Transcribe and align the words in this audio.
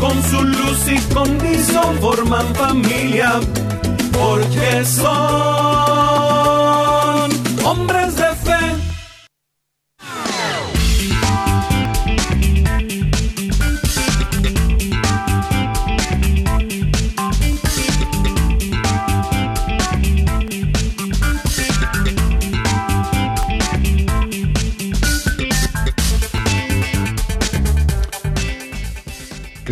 con 0.00 0.22
su 0.30 0.42
luz 0.42 0.86
y 0.88 0.98
condición 1.12 1.98
forman 2.00 2.46
familia, 2.54 3.40
porque 4.12 4.84
son 4.84 5.10
hombres 7.64 7.99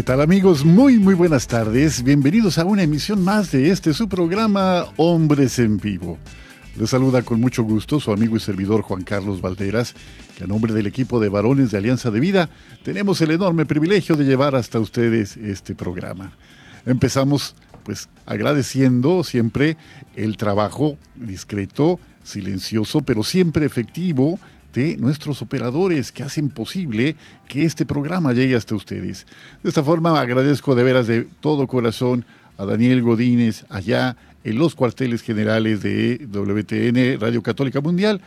tal 0.08 0.22
amigos? 0.22 0.64
Muy 0.64 0.98
muy 0.98 1.12
buenas 1.12 1.46
tardes. 1.46 2.02
Bienvenidos 2.02 2.56
a 2.56 2.64
una 2.64 2.82
emisión 2.82 3.22
más 3.22 3.52
de 3.52 3.68
este 3.68 3.92
su 3.92 4.08
programa 4.08 4.86
Hombres 4.96 5.58
en 5.58 5.76
Vivo. 5.76 6.16
Les 6.78 6.88
saluda 6.88 7.20
con 7.20 7.42
mucho 7.42 7.62
gusto 7.62 8.00
su 8.00 8.10
amigo 8.10 8.34
y 8.34 8.40
servidor 8.40 8.80
Juan 8.80 9.02
Carlos 9.02 9.42
Valderas, 9.42 9.94
que 10.34 10.44
a 10.44 10.46
nombre 10.46 10.72
del 10.72 10.86
equipo 10.86 11.20
de 11.20 11.28
varones 11.28 11.70
de 11.70 11.76
Alianza 11.76 12.10
de 12.10 12.20
Vida 12.20 12.48
tenemos 12.82 13.20
el 13.20 13.32
enorme 13.32 13.66
privilegio 13.66 14.16
de 14.16 14.24
llevar 14.24 14.56
hasta 14.56 14.80
ustedes 14.80 15.36
este 15.36 15.74
programa. 15.74 16.32
Empezamos 16.86 17.54
pues 17.82 18.08
agradeciendo 18.24 19.22
siempre 19.24 19.76
el 20.16 20.38
trabajo 20.38 20.96
discreto, 21.16 22.00
silencioso, 22.24 23.02
pero 23.02 23.22
siempre 23.22 23.66
efectivo 23.66 24.40
nuestros 24.98 25.42
operadores 25.42 26.12
que 26.12 26.22
hacen 26.22 26.48
posible 26.48 27.16
que 27.48 27.64
este 27.64 27.84
programa 27.84 28.32
llegue 28.32 28.56
hasta 28.56 28.74
ustedes. 28.74 29.26
De 29.62 29.68
esta 29.68 29.82
forma 29.82 30.20
agradezco 30.20 30.74
de 30.74 30.82
veras 30.82 31.06
de 31.06 31.26
todo 31.40 31.66
corazón 31.66 32.24
a 32.56 32.64
Daniel 32.64 33.02
Godínez 33.02 33.64
allá 33.68 34.16
en 34.44 34.58
los 34.58 34.74
cuarteles 34.74 35.22
generales 35.22 35.82
de 35.82 36.26
WTN 36.30 37.20
Radio 37.20 37.42
Católica 37.42 37.80
Mundial 37.80 38.20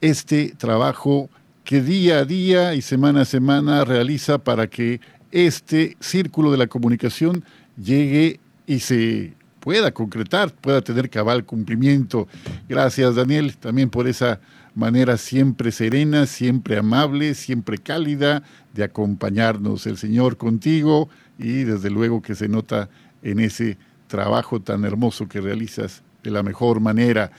este 0.00 0.54
trabajo 0.56 1.28
que 1.64 1.82
día 1.82 2.20
a 2.20 2.24
día 2.24 2.74
y 2.74 2.82
semana 2.82 3.22
a 3.22 3.24
semana 3.24 3.84
realiza 3.84 4.38
para 4.38 4.68
que 4.68 5.00
este 5.32 5.96
círculo 6.00 6.50
de 6.50 6.58
la 6.58 6.66
comunicación 6.66 7.44
llegue 7.76 8.40
y 8.66 8.80
se 8.80 9.34
pueda 9.60 9.92
concretar, 9.92 10.52
pueda 10.52 10.80
tener 10.80 11.10
cabal 11.10 11.44
cumplimiento. 11.44 12.26
Gracias 12.68 13.16
Daniel 13.16 13.56
también 13.56 13.90
por 13.90 14.08
esa 14.08 14.40
manera 14.78 15.16
siempre 15.16 15.72
serena, 15.72 16.24
siempre 16.26 16.78
amable, 16.78 17.34
siempre 17.34 17.78
cálida 17.78 18.44
de 18.72 18.84
acompañarnos. 18.84 19.86
El 19.88 19.98
Señor 19.98 20.36
contigo 20.36 21.08
y 21.36 21.64
desde 21.64 21.90
luego 21.90 22.22
que 22.22 22.36
se 22.36 22.48
nota 22.48 22.88
en 23.22 23.40
ese 23.40 23.76
trabajo 24.06 24.60
tan 24.60 24.84
hermoso 24.84 25.28
que 25.28 25.40
realizas 25.40 26.02
de 26.22 26.30
la 26.30 26.44
mejor 26.44 26.78
manera. 26.78 27.32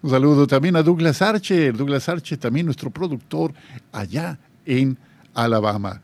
Un 0.00 0.10
saludo 0.10 0.46
también 0.46 0.74
a 0.76 0.82
Douglas 0.82 1.20
Archer, 1.20 1.76
Douglas 1.76 2.08
Archer 2.08 2.38
también 2.38 2.64
nuestro 2.64 2.90
productor 2.90 3.52
allá 3.92 4.38
en 4.64 4.96
Alabama. 5.34 6.00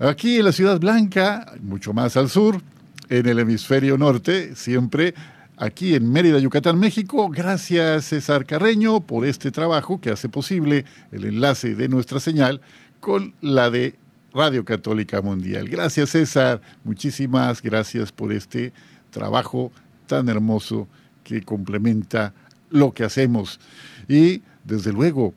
Aquí 0.00 0.38
en 0.38 0.46
la 0.46 0.52
Ciudad 0.52 0.80
Blanca, 0.80 1.52
mucho 1.60 1.92
más 1.92 2.16
al 2.16 2.28
sur, 2.28 2.60
en 3.08 3.26
el 3.28 3.38
hemisferio 3.38 3.96
norte, 3.96 4.56
siempre 4.56 5.14
aquí 5.62 5.94
en 5.94 6.10
Mérida, 6.10 6.40
Yucatán, 6.40 6.76
México. 6.78 7.28
Gracias 7.28 8.06
César 8.06 8.44
Carreño 8.44 9.00
por 9.00 9.24
este 9.24 9.52
trabajo 9.52 10.00
que 10.00 10.10
hace 10.10 10.28
posible 10.28 10.84
el 11.12 11.24
enlace 11.24 11.76
de 11.76 11.88
nuestra 11.88 12.18
señal 12.18 12.60
con 12.98 13.34
la 13.40 13.70
de 13.70 13.94
Radio 14.34 14.64
Católica 14.64 15.22
Mundial. 15.22 15.68
Gracias 15.68 16.10
César, 16.10 16.60
muchísimas 16.82 17.62
gracias 17.62 18.10
por 18.10 18.32
este 18.32 18.72
trabajo 19.10 19.70
tan 20.08 20.28
hermoso 20.28 20.88
que 21.22 21.42
complementa 21.42 22.34
lo 22.70 22.92
que 22.92 23.04
hacemos. 23.04 23.60
Y 24.08 24.42
desde 24.64 24.92
luego, 24.92 25.32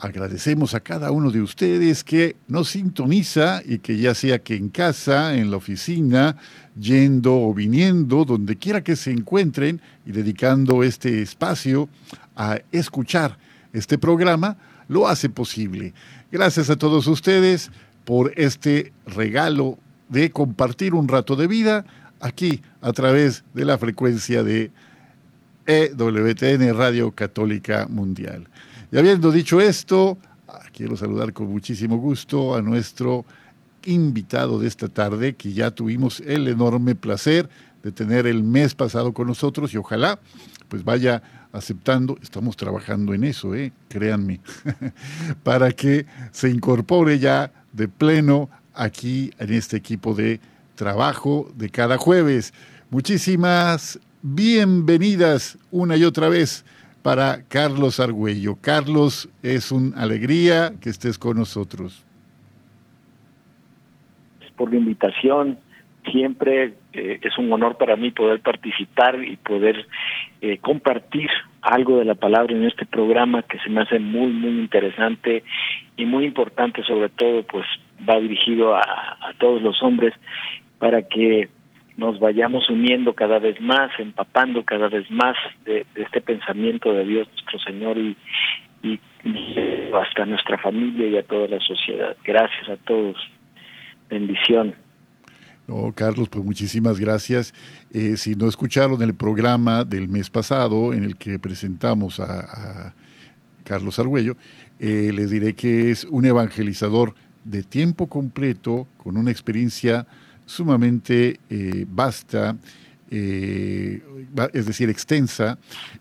Agradecemos 0.00 0.74
a 0.74 0.80
cada 0.80 1.10
uno 1.10 1.32
de 1.32 1.42
ustedes 1.42 2.04
que 2.04 2.36
nos 2.46 2.68
sintoniza 2.68 3.62
y 3.64 3.78
que 3.78 3.98
ya 3.98 4.14
sea 4.14 4.38
que 4.38 4.54
en 4.54 4.68
casa, 4.68 5.34
en 5.34 5.50
la 5.50 5.56
oficina, 5.56 6.36
yendo 6.78 7.40
o 7.40 7.54
viniendo, 7.54 8.24
donde 8.24 8.56
quiera 8.56 8.82
que 8.82 8.96
se 8.96 9.10
encuentren 9.10 9.80
y 10.06 10.12
dedicando 10.12 10.82
este 10.82 11.22
espacio 11.22 11.88
a 12.36 12.58
escuchar 12.72 13.38
este 13.72 13.98
programa, 13.98 14.56
lo 14.88 15.08
hace 15.08 15.28
posible. 15.28 15.92
Gracias 16.30 16.70
a 16.70 16.76
todos 16.76 17.06
ustedes 17.06 17.70
por 18.04 18.32
este 18.36 18.92
regalo 19.06 19.78
de 20.08 20.30
compartir 20.30 20.94
un 20.94 21.08
rato 21.08 21.36
de 21.36 21.46
vida 21.46 21.84
aquí 22.20 22.62
a 22.80 22.92
través 22.92 23.44
de 23.54 23.64
la 23.64 23.76
frecuencia 23.78 24.42
de 24.42 24.70
EWTN 25.66 26.74
Radio 26.76 27.12
Católica 27.12 27.86
Mundial. 27.90 28.48
Y 28.90 28.96
habiendo 28.96 29.30
dicho 29.30 29.60
esto, 29.60 30.16
ah, 30.48 30.62
quiero 30.72 30.96
saludar 30.96 31.34
con 31.34 31.50
muchísimo 31.50 31.98
gusto 31.98 32.54
a 32.54 32.62
nuestro 32.62 33.26
invitado 33.88 34.58
de 34.58 34.68
esta 34.68 34.88
tarde, 34.88 35.34
que 35.34 35.52
ya 35.52 35.70
tuvimos 35.70 36.20
el 36.20 36.46
enorme 36.48 36.94
placer 36.94 37.48
de 37.82 37.92
tener 37.92 38.26
el 38.26 38.42
mes 38.42 38.74
pasado 38.74 39.12
con 39.12 39.26
nosotros 39.26 39.72
y 39.72 39.76
ojalá 39.78 40.18
pues 40.68 40.84
vaya 40.84 41.22
aceptando, 41.52 42.18
estamos 42.22 42.56
trabajando 42.56 43.14
en 43.14 43.24
eso, 43.24 43.54
¿eh? 43.54 43.72
créanme, 43.88 44.40
para 45.42 45.72
que 45.72 46.04
se 46.30 46.50
incorpore 46.50 47.18
ya 47.18 47.50
de 47.72 47.88
pleno 47.88 48.50
aquí 48.74 49.32
en 49.38 49.54
este 49.54 49.76
equipo 49.76 50.14
de 50.14 50.40
trabajo 50.74 51.50
de 51.56 51.70
cada 51.70 51.96
jueves. 51.96 52.52
Muchísimas 52.90 53.98
bienvenidas 54.22 55.56
una 55.70 55.96
y 55.96 56.04
otra 56.04 56.28
vez 56.28 56.64
para 57.02 57.42
Carlos 57.48 58.00
Argüello. 58.00 58.56
Carlos, 58.60 59.28
es 59.42 59.72
una 59.72 59.96
alegría 59.98 60.74
que 60.80 60.90
estés 60.90 61.18
con 61.18 61.38
nosotros. 61.38 62.04
Por 64.58 64.70
la 64.70 64.76
invitación, 64.76 65.58
siempre 66.10 66.74
eh, 66.92 67.20
es 67.22 67.38
un 67.38 67.52
honor 67.52 67.76
para 67.76 67.96
mí 67.96 68.10
poder 68.10 68.40
participar 68.40 69.22
y 69.22 69.36
poder 69.36 69.86
eh, 70.40 70.58
compartir 70.58 71.30
algo 71.62 71.98
de 71.98 72.04
la 72.04 72.14
palabra 72.14 72.54
en 72.54 72.64
este 72.64 72.86
programa 72.86 73.42
que 73.42 73.58
se 73.58 73.70
me 73.70 73.82
hace 73.82 73.98
muy, 73.98 74.30
muy 74.30 74.50
interesante 74.50 75.42
y 75.96 76.04
muy 76.04 76.24
importante, 76.24 76.82
sobre 76.84 77.08
todo, 77.10 77.42
pues 77.44 77.66
va 78.08 78.18
dirigido 78.20 78.76
a, 78.76 79.16
todos 79.38 79.62
los 79.62 79.82
hombres 79.82 80.14
para 80.78 81.02
que 81.02 81.48
nos 81.96 82.18
vayamos 82.20 82.68
uniendo 82.70 83.12
cada 83.12 83.38
vez 83.38 83.60
más, 83.60 83.90
empapando 83.98 84.64
cada 84.64 84.88
vez 84.88 85.10
más 85.10 85.36
de, 85.64 85.84
este 85.96 86.20
pensamiento 86.20 86.92
de 86.92 87.04
Dios 87.04 87.28
nuestro 87.28 87.58
Señor 87.60 87.98
y, 87.98 88.16
hasta 89.92 90.24
nuestra 90.24 90.56
familia 90.58 91.08
y 91.08 91.16
a 91.16 91.24
toda 91.24 91.48
la 91.48 91.58
sociedad. 91.60 92.16
Gracias 92.24 92.68
a 92.68 92.76
todos. 92.76 93.16
Bendición. 94.08 94.74
No, 95.68 95.92
Carlos, 95.94 96.30
pues 96.30 96.42
muchísimas 96.42 96.98
gracias. 96.98 97.52
Eh, 97.92 98.16
si 98.16 98.34
no 98.34 98.48
escucharon 98.48 99.02
el 99.02 99.14
programa 99.14 99.84
del 99.84 100.08
mes 100.08 100.30
pasado 100.30 100.94
en 100.94 101.04
el 101.04 101.16
que 101.16 101.38
presentamos 101.38 102.20
a, 102.20 102.94
Carlos 103.64 103.98
Argüello, 103.98 104.34
eh, 104.80 105.10
les 105.14 105.28
diré 105.28 105.54
que 105.54 105.90
es 105.90 106.04
un 106.04 106.24
evangelizador 106.24 107.14
de 107.44 107.62
tiempo 107.62 108.06
completo 108.06 108.88
con 108.96 109.18
una 109.18 109.30
experiencia 109.30 110.06
sumamente 110.46 111.38
eh, 111.50 111.84
vasta, 111.86 112.56
es 113.10 114.66
decir, 114.66 114.88
extensa 114.88 115.58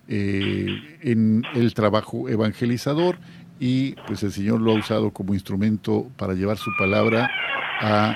en 0.08 1.44
el 1.56 1.74
trabajo 1.74 2.28
evangelizador 2.28 3.18
y 3.60 3.94
pues 4.08 4.24
el 4.24 4.32
Señor 4.32 4.62
lo 4.62 4.72
ha 4.72 4.76
usado 4.76 5.12
como 5.12 5.34
instrumento 5.34 6.08
para 6.18 6.34
llevar 6.34 6.58
su 6.58 6.72
palabra 6.78 7.30
a 7.82 8.16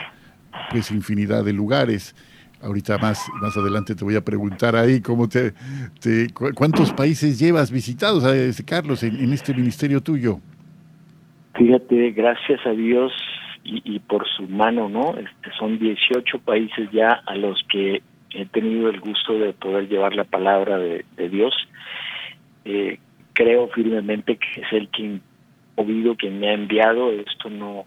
pues 0.69 0.91
infinidad 0.91 1.43
de 1.43 1.53
lugares. 1.53 2.15
Ahorita 2.61 2.97
más, 2.99 3.27
más 3.41 3.57
adelante 3.57 3.95
te 3.95 4.03
voy 4.03 4.15
a 4.15 4.21
preguntar 4.21 4.75
ahí 4.75 5.01
cómo 5.01 5.27
te, 5.27 5.53
cuántos 6.55 6.93
países 6.93 7.39
llevas 7.39 7.71
visitados, 7.71 8.23
Carlos, 8.65 9.01
en 9.03 9.33
este 9.33 9.53
ministerio 9.53 10.01
tuyo. 10.01 10.39
Fíjate, 11.55 12.11
gracias 12.11 12.59
a 12.65 12.71
Dios 12.71 13.11
y, 13.63 13.81
y 13.83 13.99
por 13.99 14.27
su 14.27 14.47
mano, 14.47 14.89
¿no? 14.89 15.15
Este, 15.17 15.51
son 15.57 15.79
18 15.79 16.39
países 16.39 16.89
ya 16.91 17.21
a 17.25 17.35
los 17.35 17.61
que 17.69 18.01
he 18.33 18.45
tenido 18.45 18.89
el 18.89 18.99
gusto 18.99 19.33
de 19.33 19.53
poder 19.53 19.89
llevar 19.89 20.15
la 20.15 20.23
palabra 20.23 20.77
de, 20.77 21.03
Dios. 21.29 21.53
Eh, 22.65 22.99
creo 23.33 23.67
firmemente 23.69 24.38
que 24.38 24.61
es 24.61 24.73
el 24.73 24.88
quien 24.89 25.21
oído 25.75 26.15
quien 26.15 26.39
me 26.39 26.50
ha 26.50 26.53
enviado. 26.53 27.12
Esto 27.12 27.50
no, 27.50 27.85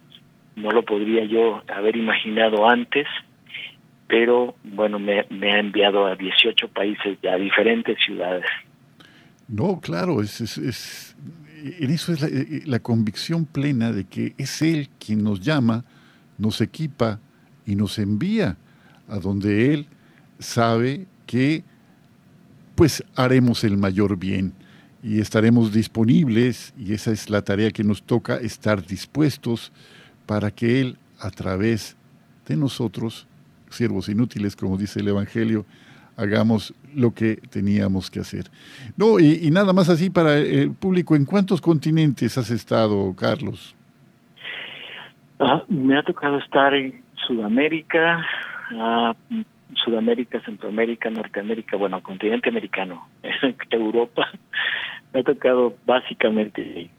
no 0.56 0.70
lo 0.70 0.84
podría 0.84 1.24
yo 1.24 1.62
haber 1.68 1.96
imaginado 1.96 2.68
antes, 2.68 3.06
pero 4.08 4.54
bueno, 4.64 4.98
me, 4.98 5.26
me 5.30 5.52
ha 5.52 5.58
enviado 5.58 6.06
a 6.06 6.16
18 6.16 6.68
países, 6.68 7.18
a 7.24 7.36
diferentes 7.36 7.96
ciudades. 8.04 8.44
No, 9.48 9.80
claro, 9.80 10.22
es, 10.22 10.40
es, 10.40 11.16
en 11.64 11.90
eso 11.90 12.12
es 12.12 12.22
eh, 12.22 12.62
la, 12.66 12.78
convicción 12.78 13.44
plena 13.44 13.92
de 13.92 14.04
que 14.04 14.34
es 14.38 14.62
Él 14.62 14.88
quien 14.98 15.22
nos 15.22 15.40
llama, 15.40 15.84
nos 16.38 16.60
equipa 16.60 17.20
y 17.66 17.74
nos 17.76 17.98
envía 17.98 18.56
a 19.08 19.18
donde 19.18 19.72
Él 19.74 19.86
sabe 20.38 21.06
que 21.26 21.62
pues 22.74 23.04
haremos 23.14 23.64
el 23.64 23.76
mayor 23.76 24.18
bien 24.18 24.52
y 25.04 25.20
estaremos 25.20 25.70
disponibles 25.70 26.72
y 26.78 26.94
esa 26.94 27.12
es 27.12 27.28
la 27.28 27.42
tarea 27.42 27.70
que 27.70 27.84
nos 27.84 28.02
toca, 28.02 28.38
estar 28.38 28.82
dispuestos 28.86 29.70
para 30.24 30.50
que 30.50 30.80
Él 30.80 30.96
a 31.20 31.30
través 31.30 31.94
de 32.48 32.56
nosotros, 32.56 33.28
siervos 33.68 34.08
inútiles, 34.08 34.56
como 34.56 34.78
dice 34.78 35.00
el 35.00 35.08
Evangelio, 35.08 35.66
hagamos 36.16 36.74
lo 36.94 37.12
que 37.12 37.36
teníamos 37.36 38.10
que 38.10 38.20
hacer. 38.20 38.44
No, 38.96 39.20
y, 39.20 39.50
nada 39.50 39.74
más 39.74 39.90
así 39.90 40.08
para 40.08 40.38
el 40.38 40.72
público, 40.72 41.14
¿en 41.14 41.26
cuántos 41.26 41.60
continentes 41.60 42.38
has 42.38 42.50
estado, 42.50 43.14
Carlos? 43.14 43.76
Ah, 45.38 45.64
me 45.68 45.98
ha 45.98 46.02
tocado 46.02 46.38
estar 46.38 46.72
en 46.72 47.02
Sudamérica, 47.26 48.24
ah, 48.72 49.14
Sudamérica, 49.84 50.40
Centroamérica, 50.40 51.10
Norteamérica, 51.10 51.76
bueno, 51.76 52.02
continente 52.02 52.48
americano, 52.48 53.06
Europa. 53.70 54.30
Me 55.14 55.20
ha 55.20 55.22
tocado 55.22 55.74
básicamente 55.86 56.90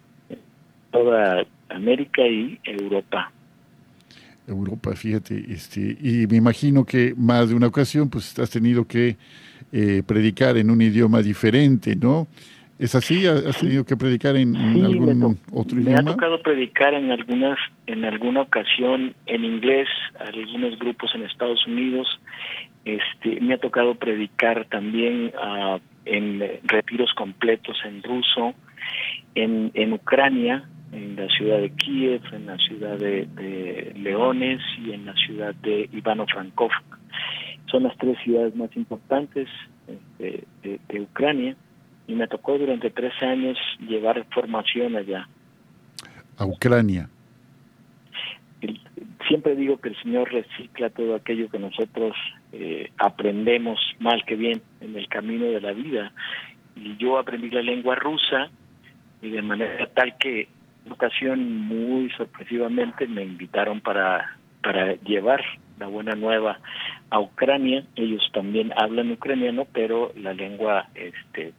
toda 0.91 1.45
América 1.69 2.25
y 2.25 2.57
Europa. 2.63 3.31
Europa, 4.47 4.95
fíjate, 4.95 5.43
este, 5.49 5.97
y 5.99 6.25
me 6.27 6.37
imagino 6.37 6.85
que 6.85 7.13
más 7.17 7.49
de 7.49 7.55
una 7.55 7.67
ocasión 7.67 8.09
pues 8.09 8.37
has 8.39 8.49
tenido 8.49 8.87
que 8.87 9.17
eh, 9.71 10.03
predicar 10.07 10.55
en 10.57 10.69
un 10.69 10.81
idioma 10.81 11.21
diferente, 11.21 11.95
¿no? 11.95 12.27
¿Es 12.77 12.93
así? 12.93 13.25
¿Has 13.25 13.57
tenido 13.59 13.85
que 13.85 13.95
predicar 13.95 14.35
en, 14.35 14.55
algún 14.55 15.39
otro 15.53 15.79
idioma? 15.79 16.01
Me 16.01 16.09
ha 16.09 16.13
tocado 16.13 16.41
predicar 16.41 16.93
en 16.93 17.09
algunas, 17.09 17.57
en 17.87 18.03
alguna 18.03 18.41
ocasión 18.41 19.15
en 19.25 19.45
inglés, 19.45 19.87
algunos 20.19 20.77
grupos 20.77 21.11
en 21.15 21.23
Estados 21.23 21.65
Unidos. 21.67 22.07
Este, 22.83 23.39
me 23.39 23.53
ha 23.53 23.57
tocado 23.57 23.95
predicar 23.95 24.65
también 24.65 25.31
uh, 25.35 25.79
en 26.05 26.39
retiros 26.63 27.13
completos 27.13 27.77
en 27.85 28.03
ruso, 28.03 28.53
en, 29.33 29.71
en 29.73 29.93
Ucrania, 29.93 30.67
en 30.95 31.15
la 31.15 31.27
ciudad 31.29 31.59
de 31.59 31.71
Kiev, 31.71 32.21
en 32.31 32.45
la 32.45 32.57
ciudad 32.57 32.97
de, 32.97 33.93
Leones 33.95 34.61
y 34.85 34.91
en 34.91 35.05
la 35.05 35.13
ciudad 35.13 35.53
de 35.55 35.89
Ivano-Frankivsk. 35.91 36.83
Son 37.69 37.83
las 37.83 37.97
tres 37.97 38.17
ciudades 38.23 38.55
más 38.55 38.75
importantes 38.75 39.49
este, 39.87 40.45
de, 40.63 41.01
Ucrania 41.01 41.55
y 42.07 42.15
me 42.15 42.27
tocó 42.27 42.57
durante 42.57 42.89
tres 42.91 43.13
años 43.21 43.57
llevar 43.79 44.25
formación 44.33 44.95
allá. 44.95 45.27
A 46.37 46.45
Ucrania. 46.45 47.09
siempre 49.27 49.55
digo 49.55 49.77
que 49.77 49.89
el 49.89 50.01
Señor 50.01 50.31
recicla 50.31 50.89
todo 50.89 51.15
aquello 51.15 51.49
que 51.49 51.59
nosotros 51.59 52.15
eh, 52.57 52.91
aprendemos 52.97 53.79
mal 53.99 54.23
que 54.25 54.35
bien 54.35 54.61
en 54.79 54.95
el 54.95 55.07
camino 55.09 55.45
de 55.45 55.59
la 55.59 55.73
vida. 55.73 56.13
Y 56.75 56.95
yo 56.97 57.17
aprendí 57.17 57.49
la 57.49 57.61
lengua 57.61 57.95
rusa 57.95 58.49
y 59.21 59.29
de 59.29 59.41
manera 59.41 59.87
tal 59.87 60.17
que 60.17 60.47
ocasión 60.89 61.67
muy 61.67 62.09
sorpresivamente 62.11 63.07
me 63.07 63.23
invitaron 63.23 63.81
para 63.81 64.37
para 64.63 64.95
llevar 65.03 65.43
la 65.77 65.87
buena 65.87 66.15
nueva 66.15 66.59
a 67.09 67.19
Ucrania. 67.19 67.85
Ellos 67.95 68.23
también 68.33 68.73
hablan 68.77 69.11
ucraniano, 69.11 69.67
pero 69.73 70.11
la 70.15 70.33
lengua 70.33 70.87
este 70.95 71.53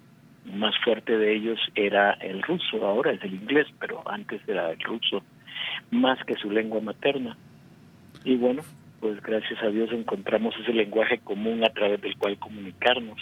más 0.46 0.74
fuerte 0.82 1.18
de 1.18 1.34
ellos 1.34 1.58
era 1.74 2.12
el 2.12 2.42
ruso, 2.42 2.86
ahora 2.86 3.12
es 3.12 3.22
el 3.22 3.34
inglés, 3.34 3.66
pero 3.80 4.02
antes 4.08 4.40
era 4.48 4.70
el 4.70 4.80
ruso, 4.80 5.22
más 5.90 6.22
que 6.24 6.34
su 6.36 6.50
lengua 6.50 6.80
materna. 6.80 7.36
Y 8.24 8.36
bueno, 8.36 8.62
pues 9.06 9.22
gracias 9.22 9.62
a 9.62 9.68
Dios 9.68 9.88
encontramos 9.92 10.52
ese 10.60 10.72
lenguaje 10.72 11.20
común 11.22 11.62
a 11.62 11.72
través 11.72 12.02
del 12.02 12.16
cual 12.16 12.36
comunicarnos. 12.40 13.16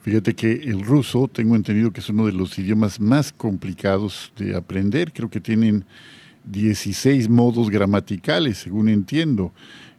Fíjate 0.00 0.34
que 0.34 0.50
el 0.50 0.82
ruso, 0.82 1.28
tengo 1.32 1.54
entendido 1.54 1.92
que 1.92 2.00
es 2.00 2.08
uno 2.08 2.26
de 2.26 2.32
los 2.32 2.58
idiomas 2.58 2.98
más 2.98 3.32
complicados 3.32 4.32
de 4.36 4.56
aprender. 4.56 5.12
Creo 5.12 5.30
que 5.30 5.38
tienen 5.38 5.84
16 6.42 7.28
modos 7.28 7.70
gramaticales, 7.70 8.58
según 8.58 8.88
entiendo. 8.88 9.52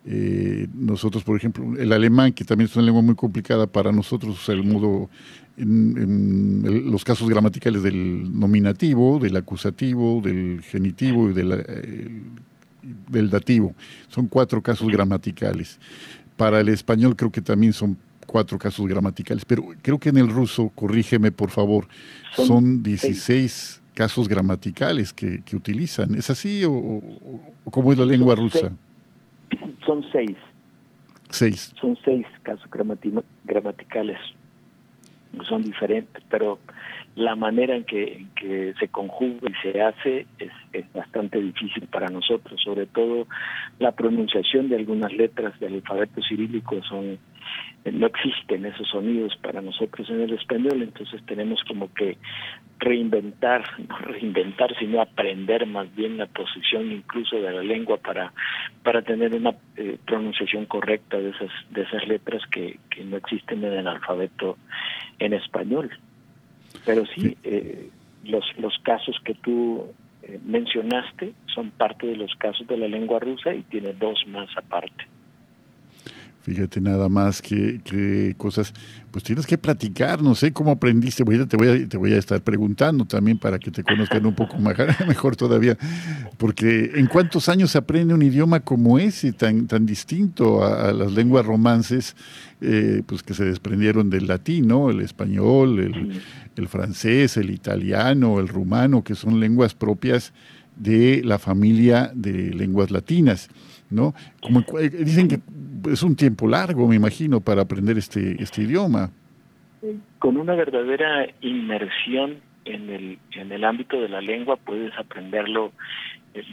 Eh, 0.06 0.68
nosotros, 0.74 1.24
por 1.24 1.38
ejemplo, 1.38 1.80
el 1.80 1.94
alemán, 1.94 2.34
que 2.34 2.44
también 2.44 2.69
es 2.69 2.75
una 2.75 2.86
lengua 2.86 3.01
muy 3.01 3.16
complicada 3.16 3.66
para 3.66 3.94
nosotros, 3.94 4.50
el 4.50 4.66
modo, 4.66 5.10
los 5.56 7.06
casos 7.06 7.30
gramaticales 7.30 7.81
del 7.81 8.38
nominativo, 8.38 9.19
del 9.19 9.38
acusativo, 9.38 10.19
del 10.22 10.62
genitivo 10.63 11.30
y 11.30 11.34
del 11.34 12.24
dativo. 13.30 13.74
Son 14.07 14.27
cuatro 14.27 14.62
casos 14.62 14.88
gramaticales. 14.88 15.80
Para 16.38 16.59
el 16.59 16.69
español 16.69 17.15
creo 17.15 17.31
que 17.31 17.41
también 17.41 17.74
son 17.74 17.97
cuatro 18.25 18.57
casos 18.57 18.88
gramaticales, 18.88 19.45
pero 19.45 19.63
creo 19.81 20.00
que 20.00 20.09
en 20.09 20.18
el 20.18 20.30
ruso, 20.30 20.71
corrígeme 20.74 21.31
por 21.31 21.50
favor, 21.50 21.88
son, 22.35 22.81
16 22.81 23.81
casos 23.94 24.27
gramaticales 24.27 25.13
que, 25.13 25.44
que, 25.44 25.56
utilizan. 25.56 26.15
¿Es 26.15 26.30
así 26.30 26.63
o, 26.65 27.01
cómo 27.69 27.91
es 27.91 27.97
la 28.00 28.06
lengua 28.06 28.35
rusa? 28.35 28.71
Son 29.85 30.03
seis. 30.12 30.35
Seis. 31.30 31.74
Son 31.80 31.97
seis 32.03 32.25
casos 32.41 32.68
gramaticales. 33.45 34.18
Son 35.47 35.63
diferentes, 35.63 36.24
pero 36.30 36.59
la 37.15 37.36
manera 37.36 37.75
en 37.75 37.83
que, 37.83 38.25
que 38.36 38.74
se 38.80 38.88
conjuga 38.88 39.50
y 39.50 39.54
se 39.62 39.81
hace 39.81 40.25
es, 40.39 40.51
bastante 40.94 41.39
difícil 41.39 41.88
para 41.88 42.07
nosotros, 42.07 42.60
sobre 42.63 42.88
todo 42.88 43.27
la 43.80 43.92
pronunciación 43.92 44.69
de 44.69 44.77
algunas 44.77 45.14
letras 45.14 45.59
del 45.59 45.76
alfabeto 45.76 46.21
cirílico 46.21 46.81
son 46.83 47.19
no 47.92 48.07
existen 48.07 48.66
esos 48.66 48.88
sonidos 48.88 49.35
para 49.42 49.61
nosotros 49.61 50.09
en 50.09 50.21
el 50.21 50.33
español, 50.33 50.81
entonces 50.81 51.21
tenemos 51.26 51.61
como 51.68 51.94
que 51.94 52.18
reinventar, 52.80 53.64
no 53.90 53.97
reinventar, 53.97 54.73
sino 54.80 55.02
aprender 55.02 55.66
más 55.68 55.94
bien 55.94 56.18
la 56.18 56.28
posición 56.28 56.92
incluso 56.92 57.35
de 57.35 57.52
la 57.52 57.61
lengua 57.61 57.97
para, 57.97 58.33
para 58.83 59.02
tener 59.02 59.35
una 59.35 59.54
eh, 59.76 59.97
pronunciación 60.06 60.66
correcta 60.66 61.18
de 61.18 61.31
esas, 61.31 61.52
de 61.71 61.81
esas 61.81 62.07
letras 62.07 62.42
que, 62.49 62.80
que 62.90 63.04
no 63.04 63.18
existen 63.18 63.64
en 63.64 63.73
el 63.73 63.88
alfabeto 63.88 64.57
en 65.19 65.33
español. 65.33 65.92
Pero 66.85 67.06
sí, 67.06 67.37
eh, 67.44 67.89
los, 68.23 68.45
los 68.57 68.77
casos 68.80 69.19
que 69.23 69.33
tú 69.35 69.87
eh, 70.23 70.39
mencionaste 70.44 71.33
son 71.53 71.71
parte 71.71 72.07
de 72.07 72.15
los 72.15 72.33
casos 72.35 72.68
de 72.68 72.77
la 72.77 72.87
lengua 72.87 73.19
rusa 73.19 73.53
y 73.53 73.63
tiene 73.63 73.94
dos 73.94 74.23
más 74.27 74.49
aparte. 74.57 75.06
Fíjate 76.44 76.81
nada 76.81 77.07
más 77.07 77.42
que, 77.42 78.35
cosas, 78.38 78.73
pues 79.12 79.23
tienes 79.23 79.47
que 79.47 79.57
platicar, 79.57 80.21
no 80.21 80.35
sé 80.35 80.52
cómo 80.52 80.71
aprendiste, 80.71 81.23
te 81.23 81.56
voy 81.56 81.69
a, 81.69 81.88
te 81.88 81.95
voy 81.95 82.12
a 82.12 82.18
estar 82.18 82.42
preguntando 82.42 83.06
también 83.06 83.38
para 83.38 83.59
que 83.59 83.71
te 83.71 83.81
conozcan 83.81 84.26
un 84.26 84.35
poco 84.35 84.57
mejor 85.07 85.38
todavía, 85.38 85.78
porque 86.38 86.92
¿en 86.95 87.07
cuántos 87.07 87.47
años 87.47 87.71
se 87.71 87.78
aprende 87.78 88.14
un 88.14 88.21
idioma 88.21 88.59
como 88.59 89.00
ese, 89.00 89.31
tan, 89.31 89.68
tan 89.68 89.85
distinto 89.85 90.66
a, 90.66 90.92
las 90.92 91.14
lenguas 91.14 91.45
romances, 91.45 92.14
eh, 92.59 93.04
pues 93.06 93.23
que 93.23 93.33
se 93.33 93.45
desprendieron 93.45 94.09
del 94.09 94.28
latín, 94.28 94.69
El 94.69 95.00
español, 95.00 95.80
el 96.57 96.68
francés, 96.68 97.38
el 97.38 97.52
italiano, 97.52 98.42
el 98.42 98.50
rumano, 98.50 99.02
que 99.02 99.16
son 99.16 99.40
lenguas 99.40 99.76
propias 99.76 100.33
de 100.76 101.21
la 101.23 101.40
familia 101.40 102.12
de 102.14 102.54
lenguas 102.54 102.92
latinas. 102.92 103.50
¿No? 103.90 104.13
Como, 104.42 104.61
eh, 104.80 104.90
dicen 104.90 105.28
que 105.28 105.40
es 105.92 106.04
un 106.04 106.16
tiempo 106.16 106.47
largo, 106.47 106.87
me 106.87 106.95
imagino, 106.95 107.42
para 107.42 107.61
aprender 107.61 107.97
este, 107.97 108.42
este 108.42 108.63
idioma. 108.63 109.11
Con 110.19 110.37
una 110.37 110.56
verdadera 110.56 111.28
inmersión 111.42 112.42
en 112.66 112.90
el, 112.90 113.19
en 113.31 113.52
el 113.52 113.63
ámbito 113.63 113.99
de 113.99 114.09
la 114.09 114.21
lengua 114.21 114.56
puedes 114.56 114.97
aprenderlo 114.97 115.73
eh, 116.33 116.44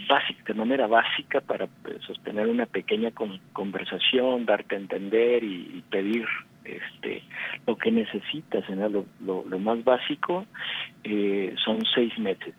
de 0.47 0.55
manera 0.55 0.87
básica 0.87 1.41
para 1.41 1.67
pues, 1.67 2.03
sostener 2.03 2.49
una 2.49 2.67
pequeña 2.67 3.11
conversación, 3.53 4.47
darte 4.47 4.75
a 4.75 4.79
entender 4.79 5.45
y, 5.45 5.83
pedir 5.91 6.27
este 6.65 7.23
lo 7.67 7.77
que 7.77 7.91
necesitas 7.91 8.69
en 8.69 8.81
lo, 8.93 9.07
lo, 9.25 9.59
más 9.59 9.83
básico 9.83 10.45
eh, 11.05 11.55
son 11.65 11.79
seis 11.95 12.17
meses 12.19 12.55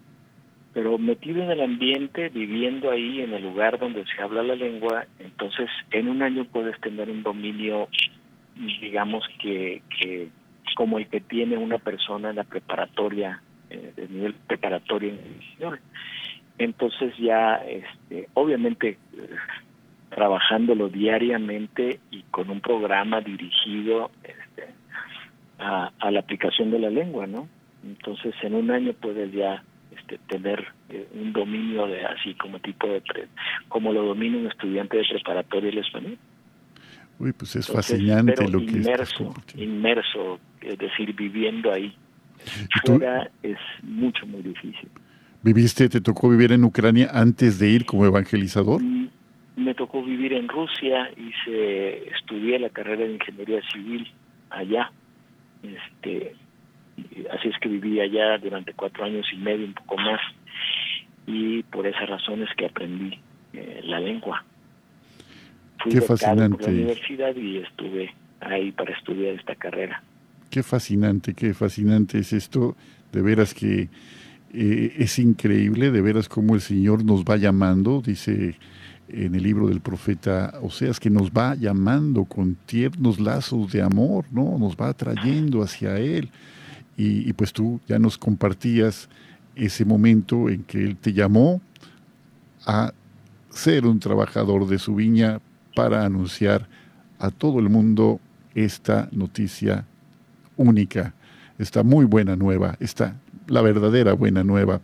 pero 0.74 0.98
metido 0.98 1.44
en 1.44 1.52
el 1.52 1.62
ambiente, 1.62 2.30
viviendo 2.30 2.92
ahí 2.92 3.22
en 3.22 3.34
el 3.34 3.44
lugar 3.44 3.78
donde 3.78 4.06
se 4.06 4.22
habla 4.22 4.42
la 4.42 4.56
lengua, 4.56 5.06
entonces 5.20 5.70
en 5.92 6.08
un 6.08 6.22
año 6.22 6.46
puedes 6.46 6.80
tener 6.80 7.10
un 7.10 7.24
dominio, 7.24 7.90
digamos 8.56 9.24
que, 9.42 9.82
que 10.00 10.30
como 10.76 10.98
el 10.98 11.08
que 11.08 11.20
tiene 11.20 11.58
una 11.58 11.78
persona 11.78 12.30
en 12.30 12.38
la 12.38 12.46
preparatoria, 12.46 13.42
eh, 13.70 13.92
de 13.96 14.08
nivel 14.08 14.34
preparatorio 14.48 15.10
en 15.10 15.42
español. 15.42 15.80
Entonces 16.58 17.18
ya, 17.18 17.56
este, 17.56 18.30
obviamente, 18.34 18.98
trabajándolo 20.10 20.88
diariamente 20.88 22.00
y 22.12 22.22
con 22.32 22.50
un 22.50 22.62
programa 22.62 23.20
dirigido 23.20 24.12
este, 24.24 24.68
a 25.58 26.12
la 26.12 26.20
aplicación 26.20 26.72
de 26.72 26.80
la 26.80 26.90
lengua, 26.90 27.28
¿no? 27.28 27.48
Entonces 27.84 28.34
en 28.42 28.56
un 28.56 28.72
año 28.72 28.94
puedes 28.94 29.32
ya 29.32 29.64
este, 29.96 30.18
tener 30.28 30.68
eh, 30.90 31.08
un 31.14 31.34
dominio 31.34 31.88
de 31.88 32.06
así 32.06 32.34
como 32.36 32.60
tipo 32.60 32.88
de 32.88 33.02
como 33.68 33.92
lo 33.92 34.04
domina 34.04 34.38
un 34.38 34.48
estudiante 34.48 34.98
de 34.98 35.04
preparatoria 35.10 35.70
el 35.70 35.78
español. 35.80 36.18
Uy, 37.20 37.34
pues 37.34 37.56
es 37.56 37.68
fascinante 37.68 38.48
lo 38.48 38.60
que 38.60 38.66
inmerso, 38.66 39.34
inmerso, 39.56 40.40
es 40.62 40.78
decir, 40.80 41.14
viviendo 41.14 41.72
ahí. 41.72 41.96
Fuera 42.84 43.30
es 43.44 43.60
mucho 43.84 44.26
muy 44.26 44.42
difícil. 44.42 44.90
¿Viviste, 45.44 45.90
te 45.90 46.02
tocó 46.02 46.30
vivir 46.30 46.52
en 46.52 46.64
Ucrania 46.64 47.10
antes 47.14 47.60
de 47.60 47.70
ir 47.70 47.86
como 47.86 48.06
evangelizador? 48.06 48.82
Mm, 48.82 49.10
me 49.56 49.74
tocó 49.74 50.04
vivir 50.04 50.34
en 50.34 50.48
Rusia, 50.48 51.10
hice, 51.18 52.10
estudié 52.10 52.60
la 52.60 52.70
carrera 52.70 53.06
de 53.06 53.14
ingeniería 53.14 53.62
civil 53.72 54.08
allá. 54.50 54.92
Este, 55.64 56.36
así 57.32 57.50
es 57.50 57.58
que 57.60 57.70
viví 57.70 58.00
allá 58.00 58.38
durante 58.38 58.74
cuatro 58.74 59.04
años 59.04 59.26
y 59.34 59.38
medio, 59.38 59.66
un 59.66 59.74
poco 59.74 59.98
más, 59.98 60.20
y 61.28 61.64
por 61.64 61.88
esas 61.88 62.10
razones 62.10 62.50
que 62.58 62.66
aprendí 62.66 63.20
eh, 63.54 63.82
la 63.84 64.00
lengua. 64.00 64.44
Fui 65.80 65.92
Qué 65.92 66.02
fascinante. 66.02 66.58
Por 66.58 66.68
la 66.68 66.74
universidad 66.74 67.36
y 67.36 67.58
estuve 67.58 68.14
ahí 68.40 68.72
para 68.72 68.94
estudiar 68.94 69.36
esta 69.36 69.56
carrera. 69.56 70.04
Qué 70.50 70.64
fascinante, 70.64 71.34
qué 71.34 71.54
fascinante 71.54 72.20
es 72.20 72.34
esto. 72.34 72.76
De 73.12 73.22
veras 73.22 73.54
que 73.54 73.90
eh, 74.54 74.94
es 74.98 75.20
increíble, 75.20 75.92
de 75.92 76.02
veras 76.02 76.28
cómo 76.28 76.56
el 76.56 76.62
Señor 76.62 77.04
nos 77.06 77.24
va 77.24 77.38
llamando, 77.38 78.02
dice 78.02 78.56
en 79.08 79.36
el 79.36 79.44
libro 79.44 79.68
del 79.68 79.82
profeta 79.82 80.54
Oseas, 80.62 81.00
que 81.00 81.10
nos 81.10 81.32
va 81.32 81.56
llamando 81.56 82.26
con 82.26 82.56
tiernos 82.66 83.20
lazos 83.20 83.72
de 83.72 83.82
amor, 83.82 84.26
¿no? 84.32 84.58
Nos 84.58 84.76
va 84.76 84.90
atrayendo 84.90 85.62
hacia 85.62 85.98
Él. 85.98 86.30
Y, 86.98 87.34
pues 87.34 87.52
tú 87.52 87.80
ya 87.88 87.98
nos 87.98 88.18
compartías 88.18 89.10
ese 89.56 89.86
momento 89.86 90.50
en 90.50 90.64
que 90.64 90.84
Él 90.84 90.98
te 90.98 91.14
llamó 91.14 91.62
a 92.66 92.94
ser 93.50 93.88
un 93.88 94.00
trabajador 94.00 94.68
de 94.68 94.78
su 94.78 94.96
viña 94.96 95.40
para 95.76 96.06
anunciar 96.06 96.68
a 97.18 97.32
todo 97.32 97.60
el 97.60 97.70
mundo 97.70 98.20
esta 98.54 99.10
noticia 99.12 99.86
única, 100.58 101.14
esta 101.58 101.82
muy 101.82 102.06
buena 102.06 102.36
nueva, 102.36 102.78
esta 102.80 103.16
la 103.48 103.62
verdadera 103.62 104.14
buena 104.14 104.44
nueva 104.44 104.82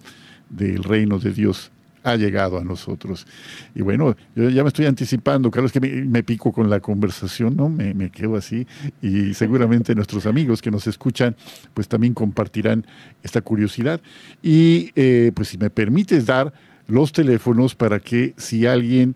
del 0.49 0.83
reino 0.83 1.19
de 1.19 1.31
Dios 1.31 1.71
ha 2.07 2.15
llegado 2.15 2.57
a 2.57 2.63
nosotros. 2.63 3.27
Y 3.75 3.81
bueno, 3.81 4.15
yo 4.35 4.49
ya 4.49 4.63
me 4.63 4.69
estoy 4.69 4.85
anticipando, 4.85 5.51
Carlos, 5.51 5.71
que 5.71 5.79
me, 5.79 6.23
pico 6.23 6.51
con 6.51 6.69
la 6.69 6.79
conversación, 6.79 7.55
¿no? 7.55 7.69
Me, 7.69 8.09
quedo 8.09 8.35
así 8.35 8.65
y 9.01 9.33
seguramente 9.33 9.93
nuestros 9.93 10.25
amigos 10.25 10.61
que 10.61 10.71
nos 10.71 10.87
escuchan, 10.87 11.35
pues 11.73 11.87
también 11.87 12.13
compartirán 12.13 12.85
esta 13.23 13.41
curiosidad. 13.41 14.01
Y 14.41 14.91
eh, 14.95 15.31
pues 15.35 15.49
si 15.49 15.57
me 15.57 15.69
permites 15.69 16.25
dar 16.25 16.53
los 16.87 17.11
teléfonos 17.11 17.75
para 17.75 17.99
que 17.99 18.33
si 18.37 18.65
alguien 18.65 19.15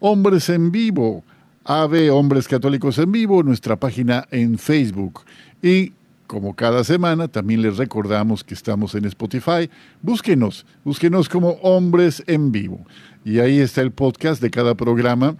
Hombres 0.00 0.50
en 0.50 0.70
vivo, 0.70 1.24
AVE 1.64 2.10
Hombres 2.10 2.46
Católicos 2.46 2.98
en 2.98 3.10
Vivo, 3.10 3.42
nuestra 3.42 3.76
página 3.76 4.28
en 4.30 4.58
Facebook. 4.58 5.22
Y 5.62 5.92
como 6.26 6.54
cada 6.54 6.84
semana, 6.84 7.28
también 7.28 7.62
les 7.62 7.78
recordamos 7.78 8.44
que 8.44 8.52
estamos 8.52 8.94
en 8.94 9.06
Spotify. 9.06 9.70
Búsquenos, 10.02 10.66
búsquenos 10.84 11.28
como 11.30 11.52
Hombres 11.62 12.22
en 12.26 12.52
Vivo. 12.52 12.84
Y 13.24 13.38
ahí 13.38 13.60
está 13.60 13.80
el 13.80 13.92
podcast 13.92 14.42
de 14.42 14.50
cada 14.50 14.74
programa, 14.74 15.36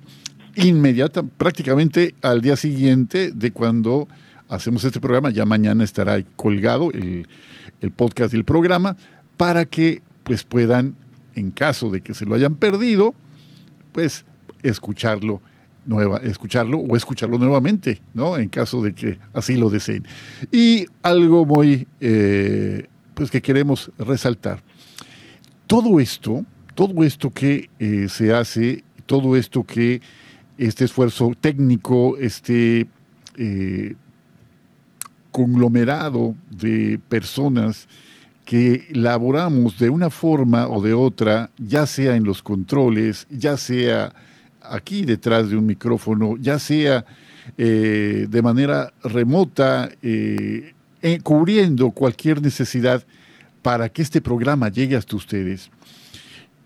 inmediata, 0.56 1.22
prácticamente 1.22 2.14
al 2.22 2.40
día 2.40 2.56
siguiente 2.56 3.32
de 3.32 3.50
cuando 3.52 4.08
hacemos 4.48 4.84
este 4.84 5.00
programa. 5.00 5.30
Ya 5.30 5.44
mañana 5.44 5.84
estará 5.84 6.22
colgado 6.36 6.90
el 6.92 7.26
el 7.80 7.90
podcast 7.90 8.34
y 8.34 8.36
el 8.36 8.44
programa 8.44 8.96
para 9.36 9.64
que 9.64 10.02
pues 10.24 10.44
puedan, 10.44 10.96
en 11.34 11.50
caso 11.50 11.90
de 11.90 12.00
que 12.00 12.14
se 12.14 12.26
lo 12.26 12.34
hayan 12.34 12.56
perdido, 12.56 13.14
pues 13.92 14.24
escucharlo 14.62 15.40
nueva, 15.86 16.18
escucharlo 16.18 16.78
o 16.78 16.96
escucharlo 16.96 17.38
nuevamente, 17.38 18.02
¿no? 18.12 18.36
En 18.36 18.48
caso 18.48 18.82
de 18.82 18.92
que 18.92 19.18
así 19.32 19.56
lo 19.56 19.70
deseen. 19.70 20.06
Y 20.52 20.86
algo 21.02 21.46
muy, 21.46 21.86
eh, 22.00 22.86
pues 23.14 23.30
que 23.30 23.40
queremos 23.40 23.90
resaltar. 23.98 24.62
Todo 25.66 25.98
esto, 26.00 26.44
todo 26.74 27.04
esto 27.04 27.30
que 27.30 27.70
eh, 27.78 28.08
se 28.08 28.34
hace, 28.34 28.84
todo 29.06 29.36
esto 29.36 29.64
que 29.64 30.02
este 30.58 30.84
esfuerzo 30.84 31.32
técnico, 31.40 32.18
este 32.18 32.86
eh, 33.36 33.94
conglomerado 35.38 36.34
de 36.50 36.98
personas 37.08 37.86
que 38.44 38.88
laboramos 38.90 39.78
de 39.78 39.88
una 39.88 40.10
forma 40.10 40.66
o 40.66 40.82
de 40.82 40.94
otra, 40.94 41.50
ya 41.58 41.86
sea 41.86 42.16
en 42.16 42.24
los 42.24 42.42
controles, 42.42 43.24
ya 43.30 43.56
sea 43.56 44.12
aquí 44.60 45.04
detrás 45.04 45.48
de 45.48 45.56
un 45.56 45.64
micrófono, 45.64 46.36
ya 46.38 46.58
sea 46.58 47.04
eh, 47.56 48.26
de 48.28 48.42
manera 48.42 48.92
remota, 49.04 49.88
eh, 50.02 50.74
eh, 51.02 51.20
cubriendo 51.22 51.92
cualquier 51.92 52.42
necesidad 52.42 53.04
para 53.62 53.88
que 53.88 54.02
este 54.02 54.20
programa 54.20 54.70
llegue 54.70 54.96
hasta 54.96 55.14
ustedes, 55.14 55.70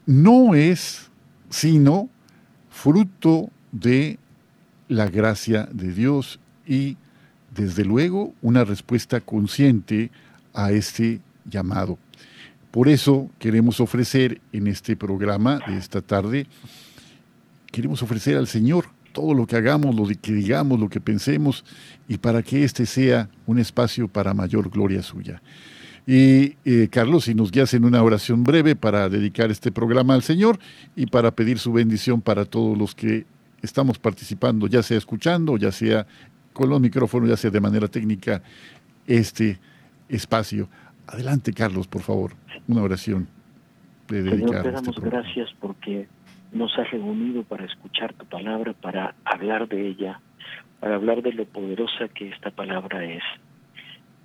no 0.07 0.55
es 0.55 1.11
sino 1.51 2.09
fruto 2.71 3.51
de 3.71 4.19
la 4.89 5.09
gracia 5.09 5.69
de 5.71 5.93
Dios 5.93 6.41
y 6.67 6.97
desde 7.55 7.85
luego, 7.85 8.35
una 8.43 8.65
respuesta 8.65 9.21
consciente 9.21 10.11
a 10.55 10.73
este 10.73 11.21
llamado. 11.45 11.99
Por 12.71 12.89
eso 12.89 13.31
queremos 13.39 13.81
ofrecer 13.81 14.41
en 14.53 14.67
este 14.67 14.97
programa 14.97 15.61
de 15.67 15.77
esta 15.77 16.01
tarde, 16.01 16.47
queremos 17.71 18.03
ofrecer 18.03 18.37
al 18.37 18.47
Señor 18.47 18.87
todo 19.13 19.35
lo 19.35 19.47
que 19.47 19.57
hagamos, 19.57 19.95
lo 19.95 20.07
que 20.07 20.33
digamos, 20.33 20.81
lo 20.81 20.89
que 20.89 21.01
pensemos, 21.01 21.65
y 22.09 22.19
para 22.19 22.43
que 22.43 22.65
este 22.65 22.87
sea 22.87 23.29
un 23.47 23.59
espacio 23.59 24.09
para 24.09 24.33
mayor 24.33 24.71
gloria 24.71 25.03
suya. 25.03 25.43
Y 26.07 26.57
eh, 26.65 26.89
Carlos, 26.91 27.25
si 27.25 27.35
nos 27.35 27.53
guías 27.53 27.75
en 27.75 27.85
una 27.85 28.03
oración 28.03 28.43
breve 28.43 28.75
para 28.75 29.09
dedicar 29.09 29.51
este 29.51 29.71
programa 29.71 30.15
al 30.15 30.23
Señor 30.23 30.59
y 30.97 31.07
para 31.07 31.31
pedir 31.31 31.59
su 31.59 31.73
bendición 31.73 32.21
para 32.21 32.45
todos 32.45 32.77
los 32.77 32.95
que 32.95 33.25
estamos 33.63 33.99
participando, 33.99 34.67
ya 34.67 34.83
sea 34.83 34.99
escuchando, 34.99 35.57
ya 35.57 35.71
sea 35.71 36.07
con 36.53 36.69
los 36.69 36.81
micrófonos, 36.81 37.29
ya 37.29 37.37
sea 37.37 37.51
de 37.51 37.61
manera 37.61 37.89
técnica, 37.89 38.43
este 39.07 39.59
espacio. 40.09 40.69
Adelante, 41.07 41.53
Carlos, 41.53 41.87
por 41.89 42.03
favor, 42.03 42.33
una 42.69 42.83
oración 42.83 43.29
de. 44.09 44.23
Señor, 44.23 44.51
te 44.51 44.57
este 44.57 44.73
damos 44.73 45.01
gracias 45.01 45.51
porque 45.61 46.09
nos 46.53 46.77
has 46.79 46.91
reunido 46.91 47.43
para 47.45 47.65
escuchar 47.65 48.13
tu 48.15 48.27
palabra, 48.27 48.75
para 48.75 49.15
hablar 49.25 49.69
de 49.69 49.89
ella, 49.89 50.21
para 50.81 50.97
hablar 50.97 51.23
de 51.23 51.33
lo 51.33 51.45
poderosa 51.47 52.09
que 52.09 52.29
esta 52.29 52.51
palabra 52.51 53.05
es. 53.05 53.23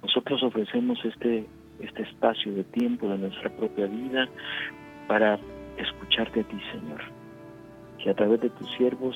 Nosotros 0.04 0.44
ofrecemos 0.44 1.00
este, 1.06 1.46
este 1.80 2.04
espacio 2.04 2.54
de 2.54 2.64
tiempo 2.66 3.10
de 3.10 3.18
nuestra 3.18 3.50
propia 3.50 3.88
vida 3.88 4.28
para 5.08 5.40
escucharte 5.78 6.42
a 6.42 6.44
ti, 6.44 6.58
Señor. 6.72 7.02
Que 8.04 8.12
a 8.12 8.14
través 8.14 8.42
de 8.42 8.50
tus 8.50 8.70
siervos 8.76 9.16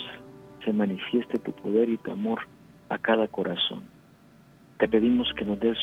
se 0.64 0.74
manifieste 0.74 1.38
tu 1.40 1.52
poder 1.52 1.90
y 1.90 1.98
tu 1.98 2.12
amor 2.12 2.40
a 2.92 2.98
cada 2.98 3.28
corazón. 3.28 3.84
Te 4.78 4.88
pedimos 4.88 5.32
que 5.36 5.46
nos 5.46 5.60
des 5.60 5.78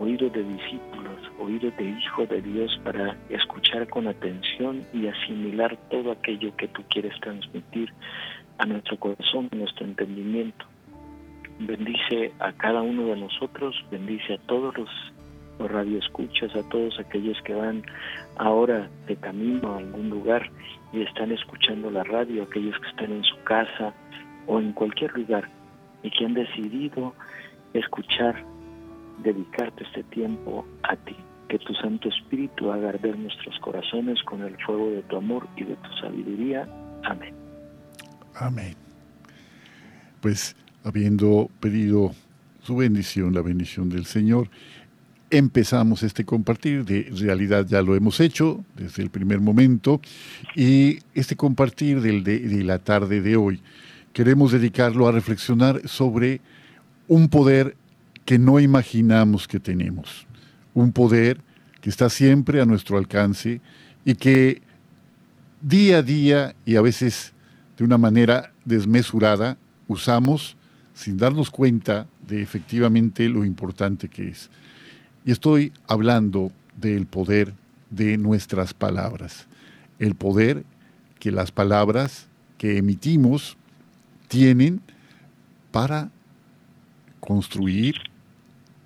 oídos 0.00 0.32
de 0.32 0.42
discípulos, 0.42 1.20
oídos 1.38 1.76
de 1.76 1.84
hijo 1.90 2.26
de 2.26 2.42
Dios 2.42 2.80
para 2.84 3.16
escuchar 3.30 3.88
con 3.88 4.08
atención 4.08 4.84
y 4.92 5.06
asimilar 5.06 5.78
todo 5.90 6.10
aquello 6.12 6.54
que 6.56 6.68
tú 6.68 6.82
quieres 6.90 7.18
transmitir 7.20 7.92
a 8.58 8.66
nuestro 8.66 8.98
corazón, 8.98 9.48
a 9.52 9.56
nuestro 9.56 9.86
entendimiento. 9.86 10.66
Bendice 11.60 12.32
a 12.40 12.52
cada 12.52 12.82
uno 12.82 13.06
de 13.06 13.16
nosotros, 13.16 13.76
bendice 13.90 14.34
a 14.34 14.38
todos 14.38 14.76
los, 14.76 14.90
los 15.60 15.70
radioescuchas, 15.70 16.54
a 16.56 16.68
todos 16.68 16.98
aquellos 16.98 17.40
que 17.42 17.54
van 17.54 17.84
ahora 18.36 18.88
de 19.06 19.14
camino 19.16 19.74
a 19.74 19.78
algún 19.78 20.10
lugar 20.10 20.50
y 20.92 21.02
están 21.02 21.30
escuchando 21.30 21.92
la 21.92 22.02
radio, 22.02 22.42
aquellos 22.42 22.76
que 22.80 22.88
están 22.88 23.12
en 23.12 23.22
su 23.22 23.36
casa 23.44 23.94
o 24.48 24.58
en 24.58 24.72
cualquier 24.72 25.12
lugar 25.14 25.48
y 26.02 26.10
que 26.10 26.24
han 26.24 26.34
decidido 26.34 27.14
escuchar, 27.74 28.44
dedicarte 29.22 29.84
este 29.84 30.02
tiempo 30.04 30.66
a 30.82 30.96
ti. 30.96 31.16
Que 31.48 31.58
tu 31.58 31.72
Santo 31.74 32.08
Espíritu 32.08 32.70
haga 32.70 32.90
arder 32.90 33.18
nuestros 33.18 33.58
corazones 33.60 34.22
con 34.24 34.42
el 34.42 34.56
fuego 34.64 34.90
de 34.90 35.02
tu 35.02 35.16
amor 35.16 35.48
y 35.56 35.64
de 35.64 35.76
tu 35.76 35.90
sabiduría. 36.00 36.68
Amén. 37.04 37.34
Amén. 38.34 38.74
Pues 40.20 40.54
habiendo 40.84 41.48
pedido 41.60 42.12
su 42.62 42.76
bendición, 42.76 43.34
la 43.34 43.40
bendición 43.40 43.88
del 43.88 44.04
Señor, 44.04 44.50
empezamos 45.30 46.02
este 46.02 46.24
compartir, 46.24 46.84
de 46.84 47.10
realidad 47.18 47.66
ya 47.66 47.82
lo 47.82 47.94
hemos 47.94 48.20
hecho 48.20 48.64
desde 48.76 49.02
el 49.02 49.10
primer 49.10 49.40
momento, 49.40 50.00
y 50.54 50.98
este 51.14 51.36
compartir 51.36 52.00
del 52.00 52.24
de, 52.24 52.40
de 52.40 52.64
la 52.64 52.78
tarde 52.78 53.20
de 53.20 53.36
hoy 53.36 53.60
queremos 54.18 54.50
dedicarlo 54.50 55.06
a 55.06 55.12
reflexionar 55.12 55.80
sobre 55.86 56.40
un 57.06 57.28
poder 57.28 57.76
que 58.24 58.36
no 58.36 58.58
imaginamos 58.58 59.46
que 59.46 59.60
tenemos, 59.60 60.26
un 60.74 60.90
poder 60.90 61.40
que 61.80 61.88
está 61.88 62.10
siempre 62.10 62.60
a 62.60 62.64
nuestro 62.64 62.98
alcance 62.98 63.60
y 64.04 64.16
que 64.16 64.60
día 65.62 65.98
a 65.98 66.02
día 66.02 66.56
y 66.66 66.74
a 66.74 66.80
veces 66.80 67.32
de 67.76 67.84
una 67.84 67.96
manera 67.96 68.52
desmesurada 68.64 69.56
usamos 69.86 70.56
sin 70.94 71.16
darnos 71.16 71.48
cuenta 71.48 72.08
de 72.26 72.42
efectivamente 72.42 73.28
lo 73.28 73.44
importante 73.44 74.08
que 74.08 74.30
es. 74.30 74.50
Y 75.24 75.30
estoy 75.30 75.72
hablando 75.86 76.50
del 76.76 77.06
poder 77.06 77.54
de 77.90 78.18
nuestras 78.18 78.74
palabras, 78.74 79.46
el 80.00 80.16
poder 80.16 80.64
que 81.20 81.30
las 81.30 81.52
palabras 81.52 82.26
que 82.56 82.78
emitimos 82.78 83.56
tienen 84.28 84.80
para 85.72 86.10
construir, 87.20 87.96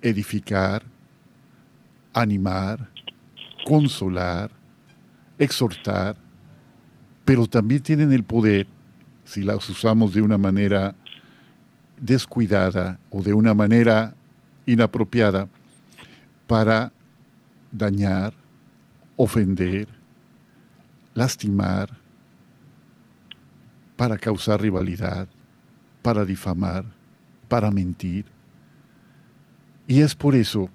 edificar, 0.01 0.83
animar, 2.13 2.89
consolar, 3.65 4.51
exhortar, 5.37 6.15
pero 7.25 7.47
también 7.47 7.81
tienen 7.81 8.11
el 8.11 8.23
poder, 8.23 8.67
si 9.25 9.43
las 9.43 9.69
usamos 9.69 10.13
de 10.13 10.21
una 10.21 10.37
manera 10.37 10.95
descuidada 11.99 12.99
o 13.09 13.21
de 13.21 13.33
una 13.33 13.53
manera 13.53 14.13
inapropiada, 14.65 15.47
para 16.47 16.91
dañar, 17.71 18.33
ofender, 19.15 19.87
lastimar, 21.13 22.02
para 23.95 24.17
causar 24.17 24.61
rivalidad, 24.61 25.27
para 26.01 26.25
difamar, 26.25 26.85
para 27.47 27.71
mentir. 27.71 28.25
Y 29.87 30.01
es 30.01 30.15
por 30.15 30.35
eso 30.35 30.69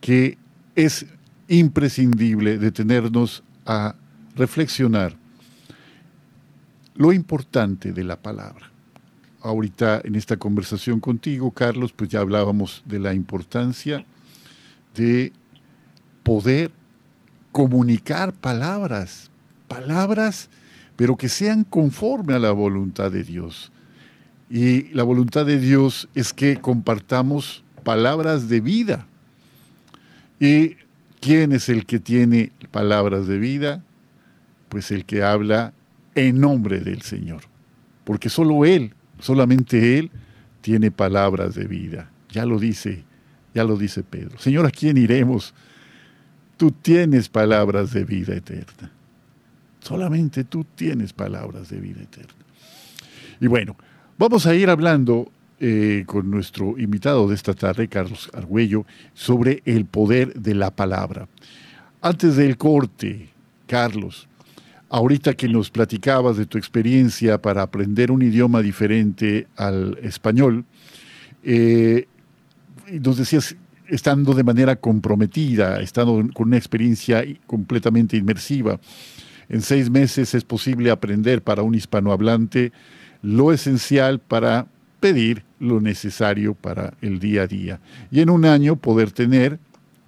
que 0.00 0.36
es 0.74 1.06
imprescindible 1.48 2.58
detenernos 2.58 3.42
a 3.66 3.94
reflexionar 4.36 5.16
lo 6.94 7.12
importante 7.12 7.92
de 7.92 8.04
la 8.04 8.16
palabra. 8.16 8.70
Ahorita 9.40 10.00
en 10.04 10.14
esta 10.14 10.36
conversación 10.36 11.00
contigo, 11.00 11.50
Carlos, 11.50 11.92
pues 11.92 12.08
ya 12.10 12.20
hablábamos 12.20 12.82
de 12.86 12.98
la 12.98 13.14
importancia 13.14 14.04
de 14.94 15.32
poder 16.22 16.70
comunicar 17.52 18.32
palabras, 18.32 19.30
palabras, 19.68 20.48
pero 20.96 21.16
que 21.16 21.28
sean 21.28 21.64
conforme 21.64 22.34
a 22.34 22.38
la 22.38 22.52
voluntad 22.52 23.10
de 23.10 23.24
Dios. 23.24 23.72
Y 24.50 24.88
la 24.94 25.02
voluntad 25.02 25.46
de 25.46 25.58
Dios 25.58 26.08
es 26.14 26.32
que 26.32 26.56
compartamos 26.60 27.64
palabras 27.82 28.48
de 28.48 28.60
vida. 28.60 29.06
¿Y 30.38 30.76
quién 31.20 31.52
es 31.52 31.68
el 31.68 31.86
que 31.86 31.98
tiene 31.98 32.52
palabras 32.70 33.26
de 33.26 33.38
vida? 33.38 33.82
Pues 34.68 34.90
el 34.90 35.04
que 35.04 35.22
habla 35.22 35.72
en 36.14 36.40
nombre 36.40 36.80
del 36.80 37.02
Señor. 37.02 37.42
Porque 38.04 38.28
solo 38.28 38.64
Él, 38.64 38.92
solamente 39.18 39.98
Él, 39.98 40.10
tiene 40.60 40.90
palabras 40.90 41.54
de 41.54 41.66
vida. 41.66 42.10
Ya 42.30 42.46
lo 42.46 42.58
dice, 42.58 43.04
ya 43.54 43.64
lo 43.64 43.76
dice 43.76 44.02
Pedro. 44.02 44.38
Señor, 44.38 44.66
¿a 44.66 44.70
quién 44.70 44.96
iremos? 44.96 45.54
Tú 46.56 46.70
tienes 46.70 47.28
palabras 47.28 47.92
de 47.92 48.04
vida 48.04 48.34
eterna. 48.34 48.92
Solamente 49.84 50.44
tú 50.44 50.64
tienes 50.64 51.12
palabras 51.12 51.68
de 51.68 51.78
vida 51.78 52.00
eterna. 52.00 52.32
Y 53.38 53.48
bueno, 53.48 53.76
vamos 54.16 54.46
a 54.46 54.54
ir 54.54 54.70
hablando 54.70 55.30
eh, 55.60 56.04
con 56.06 56.30
nuestro 56.30 56.78
invitado 56.78 57.28
de 57.28 57.34
esta 57.34 57.52
tarde, 57.52 57.86
Carlos 57.88 58.30
Argüello, 58.32 58.86
sobre 59.12 59.62
el 59.66 59.84
poder 59.84 60.32
de 60.32 60.54
la 60.54 60.70
palabra. 60.70 61.28
Antes 62.00 62.36
del 62.36 62.56
corte, 62.56 63.28
Carlos, 63.66 64.26
ahorita 64.88 65.34
que 65.34 65.50
nos 65.50 65.68
platicabas 65.70 66.38
de 66.38 66.46
tu 66.46 66.56
experiencia 66.56 67.36
para 67.36 67.60
aprender 67.60 68.10
un 68.10 68.22
idioma 68.22 68.62
diferente 68.62 69.48
al 69.54 69.98
español, 70.02 70.64
eh, 71.42 72.06
nos 72.90 73.18
decías, 73.18 73.54
estando 73.86 74.32
de 74.32 74.44
manera 74.44 74.76
comprometida, 74.76 75.78
estando 75.82 76.26
con 76.32 76.48
una 76.48 76.56
experiencia 76.56 77.22
completamente 77.46 78.16
inmersiva, 78.16 78.80
en 79.48 79.62
seis 79.62 79.90
meses 79.90 80.34
es 80.34 80.44
posible 80.44 80.90
aprender 80.90 81.42
para 81.42 81.62
un 81.62 81.74
hispanohablante 81.74 82.72
lo 83.22 83.52
esencial 83.52 84.20
para 84.20 84.66
pedir 85.00 85.44
lo 85.60 85.82
necesario 85.82 86.54
para 86.54 86.94
el 87.02 87.18
día 87.18 87.42
a 87.42 87.46
día. 87.46 87.80
Y 88.10 88.20
en 88.20 88.30
un 88.30 88.46
año 88.46 88.76
poder 88.76 89.12
tener, 89.12 89.58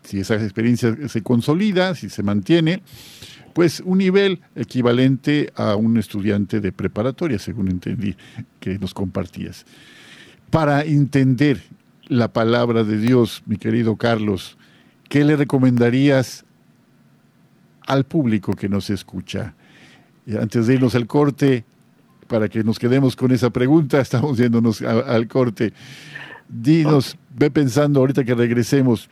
si 0.02 0.20
esa 0.20 0.36
experiencia 0.36 0.96
se 1.08 1.22
consolida, 1.22 1.94
si 1.94 2.08
se 2.08 2.22
mantiene, 2.22 2.82
pues 3.52 3.82
un 3.84 3.98
nivel 3.98 4.40
equivalente 4.54 5.52
a 5.54 5.76
un 5.76 5.98
estudiante 5.98 6.60
de 6.60 6.72
preparatoria, 6.72 7.38
según 7.38 7.68
entendí 7.68 8.16
que 8.58 8.78
nos 8.78 8.94
compartías. 8.94 9.66
Para 10.48 10.82
entender 10.82 11.62
la 12.08 12.32
palabra 12.32 12.82
de 12.82 12.98
Dios, 12.98 13.42
mi 13.44 13.58
querido 13.58 13.96
Carlos, 13.96 14.56
¿qué 15.10 15.24
le 15.24 15.36
recomendarías 15.36 16.45
al 17.86 18.04
público 18.04 18.52
que 18.54 18.68
nos 18.68 18.90
escucha. 18.90 19.54
Y 20.26 20.36
antes 20.36 20.66
de 20.66 20.74
irnos 20.74 20.94
al 20.94 21.06
corte, 21.06 21.64
para 22.26 22.48
que 22.48 22.64
nos 22.64 22.78
quedemos 22.78 23.16
con 23.16 23.32
esa 23.32 23.50
pregunta, 23.50 24.00
estamos 24.02 24.36
yéndonos 24.36 24.82
al 24.82 25.28
corte. 25.28 25.72
Dinos, 26.48 27.16
ve 27.34 27.50
pensando 27.50 28.00
ahorita 28.00 28.24
que 28.24 28.34
regresemos, 28.34 29.08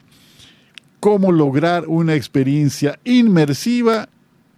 cómo 1.01 1.33
lograr 1.33 1.87
una 1.87 2.15
experiencia 2.15 2.99
inmersiva 3.05 4.09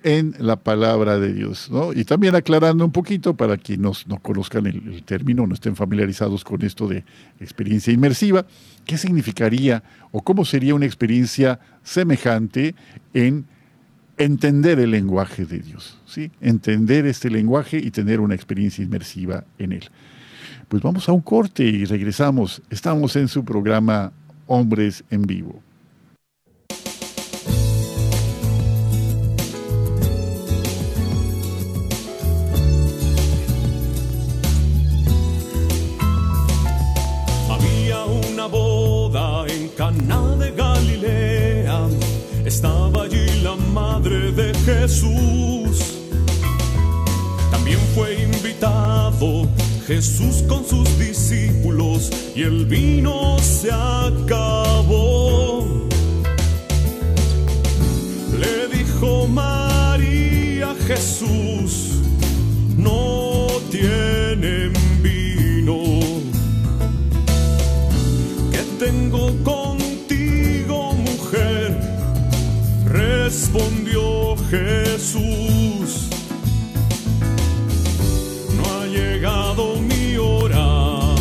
en 0.03 0.37
la 0.39 0.55
palabra 0.55 1.19
de 1.19 1.33
Dios. 1.33 1.69
¿no? 1.71 1.93
Y 1.93 2.05
también 2.05 2.37
aclarando 2.37 2.85
un 2.85 2.93
poquito 2.93 3.35
para 3.35 3.57
quienes 3.57 4.07
no 4.07 4.21
conozcan 4.21 4.67
el, 4.67 4.77
el, 4.87 5.03
término, 5.03 5.47
no 5.47 5.55
estén 5.55 5.75
familiarizados 5.75 6.45
con 6.45 6.63
esto 6.63 6.87
de 6.87 7.05
experiencia 7.41 7.93
inmersiva, 7.93 8.47
¿qué 8.85 8.97
significaría 8.97 9.83
o 10.13 10.23
cómo 10.23 10.45
sería 10.45 10.77
una 10.77 10.87
experiencia 10.87 11.59
semejante 11.83 12.77
en 13.13 13.47
entender 14.19 14.79
el 14.81 14.91
lenguaje 14.91 15.45
de 15.45 15.59
Dios, 15.59 15.99
¿sí? 16.07 16.31
entender 16.41 17.07
este 17.07 17.31
lenguaje 17.31 17.79
y 17.79 17.91
tener 17.91 18.21
una 18.21 18.35
experiencia 18.35 18.83
inmersiva 18.83 19.45
en 19.59 19.73
él. 19.73 19.91
Pues 20.69 20.83
vamos 20.83 21.09
a 21.09 21.13
un 21.13 21.21
corte 21.21 21.63
y 21.63 21.85
regresamos. 21.85 22.63
Estamos 22.71 23.15
en 23.17 23.29
su 23.29 23.45
programa 23.45 24.13
Hombres 24.47 25.05
en 25.11 25.23
Vivo. 25.23 25.63
Había 37.49 38.05
una 38.05 38.47
boda 38.47 39.47
en 39.47 39.69
Caná 39.69 40.37
de 40.37 40.51
Galilea. 40.51 41.87
Estaba 42.45 43.06
Jesús. 44.67 45.95
También 47.53 47.79
fue 47.95 48.21
invitado 48.25 49.49
Jesús 49.87 50.43
con 50.49 50.67
sus 50.67 50.99
discípulos 50.99 52.11
y 52.35 52.43
el 52.43 52.67
vino 52.67 53.39
se 53.39 53.71
acabó. 53.71 55.65
Le 58.41 58.67
dijo 58.77 59.29
María 59.29 60.75
Jesús, 60.89 62.03
no 62.77 63.47
tienen 63.71 64.73
vino. 65.01 65.79
¿Qué 68.51 68.65
tengo 68.85 69.29
contigo, 69.45 69.76
Respondió 73.27 74.37
Jesús. 74.51 76.09
No 78.57 78.63
ha 78.73 78.87
llegado 78.87 79.81
mi 79.81 80.17
hora. 80.17 81.17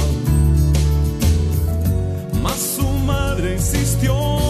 Mas 2.44 2.60
su 2.76 2.88
madre 3.08 3.56
insistió 3.56 4.45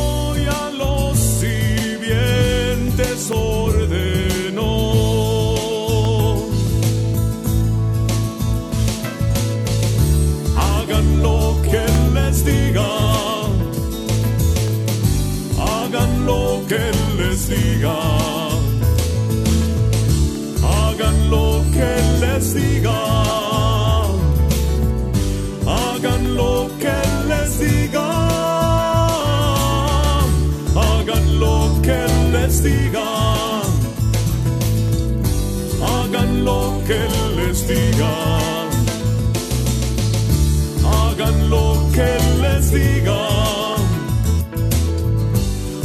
Hagan 40.84 41.50
lo 41.50 41.90
que 41.92 42.18
les 42.42 42.72
diga. 42.72 43.28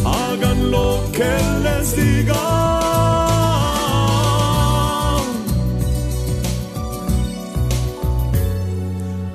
Hagan 0.05 0.71
lo 0.71 1.03
que 1.13 1.33
les 1.65 1.97
diga. 1.97 2.43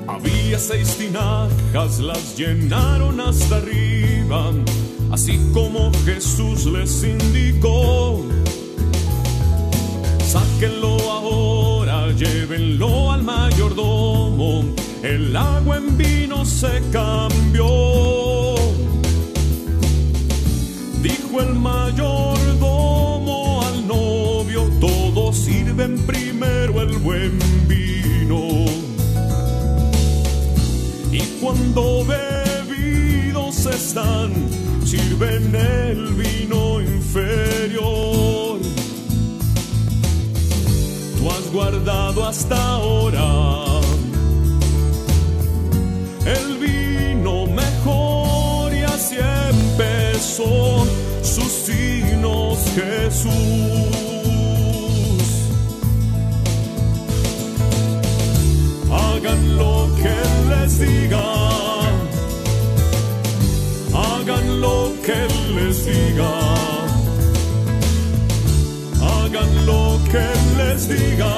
Había 0.08 0.60
seis 0.60 0.97
tinajas, 0.97 1.99
las 1.99 2.38
llenaron 2.38 3.21
hasta 3.21 3.55
arriba, 3.55 4.51
así 5.12 5.39
como 5.51 5.91
Jesús 6.05 6.65
les 6.67 7.03
indicó. 7.03 8.35
Al 12.56 13.24
mayordomo. 13.24 14.63
El 15.04 15.36
agua 15.36 15.78
en 15.78 15.98
vino 15.98 16.46
se 16.46 16.82
cambió. 16.91 18.56
Dijo 21.02 21.41
el 21.41 21.54
mayordomo 21.56 22.02
al 23.62 23.88
novio, 23.88 24.70
todos 24.80 25.36
sirven 25.36 25.98
primero 26.06 26.82
el 26.82 26.98
buen 27.00 27.38
vino. 27.68 28.65
Y 31.12 31.20
cuando 31.41 32.06
bebidos 32.06 33.65
están, 33.65 34.32
sirven 34.86 35.54
el 35.56 36.13
vino 36.13 36.82
inferior. 36.82 38.44
Guardado 41.56 42.28
hasta 42.28 42.58
ahora 42.74 43.56
el 46.26 46.58
vino 46.58 47.48
mejor 47.48 48.74
y 48.74 48.82
así 48.82 49.15
empezó 49.50 50.86
sus 51.22 51.52
signos 51.68 52.60
Jesús. 52.76 53.32
Hagan 58.91 59.58
lo 59.58 59.89
que 60.02 60.18
les 60.50 60.80
diga. 60.80 61.26
Hagan 63.94 64.60
lo 64.60 64.91
que 65.06 65.20
les 65.56 65.86
diga. 65.86 66.34
Hagan 69.02 69.65
lo 69.65 70.00
que 70.04 70.05
Él 70.15 70.58
les 70.58 70.88
diga. 70.88 71.36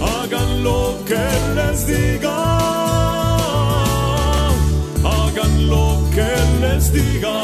Hagan 0.00 0.62
lo 0.62 0.98
que 1.08 1.26
les 1.56 1.86
diga. 1.86 2.38
Hagan 5.04 5.68
lo 5.68 5.86
que 6.14 6.30
les 6.62 6.92
diga. 6.92 7.38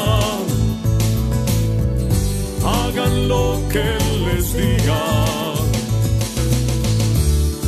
Hagan 2.63 3.27
lo 3.27 3.61
que 3.73 3.87
les 4.25 4.53
diga. 4.53 5.01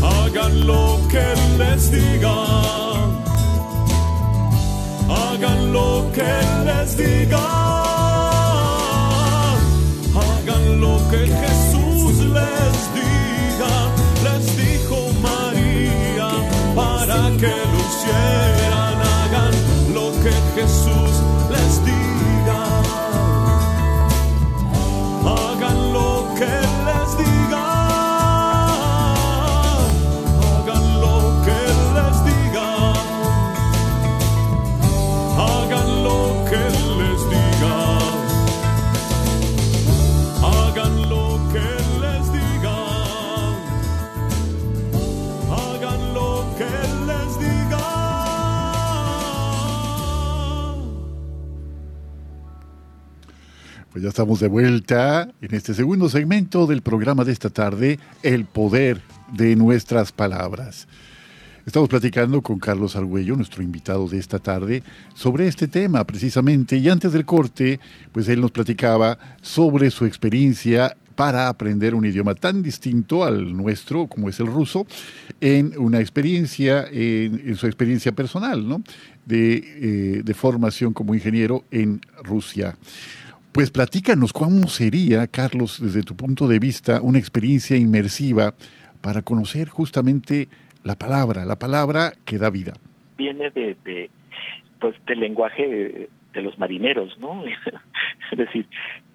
Hagan 0.01 0.67
lo 0.67 0.99
que 1.11 1.27
les 1.59 1.91
diga. 1.91 2.37
Hagan 5.09 5.73
lo 5.73 6.11
que 6.15 6.33
les 6.65 6.97
diga. 6.97 7.66
Lo 10.75 10.97
que 11.09 11.27
Jesús 11.27 12.17
les 12.37 12.77
diga. 12.97 13.75
Les 14.23 14.57
dijo 14.57 14.97
María 15.21 16.29
para 16.75 17.31
que 17.41 17.53
lo 17.71 17.77
hicieran. 17.87 18.97
Hagan 19.17 19.53
lo 19.93 20.11
que 20.23 20.33
Jesús 20.55 21.13
les 21.51 21.85
diga. 21.85 22.36
Pues 53.97 54.03
ya 54.03 54.09
estamos 54.09 54.39
de 54.39 54.47
vuelta 54.47 55.27
en 55.41 55.55
este 55.55 55.73
segundo 55.73 56.07
segmento 56.07 56.67
del 56.67 56.83
programa 56.83 57.25
de 57.25 57.31
esta 57.31 57.49
tarde, 57.49 57.97
El 58.21 58.45
poder 58.45 59.01
de 59.33 59.55
nuestras 59.55 60.11
palabras. 60.11 60.87
Estamos 61.65 61.89
platicando 61.89 62.43
con 62.43 62.59
Carlos 62.59 62.95
Argüello, 62.95 63.35
nuestro 63.35 63.63
invitado 63.63 64.07
de 64.07 64.19
esta 64.19 64.37
tarde, 64.37 64.83
sobre 65.15 65.47
este 65.47 65.67
tema 65.67 66.03
precisamente. 66.03 66.77
Y 66.77 66.87
antes 66.89 67.11
del 67.11 67.25
corte, 67.25 67.79
pues 68.11 68.29
él 68.29 68.39
nos 68.39 68.51
platicaba 68.51 69.17
sobre 69.41 69.89
su 69.89 70.05
experiencia 70.05 70.95
para 71.15 71.47
aprender 71.47 71.95
un 71.95 72.05
idioma 72.05 72.35
tan 72.35 72.61
distinto 72.61 73.23
al 73.23 73.57
nuestro 73.57 74.05
como 74.05 74.29
es 74.29 74.39
el 74.39 74.45
ruso, 74.45 74.85
en 75.41 75.73
una 75.75 75.99
experiencia, 76.01 76.85
en, 76.91 77.55
su 77.55 77.65
experiencia 77.65 78.11
personal, 78.11 78.69
¿no? 78.69 78.83
Eh, 79.27 80.21
de 80.23 80.33
formación 80.35 80.93
como 80.93 81.15
ingeniero 81.15 81.65
en 81.71 81.99
Rusia. 82.23 82.77
Pues 83.51 83.71
platícanos 83.71 84.33
cómo 84.33 84.67
sería, 84.67 85.27
Carlos, 85.27 85.79
desde 85.81 86.03
tu 86.03 86.15
punto 86.15 86.47
de 86.47 86.59
vista, 86.59 87.01
una 87.01 87.17
experiencia 87.17 87.75
inmersiva 87.75 88.53
para 89.01 89.21
conocer 89.21 89.69
justamente 89.69 90.47
la 90.83 90.95
palabra, 90.95 91.45
la 91.45 91.57
palabra 91.57 92.13
que 92.25 92.37
da 92.37 92.49
vida. 92.49 92.73
Viene 93.17 93.49
de, 93.49 93.75
de 93.83 94.09
pues 94.79 94.95
del 95.05 95.19
lenguaje 95.19 95.67
de, 95.67 96.09
de 96.33 96.41
los 96.41 96.57
marineros, 96.59 97.17
¿no? 97.19 97.43
es 98.31 98.37
decir, 98.37 98.67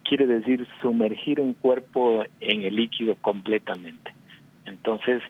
quiere 0.04 0.26
decir 0.26 0.66
sumergir 0.80 1.40
un 1.40 1.54
cuerpo 1.54 2.24
en 2.40 2.62
el 2.62 2.76
líquido 2.76 3.14
completamente. 3.16 4.12
Entonces, 4.66 5.22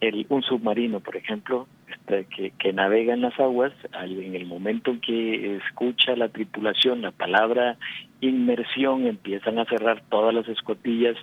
el, 0.00 0.26
un 0.28 0.42
submarino, 0.42 1.00
por 1.00 1.16
ejemplo, 1.16 1.66
que, 2.06 2.52
que, 2.58 2.72
navega 2.72 3.14
en 3.14 3.22
las 3.22 3.38
aguas, 3.38 3.72
en 4.02 4.34
el 4.34 4.46
momento 4.46 4.90
en 4.90 5.00
que 5.00 5.56
escucha 5.56 6.16
la 6.16 6.28
tripulación 6.28 7.02
la 7.02 7.10
palabra 7.10 7.76
inmersión, 8.20 9.06
empiezan 9.06 9.58
a 9.58 9.64
cerrar 9.66 10.02
todas 10.08 10.34
las 10.34 10.48
escotillas 10.48 11.16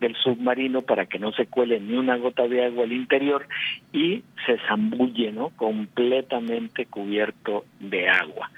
del 0.00 0.14
submarino 0.16 0.82
para 0.82 1.06
que 1.06 1.18
no 1.18 1.32
se 1.32 1.46
cuele 1.46 1.80
ni 1.80 1.96
una 1.96 2.16
gota 2.16 2.46
de 2.46 2.64
agua 2.64 2.84
al 2.84 2.92
interior 2.92 3.46
y 3.92 4.22
se 4.46 4.58
zambulle, 4.68 5.32
¿no? 5.32 5.50
Completamente 5.50 6.86
cubierto 6.86 7.64
de 7.80 8.08
agua. 8.08 8.50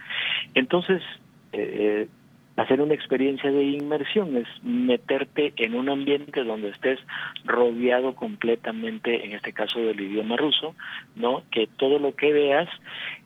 Entonces, 0.54 1.02
eh, 1.52 2.08
hacer 2.56 2.80
una 2.80 2.94
experiencia 2.94 3.50
de 3.50 3.62
inmersión 3.62 4.36
es 4.36 4.48
meterte 4.62 5.52
en 5.56 5.74
un 5.74 5.90
ambiente 5.90 6.42
donde 6.42 6.70
estés 6.70 6.98
rodeado 7.44 8.14
completamente, 8.14 9.24
en 9.24 9.32
este 9.32 9.52
caso 9.52 9.78
del 9.78 10.00
idioma 10.00 10.36
ruso, 10.36 10.74
¿no? 11.16 11.42
Que 11.50 11.66
todo 11.66 11.98
lo 11.98 12.14
que 12.14 12.32
veas, 12.32 12.68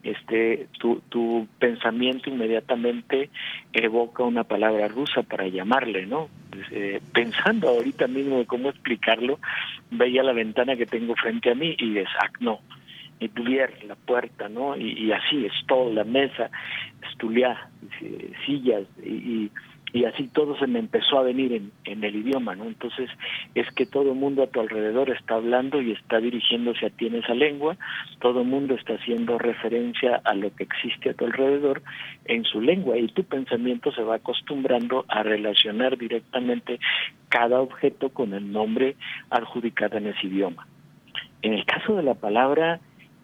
este, 0.03 0.67
tu, 0.79 1.01
tu 1.09 1.47
pensamiento 1.59 2.29
inmediatamente 2.29 3.29
evoca 3.73 4.23
una 4.23 4.43
palabra 4.43 4.89
rusa 4.89 5.23
para 5.23 5.47
llamarle, 5.47 6.05
¿no? 6.05 6.29
Eh, 6.71 6.99
pensando 7.13 7.69
ahorita 7.69 8.07
mismo 8.07 8.39
de 8.39 8.45
cómo 8.45 8.69
explicarlo, 8.69 9.39
veía 9.91 10.23
la 10.23 10.33
ventana 10.33 10.75
que 10.75 10.85
tengo 10.85 11.15
frente 11.15 11.51
a 11.51 11.55
mí 11.55 11.75
y 11.79 11.93
de 11.93 12.05
no 12.41 12.59
tuviera 13.29 13.71
la 13.87 13.95
puerta, 13.95 14.49
¿no? 14.49 14.75
Y, 14.77 15.11
así, 15.11 15.45
es 15.45 15.53
todo, 15.67 15.93
la 15.93 16.03
mesa, 16.03 16.49
estudiar, 17.09 17.69
sillas, 18.45 18.83
y, 19.03 19.51
y, 19.93 20.05
así 20.05 20.27
todo 20.29 20.57
se 20.57 20.67
me 20.67 20.79
empezó 20.79 21.19
a 21.19 21.23
venir 21.23 21.53
en, 21.53 21.71
en 21.83 22.03
el 22.03 22.15
idioma, 22.15 22.55
¿no? 22.55 22.65
Entonces, 22.65 23.09
es 23.53 23.69
que 23.75 23.85
todo 23.85 24.13
el 24.13 24.17
mundo 24.17 24.41
a 24.41 24.47
tu 24.47 24.59
alrededor 24.59 25.09
está 25.09 25.35
hablando 25.35 25.81
y 25.81 25.91
está 25.91 26.19
dirigiéndose 26.19 26.85
a 26.85 26.89
ti 26.89 27.07
en 27.07 27.15
esa 27.15 27.35
lengua, 27.35 27.77
todo 28.19 28.41
el 28.41 28.47
mundo 28.47 28.75
está 28.75 28.93
haciendo 28.93 29.37
referencia 29.37 30.21
a 30.23 30.33
lo 30.33 30.53
que 30.55 30.63
existe 30.63 31.09
a 31.09 31.13
tu 31.13 31.25
alrededor 31.25 31.83
en 32.25 32.43
su 32.45 32.61
lengua, 32.61 32.97
y 32.97 33.07
tu 33.09 33.23
pensamiento 33.23 33.91
se 33.91 34.03
va 34.03 34.15
acostumbrando 34.15 35.05
a 35.09 35.23
relacionar 35.23 35.97
directamente 35.97 36.79
cada 37.29 37.61
objeto 37.61 38.09
con 38.09 38.33
el 38.33 38.51
nombre 38.51 38.95
adjudicado 39.29 39.97
en 39.97 40.07
ese 40.07 40.27
idioma. 40.27 40.65
En 41.41 41.53
el 41.53 41.65
caso 41.65 41.95
de 41.95 42.03
la 42.03 42.13
palabra 42.13 42.79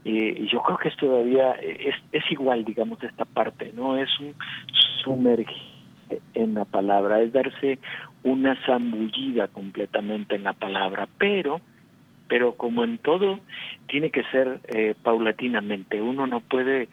y 0.10 0.48
yo 0.48 0.62
creo 0.62 0.78
que 0.78 0.90
es 0.90 0.98
todavía, 0.98 1.52
es, 1.54 1.96
es 2.12 2.32
igual, 2.32 2.64
digamos, 2.66 3.04
esta 3.04 3.26
parte, 3.26 3.72
¿no? 3.76 3.98
Es 3.98 4.10
un 4.20 4.34
sumergir 5.04 5.78
en 6.34 6.54
la 6.54 6.66
palabra, 6.66 7.22
es 7.22 7.34
darse 7.34 7.80
una 8.24 8.56
zambullida 8.66 9.48
completamente 9.48 10.36
en 10.36 10.44
la 10.44 10.54
palabra, 10.54 11.08
pero 11.18 11.62
pero 12.30 12.56
como 12.56 12.84
en 12.84 12.98
todo 12.98 13.40
tiene 13.88 14.10
que 14.12 14.24
ser 14.24 14.60
eh, 14.68 14.96
paulatinamente 15.02 16.02
uno 16.02 16.28
no 16.28 16.42
puede 16.42 16.90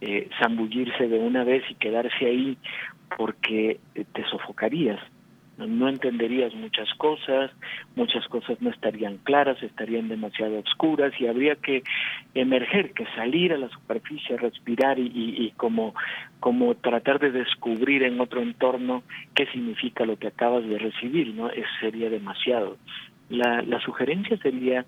eh, 0.00 0.30
zambullirse 0.40 1.08
de 1.08 1.18
una 1.18 1.44
vez 1.44 1.62
y 1.70 1.74
quedarse 1.74 2.24
ahí 2.24 2.56
porque 3.18 3.80
te 4.14 4.24
sofocarías 4.30 4.98
no 5.66 5.88
entenderías 5.88 6.54
muchas 6.54 6.88
cosas, 6.94 7.50
muchas 7.96 8.26
cosas 8.28 8.60
no 8.60 8.70
estarían 8.70 9.18
claras, 9.18 9.62
estarían 9.62 10.08
demasiado 10.08 10.60
oscuras 10.60 11.12
y 11.18 11.26
habría 11.26 11.56
que 11.56 11.82
emerger, 12.34 12.92
que 12.92 13.06
salir 13.16 13.52
a 13.52 13.58
la 13.58 13.68
superficie, 13.68 14.36
respirar 14.36 14.98
y, 14.98 15.10
y, 15.14 15.52
como, 15.56 15.94
como 16.40 16.74
tratar 16.74 17.18
de 17.18 17.32
descubrir 17.32 18.04
en 18.04 18.20
otro 18.20 18.40
entorno 18.40 19.02
qué 19.34 19.46
significa 19.46 20.04
lo 20.04 20.16
que 20.16 20.28
acabas 20.28 20.64
de 20.64 20.78
recibir, 20.78 21.34
¿no? 21.34 21.50
Eso 21.50 21.68
sería 21.80 22.08
demasiado. 22.08 22.76
La, 23.28 23.62
la 23.62 23.80
sugerencia 23.80 24.36
sería 24.38 24.84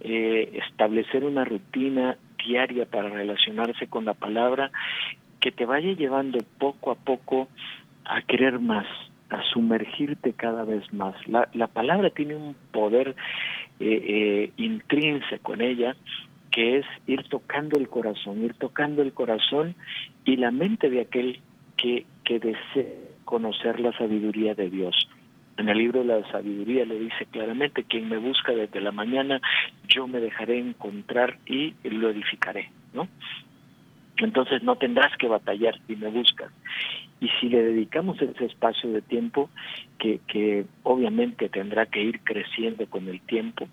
eh, 0.00 0.60
establecer 0.68 1.24
una 1.24 1.44
rutina 1.44 2.16
diaria 2.44 2.86
para 2.86 3.08
relacionarse 3.08 3.86
con 3.86 4.04
la 4.04 4.14
palabra 4.14 4.70
que 5.40 5.50
te 5.50 5.66
vaya 5.66 5.92
llevando 5.92 6.38
poco 6.58 6.90
a 6.90 6.94
poco 6.94 7.48
a 8.04 8.22
querer 8.22 8.58
más, 8.58 8.86
a 9.30 9.42
sumergirte 9.52 10.32
cada 10.32 10.64
vez 10.64 10.92
más. 10.92 11.14
La, 11.28 11.48
la 11.54 11.66
palabra 11.66 12.10
tiene 12.10 12.36
un 12.36 12.54
poder 12.72 13.16
eh, 13.80 14.04
eh, 14.06 14.52
intrínseco 14.56 15.54
en 15.54 15.60
ella 15.62 15.96
que 16.50 16.78
es 16.78 16.86
ir 17.06 17.24
tocando 17.24 17.78
el 17.78 17.88
corazón, 17.88 18.44
ir 18.44 18.54
tocando 18.54 19.02
el 19.02 19.12
corazón 19.12 19.74
y 20.24 20.36
la 20.36 20.52
mente 20.52 20.88
de 20.88 21.00
aquel 21.00 21.40
que, 21.76 22.06
que 22.24 22.38
desea 22.38 22.92
conocer 23.24 23.80
la 23.80 23.96
sabiduría 23.98 24.54
de 24.54 24.70
Dios. 24.70 25.08
En 25.56 25.68
el 25.68 25.78
libro 25.78 26.04
de 26.04 26.20
la 26.20 26.30
sabiduría 26.30 26.84
le 26.84 26.98
dice 26.98 27.26
claramente, 27.26 27.84
quien 27.84 28.08
me 28.08 28.18
busca 28.18 28.52
desde 28.52 28.80
la 28.80 28.92
mañana, 28.92 29.40
yo 29.88 30.06
me 30.06 30.20
dejaré 30.20 30.58
encontrar 30.58 31.38
y 31.46 31.74
lo 31.82 32.10
edificaré, 32.10 32.70
¿no? 32.92 33.08
Entonces 34.18 34.62
no 34.62 34.76
tendrás 34.76 35.16
que 35.16 35.26
batallar 35.26 35.78
si 35.86 35.96
me 35.96 36.08
buscas. 36.08 36.52
Y 37.24 37.30
si 37.40 37.48
le 37.48 37.62
dedicamos 37.62 38.20
ese 38.20 38.44
espacio 38.44 38.92
de 38.92 39.00
tiempo, 39.00 39.48
que, 39.98 40.66
obviamente 40.82 41.48
tendrá 41.48 41.86
que 41.86 42.02
ir 42.02 42.20
creciendo 42.20 42.86
con 42.86 43.08
el 43.08 43.18
tiempo, 43.22 43.66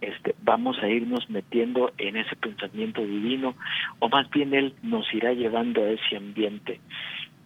este, 0.00 0.34
vamos 0.42 0.76
a 0.82 0.88
irnos 0.88 1.30
metiendo 1.30 1.92
en 1.98 2.16
ese 2.16 2.34
pensamiento 2.34 3.00
divino, 3.00 3.54
o 4.00 4.08
más 4.08 4.28
bien 4.30 4.54
Él 4.54 4.74
nos 4.82 5.06
irá 5.14 5.32
llevando 5.34 5.84
a 5.84 5.90
ese 5.90 6.16
ambiente. 6.16 6.80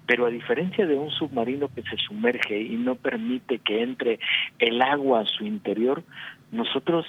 Pero 0.07 0.25
a 0.25 0.31
diferencia 0.31 0.87
de 0.87 0.95
un 0.95 1.11
submarino 1.11 1.69
que 1.75 1.83
se 1.83 1.99
sumerge 1.99 2.63
y 2.63 2.77
no 2.77 2.95
permite 2.95 3.59
que 3.59 3.83
entre 3.83 4.21
el 4.59 4.81
agua 4.81 5.21
a 5.21 5.27
su 5.27 5.45
interior, 5.45 6.05
nosotros 6.53 7.05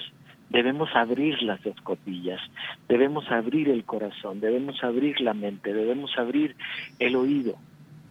debemos 0.50 0.94
abrir 0.94 1.40
las 1.42 1.64
escotillas, 1.64 2.42
debemos 2.86 3.30
abrir 3.30 3.70
el 3.70 3.84
corazón, 3.84 4.40
debemos 4.40 4.84
abrir 4.84 5.22
la 5.22 5.32
mente, 5.32 5.72
debemos 5.72 6.18
abrir 6.18 6.54
el 6.98 7.16
oído 7.16 7.56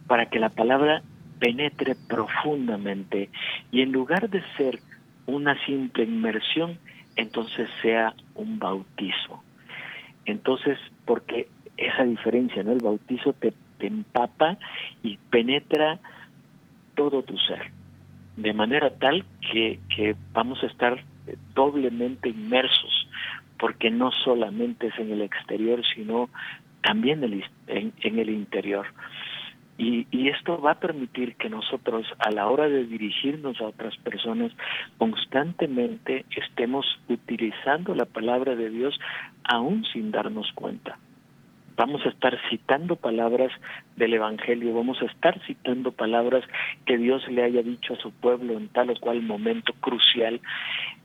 para 0.10 0.26
que 0.26 0.40
la 0.40 0.50
palabra 0.50 1.04
penetre 1.40 1.96
profundamente 2.10 3.30
y 3.72 3.82
en 3.82 3.94
lugar 3.94 4.30
de 4.30 4.44
ser 4.58 4.80
una 5.28 5.56
simple 5.66 6.04
inmersión, 6.04 6.80
entonces 7.16 7.70
sea 7.82 8.14
un 8.34 8.58
bautizo. 8.58 9.44
Entonces, 10.26 10.80
porque 11.06 11.48
esa 11.78 12.04
diferencia, 12.04 12.64
¿no? 12.64 12.72
El 12.72 12.80
bautizo 12.80 13.34
te, 13.34 13.54
te 13.78 13.88
empapa 13.88 14.58
y 15.04 15.18
penetra 15.30 16.00
todo 16.96 17.22
tu 17.22 17.38
ser, 17.38 17.72
de 18.36 18.54
manera 18.54 18.90
tal 18.90 19.24
que, 19.52 19.80
que 19.96 20.16
vamos 20.34 20.62
a 20.64 20.66
estar 20.66 21.04
doblemente 21.54 22.30
inmersos, 22.30 23.08
porque 23.60 23.92
no 23.92 24.12
solamente 24.12 24.88
es 24.88 24.98
en 24.98 25.12
el 25.12 25.22
exterior, 25.22 25.82
sino 25.96 26.30
también 26.82 27.24
en, 27.68 27.94
en 28.02 28.20
el 28.20 28.30
interior. 28.30 28.88
Y, 29.80 30.06
esto 30.28 30.62
va 30.62 30.72
a 30.72 30.80
permitir 30.80 31.36
que 31.36 31.50
nosotros 31.50 32.06
a 32.20 32.30
la 32.32 32.48
hora 32.48 32.68
de 32.68 32.86
dirigirnos 32.86 33.60
a 33.62 33.68
otras 33.68 33.96
personas 33.98 34.52
constantemente 34.98 36.26
estemos 36.36 36.86
utilizando 37.08 37.96
la 37.96 38.06
palabra 38.06 38.56
de 38.56 38.70
Dios 38.70 39.00
aún 39.44 39.86
sin 39.86 40.12
darnos 40.12 40.52
cuenta 40.54 41.00
vamos 41.78 42.06
a 42.06 42.10
estar 42.10 42.38
citando 42.50 42.98
palabras 42.98 43.54
del 43.96 44.14
Evangelio, 44.14 44.74
vamos 44.74 45.02
a 45.02 45.06
estar 45.06 45.40
citando 45.46 45.94
palabras 45.94 46.44
que 46.86 46.98
Dios 46.98 47.26
le 47.30 47.42
haya 47.42 47.64
dicho 47.64 47.94
a 47.94 48.02
su 48.02 48.12
pueblo 48.12 48.58
en 48.58 48.68
tal 48.68 48.90
o 48.90 49.00
cual 49.00 49.22
momento 49.22 49.72
crucial 49.80 50.42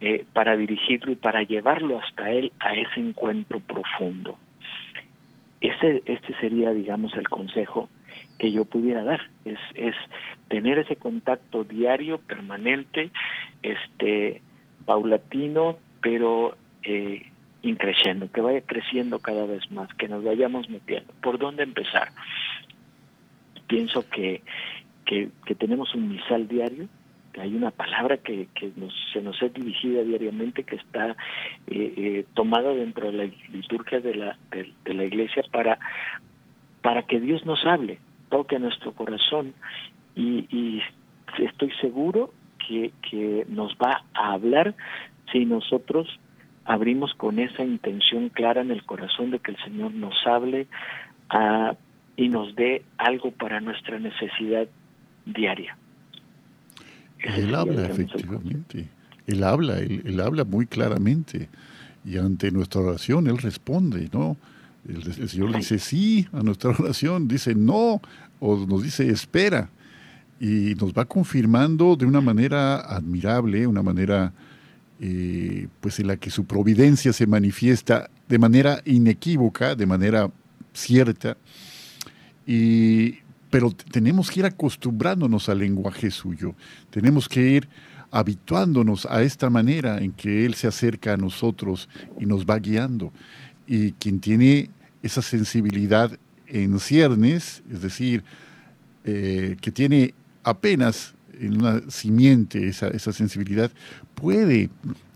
eh, 0.00 0.24
para 0.32 0.56
dirigirlo 0.56 1.12
y 1.12 1.14
para 1.14 1.44
llevarlo 1.44 2.00
hasta 2.00 2.28
Él 2.32 2.52
a 2.58 2.74
ese 2.74 2.98
encuentro 2.98 3.60
profundo. 3.60 4.36
Ese, 5.60 6.02
este 6.06 6.34
sería, 6.40 6.72
digamos, 6.72 7.14
el 7.14 7.28
consejo 7.28 7.88
que 8.38 8.50
yo 8.52 8.64
pudiera 8.64 9.04
dar, 9.04 9.20
es, 9.44 9.58
es 9.74 9.94
tener 10.48 10.78
ese 10.78 10.96
contacto 10.96 11.64
diario, 11.64 12.18
permanente, 12.18 13.10
este, 13.62 14.42
paulatino, 14.84 15.78
pero 16.00 16.56
eh, 16.82 17.26
increciendo, 17.62 18.30
que 18.30 18.40
vaya 18.40 18.60
creciendo 18.60 19.18
cada 19.18 19.46
vez 19.46 19.70
más, 19.70 19.92
que 19.94 20.08
nos 20.08 20.22
vayamos 20.22 20.68
metiendo. 20.68 21.12
¿Por 21.22 21.38
dónde 21.38 21.62
empezar? 21.62 22.08
Pienso 23.66 24.08
que, 24.10 24.42
que, 25.06 25.30
tenemos 25.54 25.94
un 25.94 26.08
misal 26.08 26.46
diario, 26.46 26.88
que 27.32 27.40
hay 27.40 27.54
una 27.54 27.70
palabra 27.70 28.18
que, 28.18 28.48
que 28.54 28.70
nos, 28.76 28.92
se 29.12 29.22
nos 29.22 29.40
es 29.42 29.52
dirigida 29.54 30.02
diariamente, 30.02 30.64
que 30.64 30.76
está 30.76 31.16
eh, 31.66 31.94
eh, 31.96 32.26
tomada 32.34 32.74
dentro 32.74 33.10
de 33.10 33.12
la 33.12 33.24
liturgia 33.50 34.00
de 34.00 34.14
la, 34.14 34.38
de, 34.50 34.94
la 34.94 35.04
iglesia 35.04 35.42
para, 35.50 35.78
para 36.82 37.02
que 37.04 37.18
Dios 37.18 37.44
nos 37.46 37.64
hable, 37.64 37.98
toque 38.28 38.56
a 38.56 38.58
nuestro 38.58 38.92
corazón 38.92 39.54
y, 40.14 40.46
y 40.50 40.82
estoy 41.38 41.70
seguro 41.80 42.32
que, 42.66 42.92
que 43.08 43.46
nos 43.48 43.74
va 43.76 44.04
a 44.14 44.32
hablar 44.32 44.74
si 45.32 45.44
nosotros 45.44 46.08
abrimos 46.64 47.12
con 47.14 47.38
esa 47.38 47.62
intención 47.62 48.28
clara 48.30 48.62
en 48.62 48.70
el 48.70 48.84
corazón 48.84 49.30
de 49.30 49.38
que 49.38 49.52
el 49.52 49.58
Señor 49.64 49.92
nos 49.92 50.14
hable 50.26 50.66
ah, 51.30 51.74
y 52.16 52.28
nos 52.28 52.54
dé 52.54 52.82
algo 52.98 53.32
para 53.32 53.60
nuestra 53.60 53.98
necesidad 53.98 54.66
diaria. 55.26 55.76
él 57.18 57.54
habla, 57.54 57.86
efectivamente. 57.86 58.88
Él 59.26 59.42
habla, 59.42 59.78
él, 59.78 60.20
habla 60.20 60.44
muy 60.44 60.66
claramente. 60.66 61.48
y 62.04 62.18
ante 62.18 62.50
nuestra 62.50 62.82
oración 62.82 63.26
Él 63.26 63.38
responde, 63.38 64.10
¿no? 64.12 64.36
El, 64.88 65.28
Señor 65.28 65.56
dice 65.56 65.78
sí 65.78 66.26
a 66.32 66.42
nuestra 66.42 66.70
oración, 66.78 67.28
dice 67.28 67.54
no, 67.54 68.00
o 68.40 68.66
nos 68.66 68.82
dice 68.82 69.08
espera, 69.08 69.70
y 70.40 70.74
nos 70.74 70.92
va 70.92 71.04
confirmando 71.04 71.96
de 71.96 72.06
una 72.06 72.20
manera 72.20 72.80
admirable, 72.80 73.66
una 73.66 73.82
manera 73.82 74.32
eh, 75.00 75.68
pues 75.80 76.00
en 76.00 76.08
la 76.08 76.16
que 76.16 76.30
su 76.30 76.44
providencia 76.44 77.12
se 77.12 77.26
manifiesta 77.26 78.10
de 78.28 78.38
manera 78.38 78.80
inequívoca, 78.84 79.74
de 79.74 79.86
manera 79.86 80.30
cierta, 80.72 81.36
y, 82.46 83.18
pero 83.50 83.70
tenemos 83.70 84.30
que 84.30 84.40
ir 84.40 84.46
acostumbrándonos 84.46 85.48
al 85.48 85.60
lenguaje 85.60 86.10
suyo, 86.10 86.54
tenemos 86.90 87.28
que 87.28 87.40
ir 87.40 87.68
habituándonos 88.10 89.06
a 89.06 89.22
esta 89.22 89.50
manera 89.50 89.98
en 89.98 90.12
que 90.12 90.46
Él 90.46 90.54
se 90.54 90.68
acerca 90.68 91.14
a 91.14 91.16
nosotros 91.16 91.88
y 92.20 92.26
nos 92.26 92.46
va 92.46 92.60
guiando. 92.60 93.12
Y 93.66 93.92
quien 93.92 94.20
tiene 94.20 94.70
esa 95.02 95.22
sensibilidad 95.22 96.18
en 96.46 96.78
ciernes, 96.78 97.62
es 97.70 97.82
decir, 97.82 98.24
eh, 99.04 99.56
que 99.60 99.70
tiene 99.70 100.14
apenas 100.42 101.14
en 101.38 101.58
una 101.58 101.82
simiente 101.90 102.68
esa, 102.68 102.88
esa 102.88 103.12
sensibilidad, 103.12 103.70
puede 104.14 104.70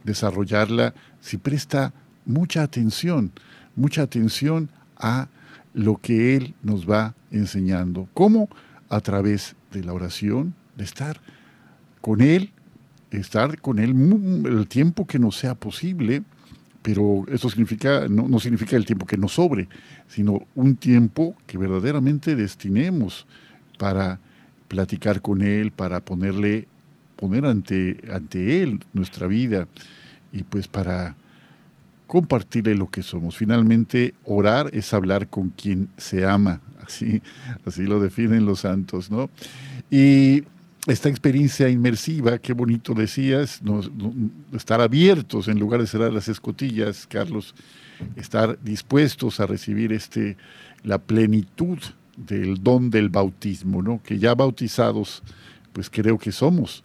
desarrollarla 0.05 0.95
si 1.21 1.37
presta 1.37 1.93
mucha 2.25 2.63
atención, 2.63 3.33
mucha 3.77 4.03
atención 4.03 4.71
a 4.97 5.29
lo 5.75 5.97
que 5.97 6.37
Él 6.37 6.55
nos 6.63 6.89
va 6.89 7.15
enseñando. 7.31 8.09
¿Cómo? 8.15 8.49
A 8.89 9.01
través 9.01 9.55
de 9.73 9.85
la 9.85 9.93
oración, 9.93 10.55
de 10.77 10.85
estar 10.85 11.21
con 12.01 12.21
Él, 12.21 12.51
estar 13.11 13.61
con 13.61 13.79
Él 13.79 13.95
el 14.47 14.67
tiempo 14.69 15.07
que 15.07 15.19
nos 15.19 15.37
sea 15.37 15.55
posible, 15.55 16.23
pero 16.88 17.27
eso 17.31 17.51
significa, 17.51 18.09
no, 18.09 18.27
no 18.29 18.40
significa 18.40 18.74
el 18.74 18.87
tiempo 18.87 19.05
que 19.05 19.18
nos 19.18 19.35
sobre, 19.35 19.68
sino 20.07 20.46
un 20.55 20.74
tiempo 20.77 21.37
que 21.46 21.59
verdaderamente 21.59 22.35
destinemos 22.35 23.27
para 23.77 24.20
platicar 24.68 25.20
con 25.20 25.42
Él, 25.42 25.70
para 25.70 26.01
ponerle, 26.01 26.66
poner 27.14 27.44
ante, 27.44 27.98
ante 28.11 28.62
Él 28.62 28.81
nuestra 28.94 29.27
vida 29.27 29.68
y 30.33 30.44
pues 30.44 30.66
para 30.66 31.14
compartirle 32.07 32.74
lo 32.74 32.88
que 32.88 33.03
somos. 33.03 33.37
Finalmente, 33.37 34.14
orar 34.24 34.70
es 34.72 34.94
hablar 34.94 35.29
con 35.29 35.51
quien 35.51 35.90
se 35.98 36.24
ama, 36.24 36.62
así, 36.83 37.20
así 37.66 37.83
lo 37.83 38.01
definen 38.01 38.46
los 38.46 38.61
santos, 38.61 39.11
¿no? 39.11 39.29
Y 39.90 40.44
esta 40.88 41.09
experiencia 41.09 41.68
inmersiva, 41.68 42.38
qué 42.38 42.53
bonito 42.53 42.94
decías, 42.94 43.61
estar 44.53 44.81
abiertos 44.81 45.48
en 45.48 45.59
lugar 45.59 45.81
de 45.81 45.87
cerrar 45.87 46.12
las 46.12 46.29
escotillas, 46.29 47.07
Carlos, 47.07 47.55
estar 48.16 48.59
dispuestos 48.62 49.40
a 49.40 49.46
recibir 49.46 49.92
este, 49.92 50.37
la 50.83 50.98
plenitud 50.98 51.79
del 52.16 52.62
don 52.62 52.90
del 52.90 53.11
bautismo, 53.11 53.83
¿no? 53.83 54.03
Que 54.03 54.18
ya 54.18 54.35
bautizados, 54.35 55.22
pues 55.72 55.90
creo 55.90 56.18
que 56.18 56.33
somos 56.33 56.83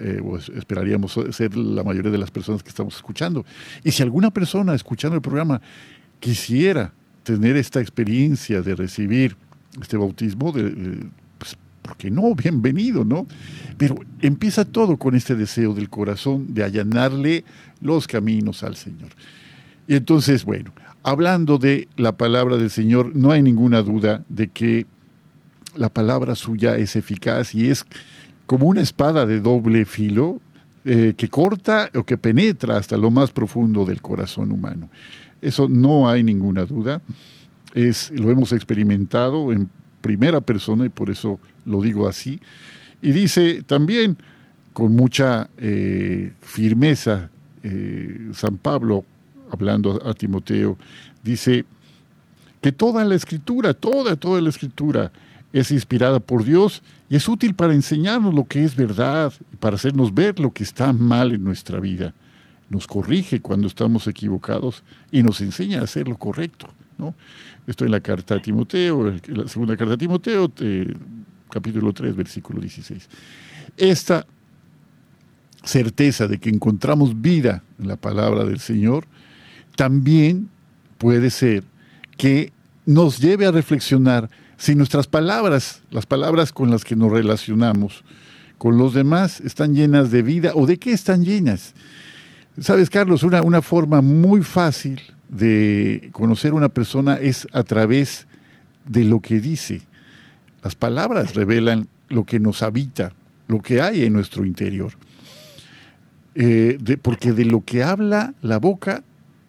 eh, 0.00 0.20
esperaríamos 0.56 1.16
ser 1.30 1.56
la 1.56 1.84
mayoría 1.84 2.10
de 2.10 2.18
las 2.18 2.30
personas 2.30 2.62
que 2.62 2.70
estamos 2.70 2.96
escuchando. 2.96 3.44
Y 3.84 3.92
si 3.92 4.02
alguna 4.02 4.30
persona 4.30 4.74
escuchando 4.74 5.14
el 5.14 5.22
programa 5.22 5.60
quisiera 6.18 6.92
tener 7.22 7.56
esta 7.56 7.80
experiencia 7.80 8.62
de 8.62 8.74
recibir 8.74 9.36
este 9.80 9.96
bautismo, 9.96 10.50
de, 10.50 10.70
pues, 10.70 10.98
¿por 11.82 11.96
qué 11.96 12.10
no? 12.10 12.34
Bienvenido, 12.34 13.04
¿no? 13.04 13.26
Pero 13.76 13.96
empieza 14.20 14.64
todo 14.64 14.96
con 14.96 15.14
este 15.14 15.34
deseo 15.34 15.74
del 15.74 15.88
corazón 15.88 16.52
de 16.54 16.64
allanarle 16.64 17.44
los 17.80 18.06
caminos 18.06 18.62
al 18.62 18.76
Señor. 18.76 19.10
Y 19.88 19.96
entonces, 19.96 20.44
bueno, 20.44 20.72
hablando 21.02 21.58
de 21.58 21.88
la 21.96 22.12
palabra 22.12 22.56
del 22.56 22.70
Señor, 22.70 23.14
no 23.14 23.30
hay 23.32 23.42
ninguna 23.42 23.82
duda 23.82 24.24
de 24.28 24.48
que 24.48 24.86
la 25.74 25.88
palabra 25.88 26.34
suya 26.34 26.76
es 26.76 26.96
eficaz 26.96 27.54
y 27.54 27.70
es 27.70 27.84
como 28.46 28.66
una 28.66 28.80
espada 28.80 29.26
de 29.26 29.40
doble 29.40 29.84
filo 29.84 30.40
eh, 30.84 31.14
que 31.16 31.28
corta 31.28 31.90
o 31.94 32.04
que 32.04 32.16
penetra 32.16 32.76
hasta 32.76 32.96
lo 32.96 33.10
más 33.10 33.30
profundo 33.30 33.84
del 33.84 34.00
corazón 34.00 34.50
humano. 34.50 34.90
Eso 35.40 35.68
no 35.68 36.08
hay 36.08 36.22
ninguna 36.22 36.64
duda. 36.64 37.00
Es, 37.74 38.10
lo 38.10 38.30
hemos 38.30 38.52
experimentado 38.52 39.52
en 39.52 39.68
primera 40.00 40.40
persona 40.40 40.86
y 40.86 40.88
por 40.88 41.10
eso 41.10 41.38
lo 41.64 41.80
digo 41.80 42.08
así. 42.08 42.40
Y 43.02 43.12
dice 43.12 43.62
también 43.62 44.16
con 44.72 44.94
mucha 44.94 45.48
eh, 45.58 46.32
firmeza 46.40 47.30
eh, 47.62 48.30
San 48.32 48.56
Pablo, 48.56 49.04
hablando 49.50 50.00
a 50.06 50.14
Timoteo, 50.14 50.78
dice 51.22 51.64
que 52.60 52.72
toda 52.72 53.04
la 53.04 53.14
escritura, 53.14 53.74
toda, 53.74 54.16
toda 54.16 54.40
la 54.40 54.50
escritura 54.50 55.10
es 55.52 55.70
inspirada 55.70 56.20
por 56.20 56.44
Dios 56.44 56.82
y 57.08 57.16
es 57.16 57.28
útil 57.28 57.54
para 57.54 57.74
enseñarnos 57.74 58.32
lo 58.34 58.44
que 58.44 58.64
es 58.64 58.76
verdad, 58.76 59.32
para 59.58 59.76
hacernos 59.76 60.14
ver 60.14 60.38
lo 60.38 60.52
que 60.52 60.62
está 60.62 60.92
mal 60.92 61.32
en 61.32 61.42
nuestra 61.42 61.80
vida. 61.80 62.14
Nos 62.68 62.86
corrige 62.86 63.40
cuando 63.40 63.66
estamos 63.66 64.06
equivocados 64.06 64.84
y 65.10 65.22
nos 65.22 65.40
enseña 65.40 65.80
a 65.80 65.84
hacer 65.84 66.06
lo 66.06 66.16
correcto. 66.16 66.68
Esto 67.66 67.84
en 67.84 67.90
la 67.90 68.00
carta 68.00 68.36
a 68.36 68.42
Timoteo, 68.42 69.12
la 69.26 69.48
segunda 69.48 69.76
carta 69.76 69.94
a 69.94 69.98
Timoteo, 69.98 70.50
capítulo 71.50 71.92
3, 71.92 72.16
versículo 72.16 72.60
16. 72.60 73.08
Esta 73.76 74.26
certeza 75.62 76.26
de 76.26 76.38
que 76.38 76.50
encontramos 76.50 77.20
vida 77.20 77.62
en 77.78 77.88
la 77.88 77.96
palabra 77.96 78.44
del 78.44 78.60
Señor, 78.60 79.06
también 79.76 80.48
puede 80.98 81.30
ser 81.30 81.64
que 82.16 82.52
nos 82.86 83.18
lleve 83.18 83.46
a 83.46 83.52
reflexionar 83.52 84.30
si 84.56 84.74
nuestras 84.74 85.06
palabras, 85.06 85.82
las 85.90 86.06
palabras 86.06 86.52
con 86.52 86.70
las 86.70 86.84
que 86.84 86.96
nos 86.96 87.10
relacionamos 87.10 88.04
con 88.58 88.76
los 88.76 88.92
demás, 88.92 89.40
están 89.40 89.74
llenas 89.74 90.10
de 90.10 90.22
vida 90.22 90.52
o 90.54 90.66
de 90.66 90.76
qué 90.76 90.92
están 90.92 91.24
llenas. 91.24 91.74
Sabes, 92.58 92.90
Carlos, 92.90 93.22
una, 93.22 93.42
una 93.42 93.62
forma 93.62 94.00
muy 94.00 94.42
fácil 94.42 95.00
de 95.28 96.10
conocer 96.12 96.52
a 96.52 96.54
una 96.54 96.68
persona 96.68 97.16
es 97.16 97.46
a 97.52 97.62
través 97.62 98.26
de 98.86 99.04
lo 99.04 99.20
que 99.20 99.40
dice. 99.40 99.82
Las 100.62 100.74
palabras 100.74 101.34
revelan 101.34 101.88
lo 102.08 102.24
que 102.24 102.40
nos 102.40 102.62
habita, 102.62 103.12
lo 103.48 103.60
que 103.60 103.80
hay 103.80 104.04
en 104.04 104.12
nuestro 104.12 104.44
interior. 104.44 104.92
Eh, 106.34 106.78
porque 107.02 107.32
de 107.32 107.44
lo 107.44 107.64
que 107.64 107.82
habla 107.82 108.34
la 108.42 108.58
boca, 108.58 109.02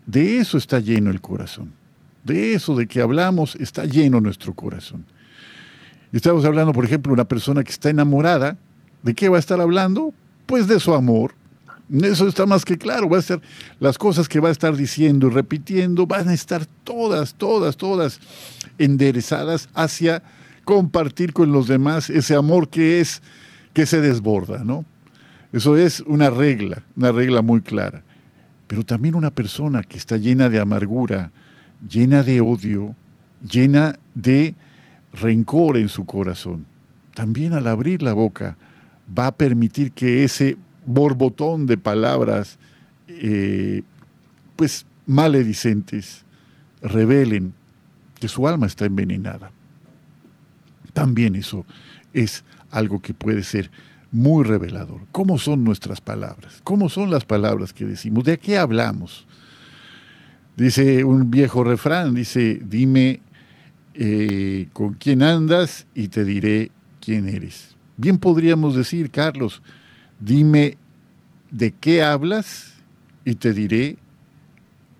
de 0.05 0.37
eso 0.37 0.57
está 0.57 0.79
lleno 0.79 1.09
el 1.09 1.21
corazón. 1.21 1.73
De 2.23 2.53
eso 2.53 2.75
de 2.75 2.87
que 2.87 3.01
hablamos 3.01 3.55
está 3.55 3.85
lleno 3.85 4.21
nuestro 4.21 4.53
corazón. 4.53 5.05
Estamos 6.11 6.45
hablando, 6.45 6.73
por 6.73 6.85
ejemplo, 6.85 7.13
una 7.13 7.25
persona 7.25 7.63
que 7.63 7.71
está 7.71 7.89
enamorada, 7.89 8.57
¿de 9.01 9.13
qué 9.13 9.29
va 9.29 9.37
a 9.37 9.39
estar 9.39 9.59
hablando? 9.59 10.13
Pues 10.45 10.67
de 10.67 10.79
su 10.79 10.93
amor. 10.93 11.33
Eso 11.91 12.27
está 12.27 12.45
más 12.45 12.63
que 12.63 12.77
claro. 12.77 13.10
Va 13.10 13.17
a 13.17 13.21
ser 13.21 13.41
las 13.80 13.97
cosas 13.97 14.30
que 14.30 14.39
va 14.39 14.49
a 14.49 14.51
estar 14.51 14.75
diciendo 14.75 15.27
y 15.27 15.32
repitiendo 15.32 16.08
van 16.08 16.30
a 16.30 16.34
estar 16.34 16.65
todas, 16.84 17.34
todas, 17.34 17.75
todas 17.75 18.19
enderezadas 18.77 19.67
hacia 19.73 20.23
compartir 20.63 21.34
con 21.34 21.51
los 21.51 21.67
demás 21.67 22.10
ese 22.10 22.36
amor 22.36 22.69
que 22.69 23.01
es 23.01 23.21
que 23.73 23.86
se 23.86 23.99
desborda, 24.01 24.63
¿no? 24.63 24.86
Eso 25.51 25.75
es 25.75 25.99
una 26.01 26.30
regla, 26.30 26.84
una 26.95 27.12
regla 27.12 27.41
muy 27.41 27.62
clara. 27.62 28.04
Pero 28.67 28.84
también 28.84 29.15
una 29.15 29.32
persona 29.32 29.84
que 29.84 29.97
está 29.97 30.15
llena 30.15 30.49
de 30.49 30.60
amargura, 30.60 31.32
llena 31.89 32.23
de 32.23 32.39
odio, 32.39 32.95
llena 33.41 33.97
de 34.15 34.56
rencor 35.13 35.77
en 35.77 35.89
su 35.89 36.06
corazón. 36.06 36.65
También 37.13 37.51
al 37.51 37.67
abrir 37.67 38.01
la 38.01 38.13
boca 38.13 38.56
va 39.17 39.27
a 39.27 39.36
permitir 39.36 39.91
que 39.91 40.23
ese 40.23 40.58
borbotón 40.85 41.65
de 41.65 41.77
palabras, 41.77 42.57
eh, 43.07 43.83
pues 44.55 44.85
maledicentes, 45.05 46.23
revelen 46.81 47.53
que 48.19 48.27
su 48.27 48.47
alma 48.47 48.67
está 48.67 48.85
envenenada. 48.85 49.51
También 50.93 51.35
eso 51.35 51.65
es 52.13 52.43
algo 52.69 53.01
que 53.01 53.13
puede 53.13 53.43
ser 53.43 53.71
muy 54.11 54.43
revelador. 54.43 55.01
¿Cómo 55.11 55.38
son 55.38 55.63
nuestras 55.63 56.01
palabras? 56.01 56.61
¿Cómo 56.63 56.89
son 56.89 57.09
las 57.09 57.25
palabras 57.25 57.73
que 57.73 57.86
decimos? 57.86 58.23
¿De 58.25 58.38
qué 58.38 58.57
hablamos? 58.57 59.25
Dice 60.57 61.03
un 61.03 61.32
viejo 61.32 61.63
refrán, 61.63 62.13
dice, 62.13 62.61
dime 62.63 63.21
eh, 63.93 64.67
con 64.73 64.93
quién 64.93 65.23
andas 65.23 65.88
y 65.95 66.09
te 66.09 66.25
diré 66.25 66.71
quién 66.99 67.27
eres. 67.27 67.75
Bien 67.97 68.17
podríamos 68.17 68.75
decir, 68.75 69.11
Carlos, 69.11 69.61
dime 70.22 70.78
de 71.49 71.72
qué 71.72 72.01
hablas 72.03 72.74
y 73.26 73.36
te 73.36 73.53
diré 73.53 73.97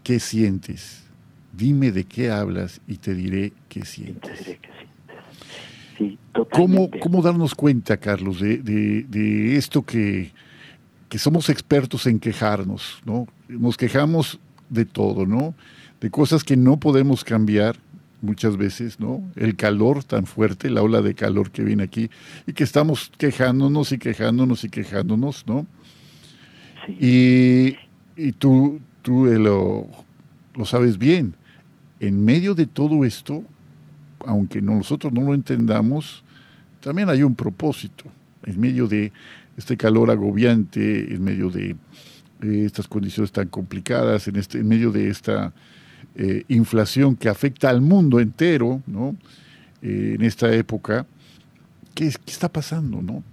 qué 0.04 0.20
sientes. 0.20 1.04
Dime 1.54 1.92
de 1.92 2.04
qué 2.06 2.32
hablas 2.32 2.82
y 2.88 2.98
te 2.98 3.14
diré 3.14 3.54
qué 3.70 3.86
sientes. 3.86 4.58
¿Cómo, 6.52 6.90
¿Cómo, 7.00 7.22
darnos 7.22 7.54
cuenta, 7.54 7.98
Carlos, 7.98 8.40
de, 8.40 8.58
de 8.58 9.56
esto 9.56 9.84
que, 9.84 10.32
que, 11.10 11.20
somos 11.20 11.50
expertos 11.50 12.08
en 12.08 12.20
quejarnos? 12.20 13.02
¿no? 13.06 13.28
Nos 13.48 13.78
quejamos 13.78 14.40
de 14.70 14.86
todo, 14.86 15.28
¿no? 15.28 15.54
De 16.00 16.10
cosas 16.10 16.44
que 16.44 16.58
no 16.58 16.80
podemos 16.80 17.24
cambiar 17.24 17.78
muchas 18.22 18.58
veces, 18.58 19.00
¿no? 19.00 19.24
El 19.36 19.56
calor 19.56 20.04
tan 20.04 20.26
fuerte, 20.26 20.70
la 20.70 20.82
ola 20.82 21.02
de 21.02 21.16
calor 21.16 21.52
que 21.52 21.64
viene 21.64 21.84
aquí 21.84 22.10
y 22.46 22.54
que 22.54 22.64
estamos 22.64 23.12
quejándonos 23.18 23.92
y 23.92 23.98
quejándonos 23.98 24.64
y 24.64 24.70
quejándonos, 24.70 25.46
¿no? 25.48 25.66
Y, 26.88 27.76
y, 28.16 28.32
tú, 28.34 28.80
tú 29.02 29.26
lo, 29.26 29.88
lo 30.56 30.66
sabes 30.66 30.98
bien. 30.98 31.36
En 32.00 32.24
medio 32.24 32.56
de 32.56 32.66
todo 32.66 33.06
esto, 33.06 33.44
aunque 34.26 34.62
nosotros 34.62 35.14
no 35.14 35.22
lo 35.22 35.34
entendamos, 35.34 36.24
también 36.80 37.10
hay 37.10 37.24
un 37.24 37.36
propósito. 37.36 38.06
En 38.46 38.60
medio 38.60 38.88
de 38.88 39.12
este 39.58 39.78
calor 39.78 40.10
agobiante, 40.10 41.14
en 41.14 41.24
medio 41.24 41.50
de 41.50 41.76
estas 42.42 42.88
condiciones 42.88 43.32
tan 43.32 43.48
complicadas, 43.48 44.28
en, 44.28 44.36
este, 44.38 44.60
en 44.60 44.68
medio 44.68 44.92
de 44.92 45.10
esta 45.10 45.54
eh, 46.16 46.44
inflación 46.50 47.16
que 47.16 47.30
afecta 47.30 47.70
al 47.70 47.82
mundo 47.82 48.20
entero, 48.20 48.82
¿no? 48.88 49.16
Eh, 49.82 50.16
en 50.16 50.22
esta 50.24 50.54
época, 50.54 51.06
¿qué, 51.96 52.10
¿qué, 52.10 52.32
está 52.32 52.50
pasando, 52.50 53.02
no? 53.02 53.24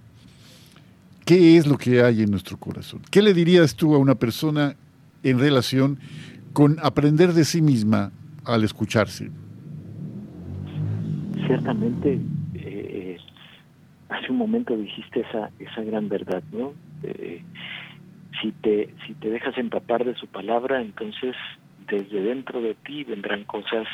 ¿Qué 1.25 1.57
es 1.57 1.67
lo 1.67 1.77
que 1.77 2.01
hay 2.01 2.23
en 2.23 2.31
nuestro 2.31 2.57
corazón? 2.57 3.01
¿Qué 3.11 3.21
le 3.21 3.33
dirías 3.33 3.75
tú 3.75 3.93
a 3.93 3.97
una 3.97 4.15
persona 4.15 4.75
en 5.23 5.39
relación 5.39 5.99
con 6.53 6.77
aprender 6.81 7.33
de 7.33 7.45
sí 7.45 7.61
misma 7.61 8.11
al 8.45 8.63
escucharse? 8.63 9.29
Ciertamente, 11.45 12.19
eh, 12.55 13.17
hace 14.07 14.31
un 14.31 14.37
momento 14.37 14.75
dijiste 14.75 15.21
esa, 15.21 15.51
esa 15.59 15.81
gran 15.83 16.09
verdad, 16.09 16.43
¿no? 16.51 16.73
si 18.41 18.51
te 18.51 18.93
si 19.05 19.13
te 19.15 19.29
dejas 19.29 19.57
empapar 19.57 20.05
de 20.05 20.15
su 20.15 20.27
palabra, 20.27 20.81
entonces 20.81 21.35
desde 21.89 22.21
dentro 22.21 22.61
de 22.61 22.75
ti 22.75 23.03
vendrán 23.03 23.43
cosas 23.43 23.87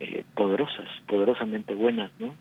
eh, 0.00 0.24
poderosas, 0.34 0.88
poderosamente 1.06 1.74
buenas, 1.74 2.10
¿no? 2.18 2.34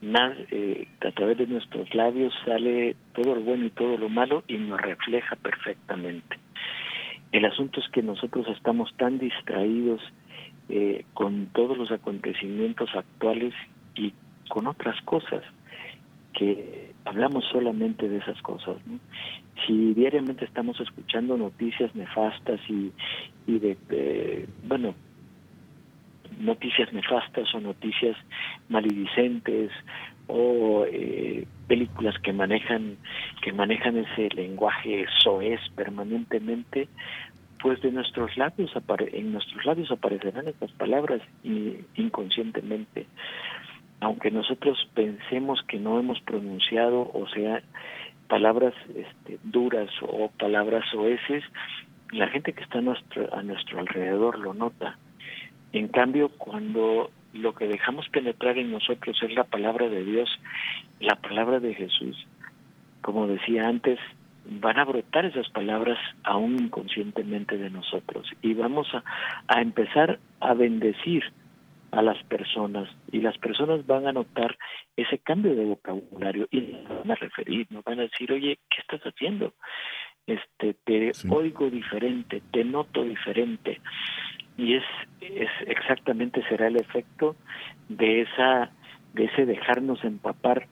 Eh, 0.00 0.86
a 1.00 1.10
través 1.10 1.38
de 1.38 1.46
nuestros 1.46 1.92
labios 1.92 2.32
sale 2.44 2.94
todo 3.14 3.34
lo 3.34 3.40
bueno 3.40 3.66
y 3.66 3.70
todo 3.70 3.96
lo 3.98 4.08
malo 4.08 4.44
y 4.46 4.56
nos 4.56 4.80
refleja 4.80 5.34
perfectamente. 5.36 6.38
El 7.32 7.44
asunto 7.44 7.80
es 7.80 7.88
que 7.90 8.02
nosotros 8.02 8.46
estamos 8.48 8.94
tan 8.96 9.18
distraídos 9.18 10.00
eh, 10.68 11.04
con 11.14 11.46
todos 11.46 11.76
los 11.76 11.90
acontecimientos 11.90 12.90
actuales 12.94 13.54
y 13.96 14.12
con 14.48 14.66
otras 14.66 15.00
cosas 15.02 15.42
que 16.38 16.92
hablamos 17.04 17.44
solamente 17.50 18.08
de 18.08 18.18
esas 18.18 18.40
cosas. 18.42 18.76
¿no? 18.86 18.98
Si 19.66 19.94
diariamente 19.94 20.44
estamos 20.44 20.78
escuchando 20.80 21.36
noticias 21.36 21.94
nefastas 21.94 22.60
y, 22.68 22.92
y 23.46 23.58
de, 23.58 24.46
bueno, 24.64 24.94
noticias 26.38 26.92
nefastas 26.92 27.52
o 27.54 27.60
noticias 27.60 28.16
malidicentes 28.68 29.72
o 30.28 30.84
eh, 30.86 31.46
películas 31.66 32.14
que 32.22 32.32
manejan 32.32 32.98
que 33.42 33.52
manejan 33.52 33.96
ese 33.96 34.28
lenguaje 34.34 35.06
soez 35.22 35.60
permanentemente 35.74 36.86
pues 37.60 37.80
de 37.80 37.90
nuestros 37.90 38.36
labios 38.36 38.70
en 39.12 39.32
nuestros 39.32 39.64
labios 39.64 39.90
aparecerán 39.90 40.46
estas 40.46 40.70
palabras 40.72 41.22
inconscientemente 41.96 43.06
aunque 44.00 44.30
nosotros 44.30 44.88
pensemos 44.94 45.62
que 45.66 45.78
no 45.78 45.98
hemos 45.98 46.20
pronunciado, 46.20 47.10
o 47.12 47.26
sea, 47.34 47.62
palabras 48.28 48.74
este, 48.94 49.38
duras 49.42 49.90
o 50.02 50.30
palabras 50.38 50.84
oeces, 50.94 51.42
la 52.12 52.28
gente 52.28 52.52
que 52.52 52.62
está 52.62 52.78
a 52.78 52.82
nuestro, 52.82 53.34
a 53.34 53.42
nuestro 53.42 53.80
alrededor 53.80 54.38
lo 54.38 54.54
nota. 54.54 54.98
En 55.72 55.88
cambio, 55.88 56.30
cuando 56.30 57.10
lo 57.34 57.54
que 57.54 57.66
dejamos 57.66 58.08
penetrar 58.08 58.58
en 58.58 58.70
nosotros 58.70 59.18
es 59.22 59.34
la 59.34 59.44
palabra 59.44 59.88
de 59.88 60.04
Dios, 60.04 60.30
la 61.00 61.16
palabra 61.16 61.60
de 61.60 61.74
Jesús, 61.74 62.16
como 63.02 63.26
decía 63.26 63.68
antes, 63.68 63.98
van 64.50 64.78
a 64.78 64.84
brotar 64.84 65.26
esas 65.26 65.48
palabras 65.50 65.98
aún 66.22 66.58
inconscientemente 66.58 67.58
de 67.58 67.68
nosotros 67.68 68.26
y 68.40 68.54
vamos 68.54 68.88
a, 68.94 69.04
a 69.46 69.60
empezar 69.60 70.18
a 70.40 70.54
bendecir 70.54 71.24
a 71.90 72.02
las 72.02 72.22
personas 72.24 72.88
y 73.10 73.20
las 73.20 73.36
personas 73.38 73.86
van 73.86 74.06
a 74.06 74.12
notar 74.12 74.56
ese 74.96 75.18
cambio 75.18 75.54
de 75.54 75.64
vocabulario 75.64 76.46
y 76.50 76.60
nos 76.60 76.98
van 77.00 77.10
a 77.12 77.14
referir, 77.14 77.66
nos 77.70 77.84
van 77.84 78.00
a 78.00 78.02
decir, 78.02 78.32
oye, 78.32 78.58
¿qué 78.68 78.80
estás 78.80 79.00
haciendo? 79.02 79.54
Este, 80.26 80.74
te 80.84 81.12
oigo 81.30 81.70
diferente, 81.70 82.42
te 82.50 82.64
noto 82.64 83.02
diferente 83.02 83.80
y 84.58 84.74
es, 84.74 84.84
es 85.20 85.48
exactamente 85.66 86.42
será 86.48 86.66
el 86.66 86.76
efecto 86.76 87.36
de 87.88 88.22
esa 88.22 88.70
de 89.14 89.24
ese 89.24 89.46
dejarnos 89.46 90.04
empapar 90.04 90.66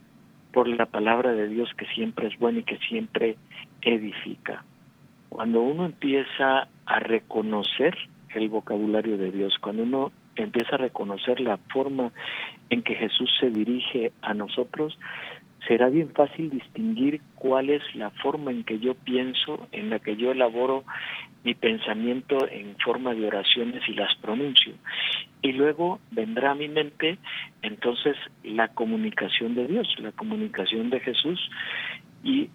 por 0.53 0.69
la 0.69 0.87
palabra 0.87 1.33
de 1.33 1.49
Dios 1.49 1.71
que 1.77 1.87
siempre 1.87 2.29
es 2.29 2.39
buena 2.39 2.59
y 2.59 2.65
que 2.65 2.79
siempre 2.79 3.37
edifica. 3.83 4.65
Cuando 5.29 5.61
uno 5.61 5.87
empieza 5.87 6.69
a 6.85 6.99
reconocer 7.01 7.97
el 8.35 8.49
vocabulario 8.49 9.17
de 9.17 9.31
Dios, 9.33 9.57
cuando 9.61 9.83
uno 9.83 10.13
empieza 10.37 10.77
a 10.77 10.79
reconocer 10.79 11.41
la 11.41 11.59
forma 11.73 12.13
en 12.71 12.83
que 12.83 12.95
Jesús 12.95 13.31
se 13.41 13.51
dirige 13.51 14.13
a 14.23 14.35
nosotros, 14.35 14.99
será 15.67 15.89
bien 15.89 16.11
fácil 16.11 16.51
distinguir 16.51 17.21
cuál 17.35 17.71
es 17.71 17.83
la 17.95 18.11
forma 18.11 18.51
en 18.51 18.65
que 18.65 18.79
yo 18.79 18.95
pienso, 18.95 19.67
en 19.73 19.91
la 19.91 19.99
que 19.99 20.17
yo 20.17 20.31
elaboro 20.31 20.85
mi 21.45 21.55
pensamiento 21.55 22.49
en 22.51 22.77
forma 22.79 23.15
de 23.15 23.27
oraciones 23.27 23.83
y 23.89 23.95
las 23.95 24.15
pronuncio. 24.17 24.75
Y 25.43 25.53
luego 25.53 26.01
vendrá 26.11 26.53
a 26.53 26.55
mi 26.55 26.69
mente 26.69 27.19
entonces 27.63 28.17
la 28.43 28.69
comunicación 28.69 29.55
de 29.55 29.67
Dios, 29.67 29.89
la 29.99 30.13
comunicación 30.13 30.91
de 30.91 31.01
Jesús 31.01 31.51
y 32.25 32.51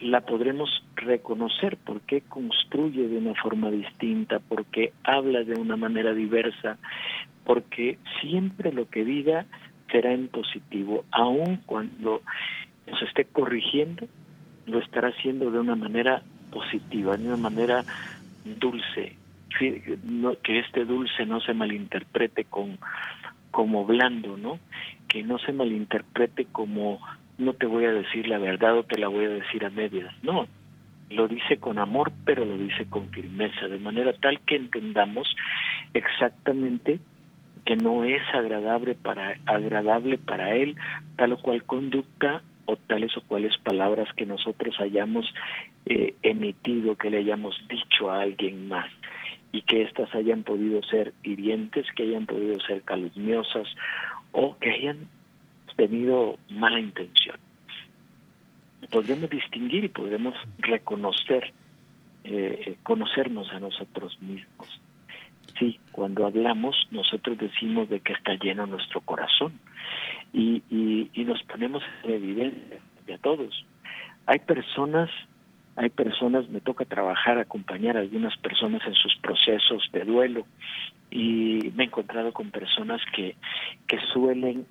la 0.00 0.20
podremos 0.22 0.70
reconocer 0.96 1.76
porque 1.84 2.22
construye 2.22 3.08
de 3.08 3.18
una 3.18 3.34
forma 3.34 3.70
distinta, 3.70 4.40
porque 4.40 4.92
habla 5.02 5.44
de 5.44 5.54
una 5.54 5.76
manera 5.76 6.12
diversa, 6.12 6.78
porque 7.44 7.98
siempre 8.20 8.72
lo 8.72 8.88
que 8.88 9.04
diga 9.04 9.46
será 9.90 10.12
en 10.12 10.28
positivo, 10.28 11.04
aun 11.10 11.58
cuando 11.66 12.22
nos 12.86 13.02
esté 13.02 13.24
corrigiendo, 13.24 14.06
lo 14.66 14.78
estará 14.80 15.08
haciendo 15.08 15.50
de 15.50 15.58
una 15.58 15.76
manera 15.76 16.22
positiva, 16.50 17.16
de 17.16 17.26
una 17.26 17.36
manera 17.36 17.84
dulce, 18.44 19.16
que 19.58 20.58
este 20.58 20.84
dulce 20.84 21.26
no 21.26 21.40
se 21.40 21.54
malinterprete 21.54 22.44
con 22.44 22.78
como 23.50 23.84
blando, 23.84 24.36
¿no? 24.36 24.58
Que 25.06 25.22
no 25.22 25.38
se 25.38 25.52
malinterprete 25.52 26.46
como 26.46 26.98
no 27.38 27.54
te 27.54 27.66
voy 27.66 27.84
a 27.84 27.92
decir 27.92 28.28
la 28.28 28.38
verdad 28.38 28.78
o 28.78 28.84
te 28.84 28.98
la 28.98 29.08
voy 29.08 29.24
a 29.24 29.30
decir 29.30 29.64
a 29.64 29.70
medias. 29.70 30.12
No, 30.22 30.46
lo 31.10 31.28
dice 31.28 31.58
con 31.58 31.78
amor, 31.78 32.12
pero 32.24 32.44
lo 32.44 32.56
dice 32.56 32.86
con 32.88 33.10
firmeza, 33.10 33.68
de 33.68 33.78
manera 33.78 34.12
tal 34.14 34.40
que 34.40 34.56
entendamos 34.56 35.34
exactamente 35.92 37.00
que 37.64 37.76
no 37.76 38.04
es 38.04 38.22
agradable 38.34 38.94
para 38.94 39.38
agradable 39.46 40.18
para 40.18 40.54
él 40.54 40.76
tal 41.16 41.32
o 41.32 41.38
cual 41.38 41.64
conducta 41.64 42.42
o 42.66 42.76
tales 42.76 43.16
o 43.16 43.22
cuales 43.22 43.56
palabras 43.58 44.08
que 44.16 44.26
nosotros 44.26 44.74
hayamos 44.80 45.26
eh, 45.86 46.14
emitido, 46.22 46.96
que 46.96 47.10
le 47.10 47.18
hayamos 47.18 47.56
dicho 47.68 48.10
a 48.10 48.20
alguien 48.20 48.68
más 48.68 48.90
y 49.52 49.62
que 49.62 49.82
éstas 49.82 50.14
hayan 50.14 50.42
podido 50.42 50.82
ser 50.82 51.14
hirientes, 51.22 51.86
que 51.94 52.02
hayan 52.02 52.26
podido 52.26 52.58
ser 52.60 52.82
calumniosas 52.82 53.68
o 54.32 54.58
que 54.58 54.70
hayan 54.70 55.08
tenido 55.76 56.38
mala 56.50 56.80
intención. 56.80 57.36
Podremos 58.90 59.30
distinguir 59.30 59.84
y 59.84 59.88
podremos 59.88 60.34
reconocer, 60.58 61.52
eh, 62.24 62.76
conocernos 62.82 63.50
a 63.52 63.60
nosotros 63.60 64.20
mismos. 64.20 64.68
Sí, 65.58 65.78
cuando 65.92 66.26
hablamos 66.26 66.76
nosotros 66.90 67.38
decimos 67.38 67.88
de 67.88 68.00
que 68.00 68.12
está 68.12 68.34
lleno 68.34 68.66
nuestro 68.66 69.00
corazón 69.00 69.52
y, 70.32 70.62
y, 70.68 71.10
y 71.14 71.24
nos 71.24 71.42
ponemos 71.44 71.82
en 72.02 72.12
evidencia 72.12 72.80
a 73.14 73.18
todos. 73.18 73.64
Hay 74.26 74.40
personas 74.40 75.10
hay 75.76 75.90
personas, 75.90 76.48
me 76.48 76.60
toca 76.60 76.84
trabajar, 76.84 77.38
acompañar 77.38 77.96
a 77.96 78.00
algunas 78.00 78.36
personas 78.38 78.80
en 78.86 78.94
sus 78.94 79.16
procesos 79.16 79.82
de 79.92 80.04
duelo 80.04 80.46
y 81.10 81.72
me 81.74 81.84
he 81.84 81.86
encontrado 81.86 82.32
con 82.32 82.50
personas 82.50 83.00
que, 83.14 83.34
que 83.88 83.98
suelen 84.12 84.66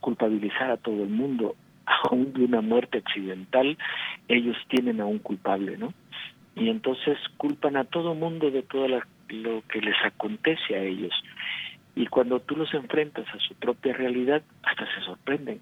culpabilizar 0.00 0.70
a 0.70 0.76
todo 0.76 1.02
el 1.02 1.10
mundo, 1.10 1.56
aún 2.10 2.32
de 2.32 2.44
una 2.44 2.60
muerte 2.60 2.98
accidental, 2.98 3.76
ellos 4.28 4.56
tienen 4.68 5.00
a 5.00 5.06
un 5.06 5.18
culpable, 5.18 5.76
¿no? 5.76 5.92
Y 6.56 6.68
entonces 6.68 7.16
culpan 7.36 7.76
a 7.76 7.84
todo 7.84 8.14
mundo 8.14 8.50
de 8.50 8.62
todo 8.62 8.88
lo 8.88 9.62
que 9.68 9.80
les 9.80 9.96
acontece 10.04 10.74
a 10.74 10.82
ellos. 10.82 11.12
Y 11.94 12.06
cuando 12.06 12.40
tú 12.40 12.56
los 12.56 12.72
enfrentas 12.74 13.26
a 13.32 13.38
su 13.38 13.54
propia 13.54 13.92
realidad, 13.92 14.42
hasta 14.62 14.86
se 14.94 15.00
sorprenden. 15.04 15.60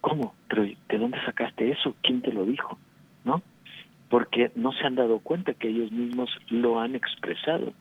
¿Cómo? 0.00 0.34
¿Pero 0.48 0.62
de 0.62 0.98
dónde 0.98 1.22
sacaste 1.24 1.70
eso? 1.70 1.94
¿Quién 2.02 2.22
te 2.22 2.32
lo 2.32 2.44
dijo? 2.44 2.78
¿No? 3.24 3.42
Porque 4.08 4.50
no 4.54 4.72
se 4.72 4.86
han 4.86 4.94
dado 4.94 5.18
cuenta 5.20 5.54
que 5.54 5.68
ellos 5.68 5.92
mismos 5.92 6.30
lo 6.48 6.80
han 6.80 6.94
expresado. 6.94 7.72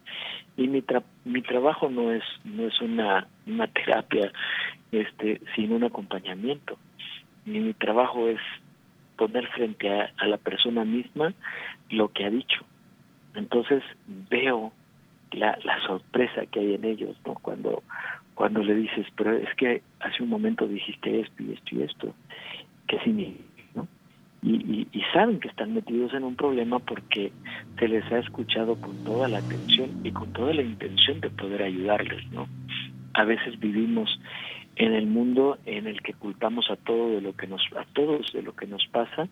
Y 0.58 0.68
mi, 0.68 0.84
mi 1.26 1.42
trabajo 1.42 1.90
no 1.90 2.12
es, 2.12 2.24
no 2.44 2.68
es 2.68 2.82
una, 2.82 3.28
una 3.46 3.68
terapia, 3.68 4.32
este, 4.92 5.42
sino 5.56 5.76
un 5.76 5.84
acompañamiento. 5.84 6.78
Y 7.46 7.52
mi 7.52 7.74
trabajo 7.74 8.28
es 8.28 8.40
poner 9.16 9.48
frente 9.48 9.90
a, 9.90 10.12
a 10.18 10.28
la 10.28 10.38
persona 10.38 10.84
misma 10.84 11.34
lo 11.90 12.12
que 12.12 12.26
ha 12.26 12.30
dicho. 12.30 12.66
Entonces 13.36 13.84
veo 14.30 14.74
la, 15.32 15.58
la 15.64 15.82
sorpresa 15.86 16.46
que 16.48 16.60
hay 16.60 16.74
en 16.76 16.86
ellos, 16.86 17.16
¿no? 17.26 17.36
Cuando, 17.36 17.84
cuando 18.36 18.64
le 18.64 18.76
dices, 18.76 19.06
pero 19.16 19.34
es 19.34 19.54
que 19.56 19.82
hace 20.00 20.24
un 20.24 20.30
momento 20.30 20.68
dijiste 20.68 21.22
esto 21.22 21.44
y 21.44 21.54
esto 21.54 21.76
y 21.76 21.82
esto, 21.84 22.16
¿qué 22.88 23.00
significa? 23.00 23.47
¿No? 24.42 24.50
Y, 24.50 24.88
y, 24.92 25.02
saben 25.14 25.40
que 25.40 25.48
están 25.48 25.74
metidos 25.74 26.14
en 26.14 26.24
un 26.24 26.36
problema 26.36 26.80
porque 26.80 27.32
se 27.80 27.88
les 27.88 28.10
ha 28.12 28.20
escuchado 28.20 28.76
con 28.80 29.04
toda 29.04 29.28
la 29.28 29.40
atención 29.40 29.90
y 30.04 30.12
con 30.12 30.32
toda 30.34 30.54
la 30.54 30.62
intención 30.62 31.20
de 31.22 31.30
poder 31.30 31.64
ayudarles, 31.64 32.30
¿no? 32.32 32.48
A 33.14 33.24
veces 33.24 33.60
vivimos 33.60 34.20
en 34.78 34.94
el 34.94 35.08
mundo 35.08 35.58
en 35.66 35.88
el 35.88 36.02
que 36.02 36.14
culpamos 36.14 36.70
a 36.70 36.76
todo 36.76 37.10
de 37.10 37.22
lo 37.22 37.36
que 37.36 37.48
nos 37.48 37.62
a 37.76 37.86
todos 37.94 38.32
de 38.32 38.44
lo 38.44 38.56
que 38.56 38.68
nos 38.68 38.86
pasa 38.88 39.28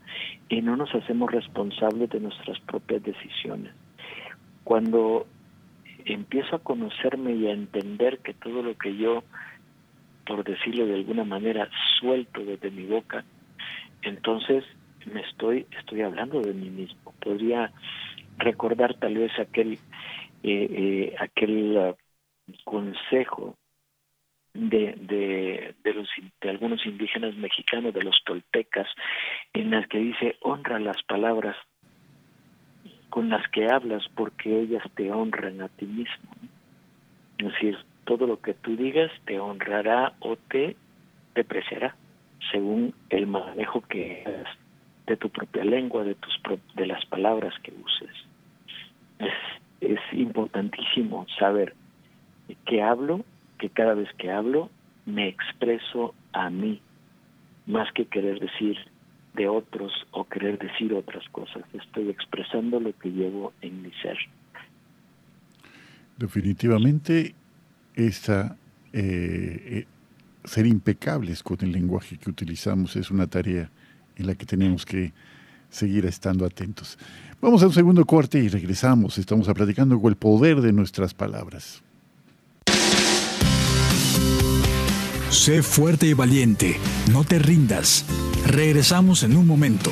y 0.49 0.61
no 0.61 0.75
nos 0.75 0.93
hacemos 0.95 1.31
responsables 1.31 2.09
de 2.09 2.19
nuestras 2.19 2.59
propias 2.61 3.03
decisiones. 3.03 3.71
Cuando 4.63 5.27
empiezo 6.05 6.55
a 6.55 6.63
conocerme 6.63 7.33
y 7.33 7.47
a 7.47 7.53
entender 7.53 8.19
que 8.19 8.33
todo 8.33 8.63
lo 8.63 8.75
que 8.75 8.95
yo, 8.97 9.23
por 10.25 10.43
decirlo 10.43 10.87
de 10.87 10.95
alguna 10.95 11.23
manera, 11.23 11.69
suelto 11.99 12.43
desde 12.43 12.71
mi 12.71 12.85
boca, 12.85 13.23
entonces 14.01 14.63
me 15.11 15.21
estoy, 15.21 15.65
estoy 15.77 16.01
hablando 16.01 16.41
de 16.41 16.53
mí 16.53 16.69
mismo. 16.69 17.13
Podría 17.19 17.71
recordar 18.37 18.95
tal 18.95 19.17
vez 19.17 19.31
aquel, 19.39 19.73
eh, 19.73 20.67
eh, 20.71 21.15
aquel 21.19 21.77
uh, 21.77 21.95
consejo 22.63 23.55
de, 24.53 24.95
de, 24.97 25.75
de, 25.83 25.93
los, 25.93 26.09
de 26.41 26.49
algunos 26.49 26.85
indígenas 26.85 27.35
mexicanos, 27.35 27.93
de 27.93 28.03
los 28.03 28.21
toltecas, 28.25 28.87
en 29.53 29.71
las 29.71 29.87
que 29.87 29.99
dice, 29.99 30.37
honra 30.41 30.79
las 30.79 31.01
palabras 31.03 31.55
con 33.09 33.29
las 33.29 33.47
que 33.49 33.67
hablas 33.71 34.03
porque 34.15 34.61
ellas 34.61 34.83
te 34.95 35.11
honran 35.11 35.61
a 35.61 35.69
ti 35.69 35.85
mismo. 35.85 36.31
Es 37.37 37.47
decir, 37.53 37.77
todo 38.05 38.27
lo 38.27 38.41
que 38.41 38.53
tú 38.53 38.75
digas 38.75 39.11
te 39.25 39.39
honrará 39.39 40.13
o 40.19 40.35
te 40.35 40.75
depreciará 41.33 41.95
según 42.51 42.93
el 43.09 43.27
manejo 43.27 43.81
que 43.81 44.23
hagas 44.25 44.64
de 45.07 45.17
tu 45.17 45.29
propia 45.29 45.63
lengua, 45.63 46.03
de 46.03 46.15
tus 46.15 46.33
de 46.75 46.87
las 46.87 47.05
palabras 47.05 47.53
que 47.63 47.71
uses. 47.71 48.15
Es, 49.19 49.33
es 49.81 49.99
importantísimo 50.13 51.25
saber 51.39 51.75
que 52.65 52.81
hablo, 52.81 53.23
que 53.59 53.69
cada 53.69 53.93
vez 53.93 54.09
que 54.17 54.31
hablo 54.31 54.69
me 55.05 55.27
expreso 55.27 56.13
a 56.33 56.49
mí, 56.49 56.81
más 57.67 57.91
que 57.93 58.05
querer 58.05 58.39
decir 58.39 58.77
de 59.35 59.47
otros 59.47 59.91
o 60.11 60.25
querer 60.25 60.57
decir 60.57 60.93
otras 60.93 61.27
cosas. 61.29 61.63
Estoy 61.73 62.09
expresando 62.09 62.79
lo 62.79 62.97
que 62.97 63.09
llevo 63.09 63.53
en 63.61 63.81
mi 63.81 63.91
ser. 64.01 64.17
Definitivamente, 66.17 67.35
esta, 67.95 68.57
eh, 68.93 69.61
eh, 69.65 69.85
ser 70.45 70.65
impecables 70.65 71.43
con 71.43 71.57
el 71.61 71.71
lenguaje 71.71 72.17
que 72.17 72.29
utilizamos 72.29 72.95
es 72.95 73.11
una 73.11 73.27
tarea 73.27 73.69
en 74.17 74.27
la 74.27 74.35
que 74.35 74.45
tenemos 74.45 74.85
que 74.85 75.13
seguir 75.69 76.05
estando 76.05 76.45
atentos. 76.45 76.97
Vamos 77.41 77.61
a 77.63 77.67
un 77.67 77.73
segundo 77.73 78.05
corte 78.05 78.39
y 78.39 78.47
regresamos. 78.47 79.17
Estamos 79.17 79.47
platicando 79.47 79.99
con 79.99 80.09
el 80.09 80.17
poder 80.17 80.61
de 80.61 80.71
nuestras 80.71 81.13
palabras. 81.13 81.81
Sé 85.29 85.61
fuerte 85.61 86.07
y 86.07 86.13
valiente, 86.13 86.77
no 87.11 87.23
te 87.23 87.39
rindas. 87.39 88.05
Regresamos 88.47 89.23
en 89.23 89.35
un 89.35 89.45
momento. 89.45 89.91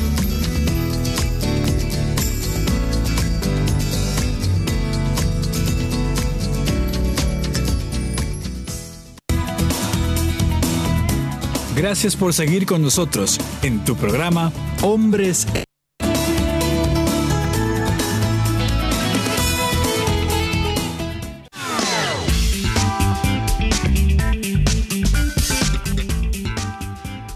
Gracias 11.81 12.15
por 12.15 12.31
seguir 12.31 12.67
con 12.67 12.83
nosotros 12.83 13.39
en 13.63 13.83
tu 13.83 13.95
programa 13.95 14.53
Hombres 14.83 15.47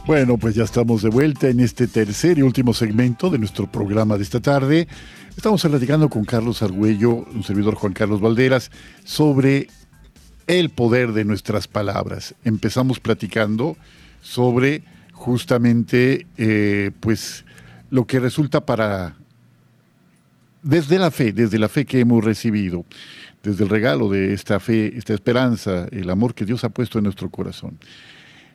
Bueno, 0.06 0.38
pues 0.38 0.54
ya 0.54 0.64
estamos 0.64 1.02
de 1.02 1.10
vuelta 1.10 1.50
en 1.50 1.60
este 1.60 1.88
tercer 1.88 2.38
y 2.38 2.44
último 2.44 2.76
segmento 2.76 3.32
de 3.32 3.40
nuestro 3.40 3.66
programa 3.66 4.16
de 4.16 4.22
esta 4.22 4.42
tarde. 4.42 4.88
Estamos 5.36 5.64
platicando 5.64 6.08
con 6.08 6.24
Carlos 6.24 6.62
Argüello, 6.62 7.16
un 7.16 7.44
servidor 7.44 7.74
Juan 7.74 7.94
Carlos 7.94 8.22
Valderas, 8.22 8.70
sobre 9.06 9.70
el 10.46 10.70
poder 10.70 11.14
de 11.14 11.26
nuestras 11.26 11.68
palabras. 11.68 12.36
Empezamos 12.44 13.00
platicando 13.00 13.76
sobre 14.26 14.84
justamente 15.12 16.26
eh, 16.38 16.92
pues 17.00 17.46
lo 17.92 18.08
que 18.08 18.20
resulta 18.20 18.66
para 18.66 19.16
desde 20.64 20.98
la 20.98 21.12
fe, 21.12 21.32
desde 21.32 21.60
la 21.60 21.70
fe 21.70 21.86
que 21.86 22.00
hemos 22.00 22.24
recibido, 22.24 22.86
desde 23.44 23.64
el 23.64 23.70
regalo 23.70 24.10
de 24.10 24.34
esta 24.34 24.60
fe, 24.60 24.98
esta 24.98 25.14
esperanza, 25.14 25.88
el 25.92 26.10
amor 26.10 26.34
que 26.34 26.44
Dios 26.44 26.64
ha 26.64 26.70
puesto 26.70 26.98
en 26.98 27.04
nuestro 27.04 27.30
corazón 27.30 27.78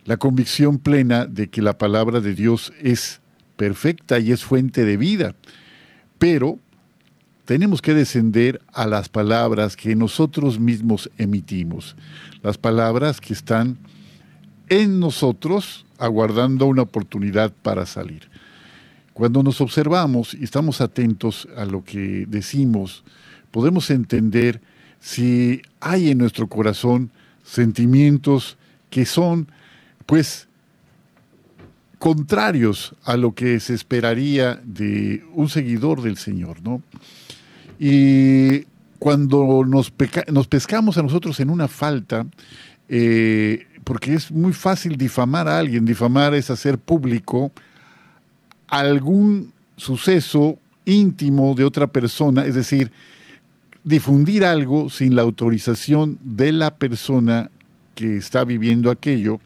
la 0.04 0.16
convicción 0.16 0.78
plena 0.78 1.26
de 1.26 1.48
que 1.48 1.62
la 1.62 1.78
palabra 1.78 2.20
de 2.20 2.34
Dios 2.34 2.72
es 2.80 3.20
perfecta 3.56 4.18
y 4.18 4.32
es 4.32 4.44
fuente 4.44 4.84
de 4.84 4.96
vida. 4.96 5.34
Pero 6.18 6.58
tenemos 7.44 7.82
que 7.82 7.94
descender 7.94 8.60
a 8.72 8.86
las 8.86 9.08
palabras 9.08 9.76
que 9.76 9.94
nosotros 9.94 10.58
mismos 10.58 11.10
emitimos, 11.18 11.96
las 12.42 12.58
palabras 12.58 13.20
que 13.20 13.32
están 13.32 13.78
en 14.70 15.00
nosotros 15.00 15.84
aguardando 15.98 16.64
una 16.64 16.82
oportunidad 16.82 17.52
para 17.52 17.84
salir. 17.84 18.30
Cuando 19.12 19.42
nos 19.42 19.60
observamos 19.60 20.32
y 20.32 20.44
estamos 20.44 20.80
atentos 20.80 21.46
a 21.56 21.66
lo 21.66 21.84
que 21.84 22.24
decimos, 22.26 23.04
podemos 23.50 23.90
entender 23.90 24.62
si 24.98 25.60
hay 25.80 26.10
en 26.10 26.18
nuestro 26.18 26.46
corazón 26.46 27.10
sentimientos 27.44 28.56
que 28.88 29.04
son 29.04 29.48
pues 30.06 30.48
contrarios 31.98 32.94
a 33.04 33.16
lo 33.16 33.34
que 33.34 33.60
se 33.60 33.74
esperaría 33.74 34.60
de 34.64 35.22
un 35.34 35.48
seguidor 35.50 36.00
del 36.00 36.16
Señor, 36.16 36.62
¿no? 36.62 36.82
Y 37.78 38.64
cuando 38.98 39.64
nos, 39.66 39.90
pescamos 39.90 40.96
a 40.96 41.02
nosotros 41.02 41.40
en 41.40 41.50
una 41.50 41.68
falta, 41.68 42.26
eh, 42.88 43.66
porque 43.84 44.14
es 44.14 44.30
muy 44.30 44.52
fácil 44.52 44.96
difamar 44.96 45.48
a 45.48 45.58
alguien, 45.58 45.84
difamar 45.84 46.34
es 46.34 46.50
hacer 46.50 46.78
público 46.78 47.52
algún 48.68 49.52
suceso 49.76 50.58
íntimo 50.84 51.54
de 51.54 51.64
otra 51.64 51.86
persona, 51.86 52.44
es 52.44 52.54
decir, 52.54 52.92
difundir 53.84 54.44
algo 54.44 54.90
sin 54.90 55.16
la 55.16 55.22
autorización 55.22 56.18
de 56.22 56.52
la 56.52 56.76
persona 56.76 57.50
que 57.94 58.16
está 58.16 58.44
viviendo 58.44 58.90
aquello, 58.90 59.40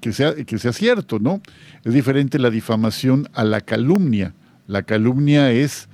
que 0.00 0.12
sea, 0.12 0.34
que 0.34 0.58
sea 0.58 0.72
cierto, 0.72 1.18
¿no? 1.18 1.40
Es 1.84 1.94
diferente 1.94 2.38
la 2.38 2.50
difamación 2.50 3.28
a 3.32 3.44
la 3.44 3.60
calumnia. 3.60 4.34
La 4.66 4.82
calumnia 4.82 5.50
es 5.50 5.88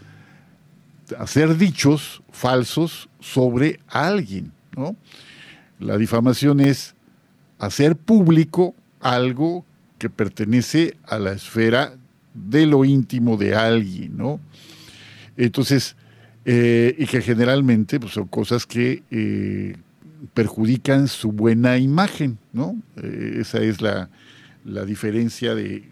hacer 1.19 1.57
dichos 1.57 2.23
falsos 2.33 3.09
sobre 3.21 3.81
alguien, 3.89 4.53
¿no? 4.77 4.97
La 5.79 5.97
difamación 5.97 6.61
es 6.61 6.94
hacer 7.59 7.97
público 7.97 8.75
algo 9.01 9.65
que 9.99 10.11
pertenece 10.11 10.97
a 11.05 11.19
la 11.19 11.33
esfera 11.33 11.95
de 12.35 12.67
lo 12.67 12.85
íntimo 12.85 13.37
de 13.37 13.55
alguien, 13.55 14.17
¿no? 14.17 14.41
Entonces, 15.37 15.97
eh, 16.45 16.95
y 16.99 17.07
que 17.07 17.23
generalmente 17.23 17.99
pues, 17.99 18.13
son 18.13 18.27
cosas 18.27 18.67
que 18.67 19.03
eh, 19.11 19.77
perjudican 20.35 21.09
su 21.09 21.33
buena 21.33 21.79
imagen, 21.79 22.39
¿no? 22.53 22.77
Eh, 22.97 23.39
esa 23.41 23.59
es 23.59 23.81
la, 23.81 24.11
la 24.65 24.85
diferencia 24.85 25.55
de 25.55 25.85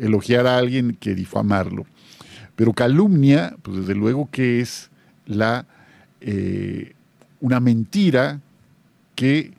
elogiar 0.00 0.46
a 0.46 0.58
alguien 0.58 0.96
que 0.98 1.14
difamarlo. 1.14 1.86
Pero 2.56 2.72
calumnia, 2.72 3.56
pues 3.62 3.78
desde 3.78 3.94
luego 3.94 4.28
que 4.30 4.60
es 4.60 4.90
la, 5.26 5.66
una 7.40 7.60
mentira 7.60 8.40
que 9.14 9.52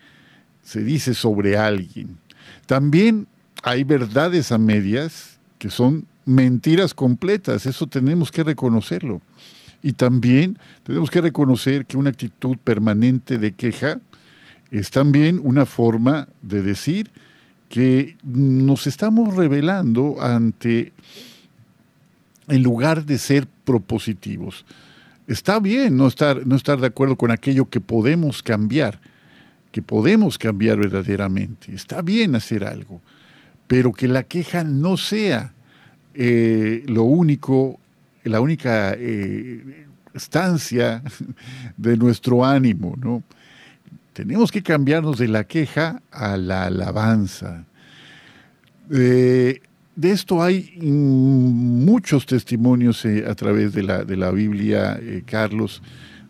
se 0.70 0.84
dice 0.84 1.16
sobre 1.16 1.58
alguien. 1.58 2.20
También 2.68 3.26
hay 3.64 3.84
verdades 3.84 4.52
a 4.52 4.60
medias 4.60 5.40
que 5.58 5.72
son 5.72 6.06
mentiras 6.26 6.94
completas, 6.94 7.66
eso 7.66 7.88
tenemos 7.88 8.32
que 8.32 8.44
reconocerlo. 8.44 9.20
Y 9.82 9.94
también 9.94 10.60
tenemos 10.84 11.10
que 11.10 11.22
reconocer 11.22 11.88
que 11.88 11.98
una 11.98 12.12
actitud 12.12 12.56
permanente 12.64 13.40
de 13.40 13.54
queja 13.54 14.00
es 14.70 14.92
también 14.92 15.42
una 15.44 15.66
forma 15.66 16.28
de 16.44 16.62
decir 16.62 17.10
que 17.68 18.16
nos 18.24 18.86
estamos 18.86 19.36
revelando 19.36 20.22
ante, 20.22 20.94
en 22.48 22.62
lugar 22.62 23.06
de 23.06 23.18
ser 23.18 23.48
propositivos. 23.64 24.66
Está 25.26 25.60
bien 25.60 25.98
no 25.98 26.06
estar, 26.06 26.46
no 26.46 26.56
estar 26.56 26.80
de 26.80 26.88
acuerdo 26.88 27.16
con 27.16 27.32
aquello 27.32 27.68
que 27.70 27.82
podemos 27.82 28.44
cambiar, 28.44 29.00
que 29.72 29.82
podemos 29.82 30.38
cambiar 30.38 30.78
verdaderamente. 30.78 31.74
Está 31.74 32.02
bien 32.02 32.36
hacer 32.36 32.64
algo, 32.64 33.02
pero 33.68 33.94
que 33.94 34.08
la 34.08 34.24
queja 34.24 34.64
no 34.64 34.98
sea 34.98 35.54
eh, 36.14 36.84
lo 36.88 37.04
único, 37.04 37.80
la 38.24 38.42
única 38.42 38.94
eh, 38.98 39.86
estancia 40.14 41.04
de 41.78 41.98
nuestro 41.98 42.44
ánimo, 42.44 42.96
¿no? 43.00 43.24
Tenemos 44.14 44.52
que 44.52 44.62
cambiarnos 44.62 45.18
de 45.18 45.30
la 45.30 45.46
queja 45.46 46.02
a 46.12 46.36
la 46.36 46.66
alabanza. 46.66 47.66
Eh, 48.92 49.62
de 49.96 50.12
esto 50.12 50.42
hay 50.42 50.78
muchos 50.82 52.26
testimonios 52.26 53.06
a 53.06 53.36
través 53.36 53.74
de 53.74 53.84
la, 53.84 54.04
de 54.04 54.18
la 54.18 54.32
Biblia, 54.32 55.00
Carlos, 55.26 55.82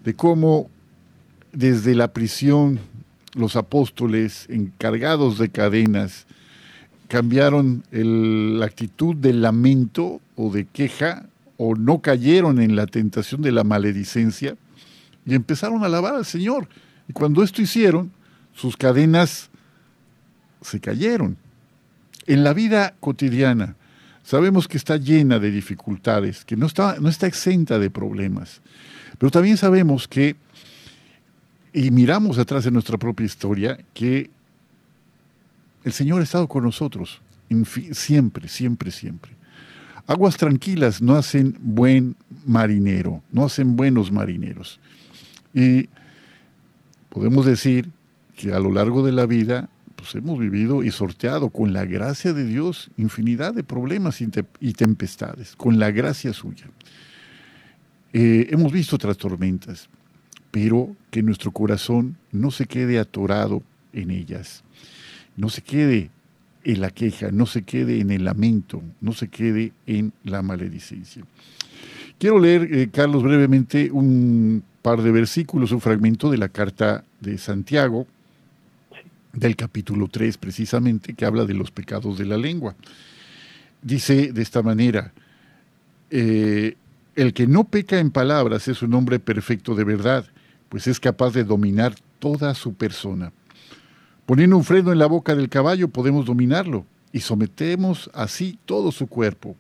de 0.04 0.14
cómo 0.14 0.70
desde 1.52 1.96
la 1.96 2.14
prisión 2.14 2.80
los 3.34 3.56
apóstoles 3.56 4.46
encargados 4.50 5.38
de 5.38 5.50
cadenas 5.50 6.26
cambiaron 7.08 7.84
la 7.92 8.66
actitud 8.66 9.16
de 9.16 9.34
lamento 9.34 10.22
o 10.36 10.52
de 10.52 10.66
queja 10.66 11.26
o 11.58 11.76
no 11.76 12.00
cayeron 12.00 12.62
en 12.62 12.76
la 12.76 12.86
tentación 12.86 13.42
de 13.42 13.52
la 13.52 13.64
maledicencia 13.64 14.56
y 15.26 15.36
empezaron 15.36 15.84
a 15.84 15.88
alabar 15.88 16.16
al 16.16 16.26
Señor. 16.26 16.70
Y 17.08 17.14
cuando 17.14 17.44
esto 17.44 17.62
hicieron, 17.62 18.12
sus 18.54 18.78
cadenas 18.78 19.50
se 20.62 20.80
cayeron. 20.80 21.38
En 22.28 22.44
la 22.44 22.54
vida 22.54 22.94
cotidiana 23.00 23.76
sabemos 24.24 24.68
que 24.68 24.78
está 24.78 24.98
llena 24.98 25.40
de 25.40 25.50
dificultades, 25.50 26.46
que 26.46 26.56
no 26.56 26.68
está, 26.68 26.98
no 27.00 27.10
está 27.10 27.26
exenta 27.26 27.80
de 27.80 27.90
problemas, 27.90 28.62
pero 29.18 29.32
también 29.32 29.58
sabemos 29.58 30.08
que 30.08 30.36
y 31.74 31.92
miramos 31.92 32.38
atrás 32.38 32.64
de 32.64 32.72
nuestra 32.72 32.98
propia 32.98 33.26
historia 33.26 33.80
que 33.94 34.30
el 35.84 35.94
Señor 35.94 36.22
ha 36.22 36.24
estado 36.24 36.48
con 36.48 36.64
nosotros 36.64 37.22
siempre, 37.92 38.48
siempre, 38.48 38.92
siempre. 38.92 39.32
Aguas 40.08 40.38
tranquilas 40.38 41.02
no 41.02 41.16
hacen 41.16 41.56
buen 41.60 42.16
marinero, 42.46 43.22
no 43.32 43.46
hacen 43.46 43.76
buenos 43.76 44.12
marineros. 44.12 44.80
Y 45.54 45.90
podemos 47.10 47.46
decir 47.46 47.90
que 48.36 48.54
a 48.54 48.60
lo 48.60 48.72
largo 48.72 49.06
de 49.06 49.12
la 49.12 49.26
vida 49.26 49.70
pues 49.96 50.16
hemos 50.16 50.40
vivido 50.40 50.82
y 50.82 50.92
sorteado 50.92 51.50
con 51.50 51.74
la 51.74 51.84
gracia 51.84 52.32
de 52.32 52.46
Dios 52.46 52.90
infinidad 52.98 53.54
de 53.54 53.64
problemas 53.64 54.22
y 54.22 54.74
tempestades, 54.74 55.56
con 55.58 55.78
la 55.78 55.92
gracia 55.92 56.32
suya. 56.32 56.68
Eh, 58.14 58.48
hemos 58.50 58.72
visto 58.72 58.96
otras 58.96 59.18
tormentas, 59.18 59.90
pero 60.52 60.96
que 61.12 61.24
nuestro 61.24 61.52
corazón 61.52 62.18
no 62.32 62.52
se 62.52 62.66
quede 62.66 63.00
atorado 63.00 63.64
en 63.94 64.12
ellas, 64.12 64.64
no 65.38 65.50
se 65.50 65.62
quede 65.62 66.10
en 66.64 66.82
la 66.82 66.90
queja, 66.90 67.32
no 67.32 67.46
se 67.46 67.64
quede 67.64 68.00
en 68.00 68.12
el 68.12 68.26
lamento, 68.26 68.82
no 69.02 69.14
se 69.14 69.28
quede 69.28 69.74
en 69.86 70.14
la 70.24 70.42
maledicencia. 70.42 71.24
Quiero 72.18 72.40
leer, 72.40 72.70
eh, 72.74 72.90
Carlos, 72.92 73.24
brevemente 73.24 73.90
un 73.92 74.64
par 74.82 75.02
de 75.02 75.12
versículos, 75.12 75.72
un 75.72 75.82
fragmento 75.82 76.30
de 76.30 76.38
la 76.38 76.50
carta 76.50 77.04
de 77.22 77.38
Santiago, 77.38 78.08
del 79.34 79.56
capítulo 79.56 80.08
3 80.08 80.38
precisamente, 80.38 81.14
que 81.14 81.26
habla 81.26 81.46
de 81.46 81.54
los 81.54 81.72
pecados 81.72 82.18
de 82.18 82.26
la 82.26 82.38
lengua. 82.38 82.76
Dice 83.82 84.34
de 84.34 84.42
esta 84.42 84.62
manera, 84.62 85.14
eh, 86.10 86.76
el 87.16 87.34
que 87.34 87.48
no 87.48 87.64
peca 87.66 88.00
en 88.00 88.12
palabras 88.12 88.68
es 88.68 88.82
un 88.82 88.94
hombre 88.94 89.20
perfecto 89.20 89.76
de 89.76 89.84
verdad, 89.84 90.26
pues 90.70 90.88
es 90.88 91.00
capaz 91.00 91.34
de 91.34 91.44
dominar 91.44 91.96
toda 92.20 92.54
su 92.54 92.74
persona. 92.74 93.34
Poniendo 94.26 94.56
un 94.58 94.64
freno 94.64 94.92
en 94.92 95.00
la 95.00 95.08
boca 95.08 95.36
del 95.36 95.50
caballo 95.50 95.90
podemos 95.90 96.26
dominarlo 96.26 96.86
y 97.12 97.20
sometemos 97.20 98.10
así 98.14 98.60
todo 98.66 98.92
su 98.92 99.08
cuerpo. 99.08 99.56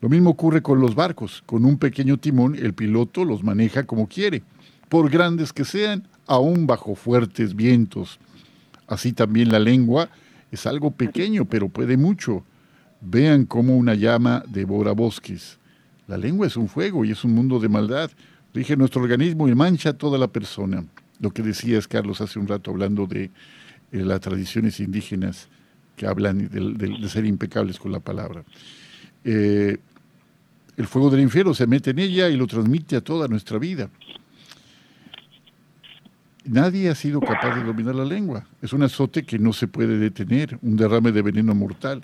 Lo 0.00 0.08
mismo 0.08 0.30
ocurre 0.30 0.62
con 0.62 0.80
los 0.80 0.94
barcos. 0.94 1.42
Con 1.46 1.64
un 1.64 1.78
pequeño 1.78 2.18
timón 2.18 2.54
el 2.54 2.74
piloto 2.74 3.24
los 3.24 3.42
maneja 3.42 3.84
como 3.84 4.08
quiere, 4.08 4.42
por 4.88 5.10
grandes 5.10 5.52
que 5.52 5.64
sean, 5.64 6.06
aún 6.26 6.66
bajo 6.66 6.94
fuertes 6.94 7.54
vientos. 7.54 8.18
Así 8.86 9.12
también 9.12 9.50
la 9.50 9.58
lengua 9.58 10.10
es 10.50 10.66
algo 10.66 10.90
pequeño, 10.90 11.44
pero 11.44 11.68
puede 11.68 11.96
mucho. 11.96 12.44
Vean 13.00 13.44
cómo 13.44 13.76
una 13.76 13.94
llama 13.94 14.42
devora 14.48 14.92
bosques. 14.92 15.58
La 16.06 16.16
lengua 16.16 16.46
es 16.46 16.56
un 16.56 16.68
fuego 16.68 17.04
y 17.04 17.12
es 17.12 17.24
un 17.24 17.34
mundo 17.34 17.60
de 17.60 17.68
maldad 17.68 18.10
rige 18.54 18.76
nuestro 18.76 19.02
organismo 19.02 19.48
y 19.48 19.54
mancha 19.54 19.90
a 19.90 19.92
toda 19.92 20.18
la 20.18 20.28
persona. 20.28 20.84
Lo 21.20 21.30
que 21.30 21.42
decías, 21.42 21.86
Carlos, 21.86 22.20
hace 22.20 22.38
un 22.38 22.48
rato 22.48 22.70
hablando 22.70 23.06
de 23.06 23.24
eh, 23.24 23.30
las 23.92 24.20
tradiciones 24.20 24.80
indígenas 24.80 25.48
que 25.96 26.06
hablan 26.06 26.48
de, 26.48 27.08
ser 27.08 27.26
impecables 27.26 27.78
con 27.78 27.92
la 27.92 28.00
palabra. 28.00 28.42
Eh, 29.24 29.78
el 30.76 30.86
fuego 30.86 31.10
del 31.10 31.20
infierno 31.20 31.52
se 31.52 31.66
mete 31.66 31.90
en 31.90 31.98
ella 31.98 32.30
y 32.30 32.36
lo 32.36 32.46
transmite 32.46 32.96
a 32.96 33.02
toda 33.02 33.28
nuestra 33.28 33.58
vida. 33.58 33.90
Nadie 36.44 36.88
ha 36.88 36.94
sido 36.94 37.20
capaz 37.20 37.54
de 37.54 37.64
dominar 37.64 37.94
la 37.94 38.04
lengua. 38.04 38.46
Es 38.62 38.72
un 38.72 38.82
azote 38.82 39.24
que 39.24 39.38
no 39.38 39.52
se 39.52 39.68
puede 39.68 39.98
detener, 39.98 40.58
un 40.62 40.76
derrame 40.76 41.12
de 41.12 41.20
veneno 41.20 41.54
mortal. 41.54 42.02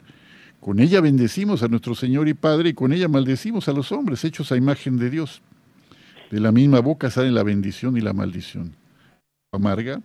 Con 0.61 0.78
ella 0.78 1.01
bendecimos 1.01 1.62
a 1.62 1.68
nuestro 1.68 1.94
Señor 1.94 2.28
y 2.28 2.34
Padre 2.34 2.70
y 2.70 2.74
con 2.74 2.92
ella 2.92 3.09
maldecimos 3.09 3.68
a 3.68 3.72
los 3.72 3.92
hombres 3.92 4.24
hechos 4.24 4.53
a 4.53 4.57
imagen 4.57 4.99
de 4.99 5.09
Dios. 5.09 5.40
De 6.30 6.40
la 6.40 6.52
misma 6.52 6.80
boca 6.80 7.10
sale 7.10 7.30
la 7.30 7.42
bendición 7.42 7.96
y 7.96 8.00
la 8.00 8.12
maldición. 8.12 8.74
Amarga, 9.52 10.00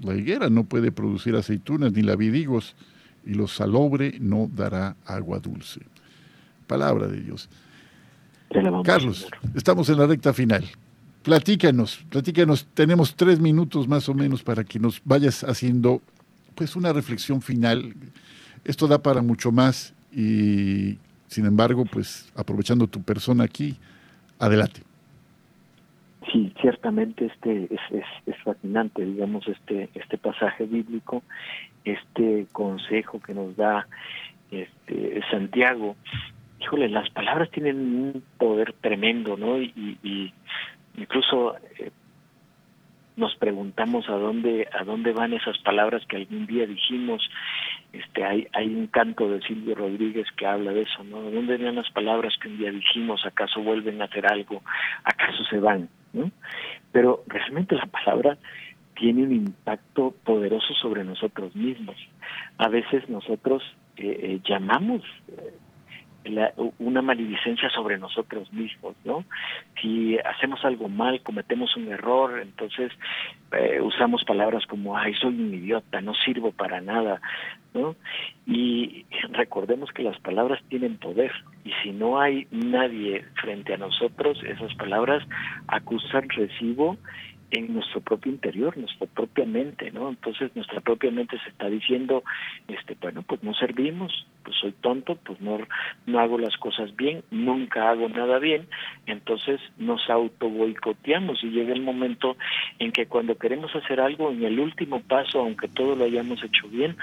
la 0.00 0.14
higuera 0.14 0.48
no 0.48 0.64
puede 0.64 0.92
producir 0.92 1.34
aceitunas 1.36 1.92
ni 1.92 2.02
la 2.02 2.16
vidigos, 2.16 2.74
y 3.24 3.34
lo 3.34 3.46
salobre 3.46 4.16
no 4.20 4.50
dará 4.52 4.96
agua 5.04 5.38
dulce. 5.38 5.80
Palabra 6.66 7.06
de 7.06 7.20
Dios. 7.20 7.48
Carlos, 8.84 9.26
estamos 9.54 9.88
en 9.88 9.98
la 9.98 10.06
recta 10.06 10.32
final. 10.32 10.64
Platícanos, 11.22 12.04
platícanos. 12.10 12.66
Tenemos 12.74 13.14
tres 13.14 13.40
minutos 13.40 13.88
más 13.88 14.08
o 14.08 14.14
menos 14.14 14.42
para 14.42 14.64
que 14.64 14.78
nos 14.78 15.00
vayas 15.04 15.44
haciendo 15.44 16.02
pues 16.54 16.76
una 16.76 16.92
reflexión 16.92 17.40
final. 17.40 17.94
Esto 18.64 18.86
da 18.88 19.00
para 19.00 19.22
mucho 19.22 19.52
más 19.52 19.94
y 20.12 20.98
sin 21.28 21.46
embargo, 21.46 21.84
pues 21.86 22.26
aprovechando 22.34 22.86
tu 22.86 23.02
persona 23.02 23.44
aquí, 23.44 23.78
adelante. 24.38 24.82
Sí, 26.30 26.52
ciertamente 26.60 27.26
este 27.26 27.64
es, 27.64 28.04
es, 28.26 28.36
fascinante, 28.44 29.04
digamos, 29.04 29.46
este, 29.48 29.88
este 29.94 30.18
pasaje 30.18 30.66
bíblico, 30.66 31.22
este 31.84 32.46
consejo 32.52 33.20
que 33.20 33.34
nos 33.34 33.56
da 33.56 33.88
este 34.50 35.20
Santiago. 35.30 35.96
Híjole, 36.60 36.88
las 36.88 37.10
palabras 37.10 37.50
tienen 37.50 37.76
un 37.76 38.22
poder 38.38 38.72
tremendo, 38.74 39.36
¿no? 39.36 39.60
Y, 39.60 40.32
incluso 40.96 41.56
eh, 41.78 41.90
nos 43.16 43.34
preguntamos 43.36 44.08
a 44.08 44.12
dónde 44.12 44.68
a 44.72 44.84
dónde 44.84 45.12
van 45.12 45.32
esas 45.32 45.58
palabras 45.58 46.02
que 46.06 46.16
algún 46.16 46.46
día 46.46 46.66
dijimos. 46.66 47.28
Este 47.92 48.24
hay 48.24 48.46
hay 48.52 48.68
un 48.68 48.86
canto 48.86 49.28
de 49.28 49.40
Silvio 49.42 49.74
Rodríguez 49.74 50.26
que 50.36 50.46
habla 50.46 50.72
de 50.72 50.82
eso 50.82 51.04
no 51.04 51.18
¿A 51.18 51.30
dónde 51.30 51.58
van 51.58 51.74
las 51.74 51.90
palabras 51.90 52.32
que 52.40 52.48
un 52.48 52.58
día 52.58 52.70
dijimos 52.70 53.26
acaso 53.26 53.60
vuelven 53.60 54.00
a 54.00 54.06
hacer 54.06 54.24
algo 54.32 54.62
acaso 55.04 55.44
se 55.44 55.58
van 55.58 55.90
¿no? 56.12 56.30
pero 56.90 57.24
realmente 57.26 57.74
la 57.74 57.86
palabra 57.86 58.38
tiene 58.94 59.22
un 59.22 59.32
impacto 59.32 60.14
poderoso 60.24 60.74
sobre 60.74 61.04
nosotros 61.04 61.54
mismos 61.56 61.96
a 62.58 62.68
veces 62.68 63.08
nosotros 63.08 63.62
eh, 63.96 64.18
eh, 64.22 64.40
llamamos 64.48 65.02
una 66.78 67.02
maledicencia 67.02 67.68
sobre 67.70 67.98
nosotros 67.98 68.52
mismos, 68.52 68.94
¿no? 69.04 69.24
Si 69.80 70.18
hacemos 70.18 70.64
algo 70.64 70.88
mal, 70.88 71.22
cometemos 71.22 71.76
un 71.76 71.88
error, 71.88 72.40
entonces 72.40 72.92
eh, 73.52 73.80
usamos 73.80 74.24
palabras 74.24 74.66
como, 74.66 74.96
ay, 74.96 75.14
soy 75.14 75.34
un 75.34 75.54
idiota, 75.54 76.00
no 76.00 76.14
sirvo 76.14 76.52
para 76.52 76.80
nada, 76.80 77.20
¿no? 77.74 77.96
Y 78.46 79.06
recordemos 79.32 79.90
que 79.92 80.02
las 80.02 80.18
palabras 80.20 80.60
tienen 80.68 80.96
poder 80.98 81.32
y 81.64 81.72
si 81.82 81.90
no 81.92 82.20
hay 82.20 82.46
nadie 82.50 83.24
frente 83.40 83.74
a 83.74 83.78
nosotros, 83.78 84.42
esas 84.44 84.74
palabras 84.74 85.22
acusan 85.68 86.28
recibo 86.28 86.96
en 87.52 87.74
nuestro 87.74 88.00
propio 88.00 88.32
interior, 88.32 88.76
nuestra 88.78 89.06
propia 89.06 89.44
mente, 89.44 89.90
¿no? 89.92 90.08
Entonces 90.08 90.50
nuestra 90.56 90.80
propia 90.80 91.10
mente 91.10 91.38
se 91.44 91.50
está 91.50 91.68
diciendo, 91.68 92.24
este, 92.66 92.96
bueno, 93.00 93.22
pues 93.22 93.42
no 93.42 93.52
servimos, 93.52 94.26
pues 94.42 94.56
soy 94.56 94.72
tonto, 94.72 95.16
pues 95.16 95.38
no, 95.42 95.58
no 96.06 96.18
hago 96.18 96.38
las 96.38 96.56
cosas 96.56 96.96
bien, 96.96 97.22
nunca 97.30 97.90
hago 97.90 98.08
nada 98.08 98.38
bien, 98.38 98.66
entonces 99.04 99.60
nos 99.76 100.08
auto 100.08 100.48
boicoteamos 100.48 101.44
y 101.44 101.50
llega 101.50 101.74
el 101.74 101.82
momento 101.82 102.38
en 102.78 102.90
que 102.90 103.06
cuando 103.06 103.36
queremos 103.36 103.74
hacer 103.76 104.00
algo, 104.00 104.30
en 104.30 104.42
el 104.44 104.58
último 104.58 105.00
paso, 105.02 105.40
aunque 105.40 105.68
todo 105.68 105.94
lo 105.94 106.04
hayamos 106.04 106.42
hecho 106.42 106.66
bien, 106.68 106.96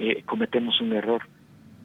eh, 0.00 0.24
cometemos 0.26 0.80
un 0.80 0.92
error 0.92 1.22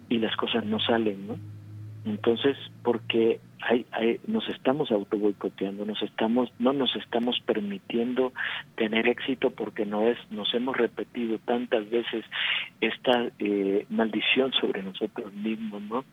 y 0.09 0.17
las 0.17 0.35
cosas 0.35 0.65
no 0.65 0.79
salen, 0.79 1.27
¿no? 1.27 1.58
Entonces, 2.05 2.57
porque 2.83 3.39
hay, 3.61 3.85
nos 4.25 4.47
estamos 4.49 4.91
auto 4.91 5.17
boicoteando, 5.17 5.85
nos 5.85 6.01
estamos, 6.01 6.49
no 6.59 6.71
nos 6.71 6.95
estamos 6.95 7.39
permitiendo 7.45 8.31
tener 8.75 9.07
éxito 9.07 9.51
porque 9.51 9.85
no 9.85 10.07
es, 10.07 10.17
nos 10.31 10.53
hemos 10.53 10.77
repetido 10.77 11.39
tantas 11.39 11.89
veces 11.89 12.23
esta 12.79 13.27
eh, 13.39 13.85
maldición 13.89 14.53
sobre 14.53 14.81
nosotros 14.81 15.33
mismos, 15.33 15.81
¿no? 15.83 16.05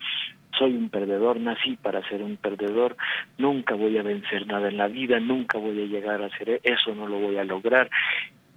Soy 0.59 0.75
un 0.75 0.89
perdedor, 0.89 1.39
nací 1.39 1.77
para 1.77 2.07
ser 2.09 2.23
un 2.23 2.37
perdedor, 2.37 2.97
nunca 3.39 3.75
voy 3.75 3.99
a 3.99 4.03
vencer 4.03 4.47
nada 4.47 4.69
en 4.69 4.79
la 4.79 4.89
vida, 4.89 5.21
nunca 5.21 5.59
voy 5.59 5.83
a 5.83 5.87
llegar 5.87 6.23
a 6.23 6.27
hacer 6.27 6.61
eso, 6.65 6.95
no 6.95 7.07
lo 7.07 7.19
voy 7.19 7.37
a 7.37 7.45
lograr. 7.45 7.91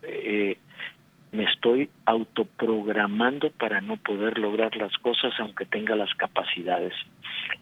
Eh, 0.01 0.57
me 1.31 1.43
estoy 1.43 1.89
autoprogramando 2.05 3.51
para 3.51 3.81
no 3.81 3.97
poder 3.97 4.39
lograr 4.39 4.75
las 4.77 4.91
cosas 4.97 5.33
aunque 5.39 5.65
tenga 5.65 5.95
las 5.95 6.13
capacidades. 6.15 6.93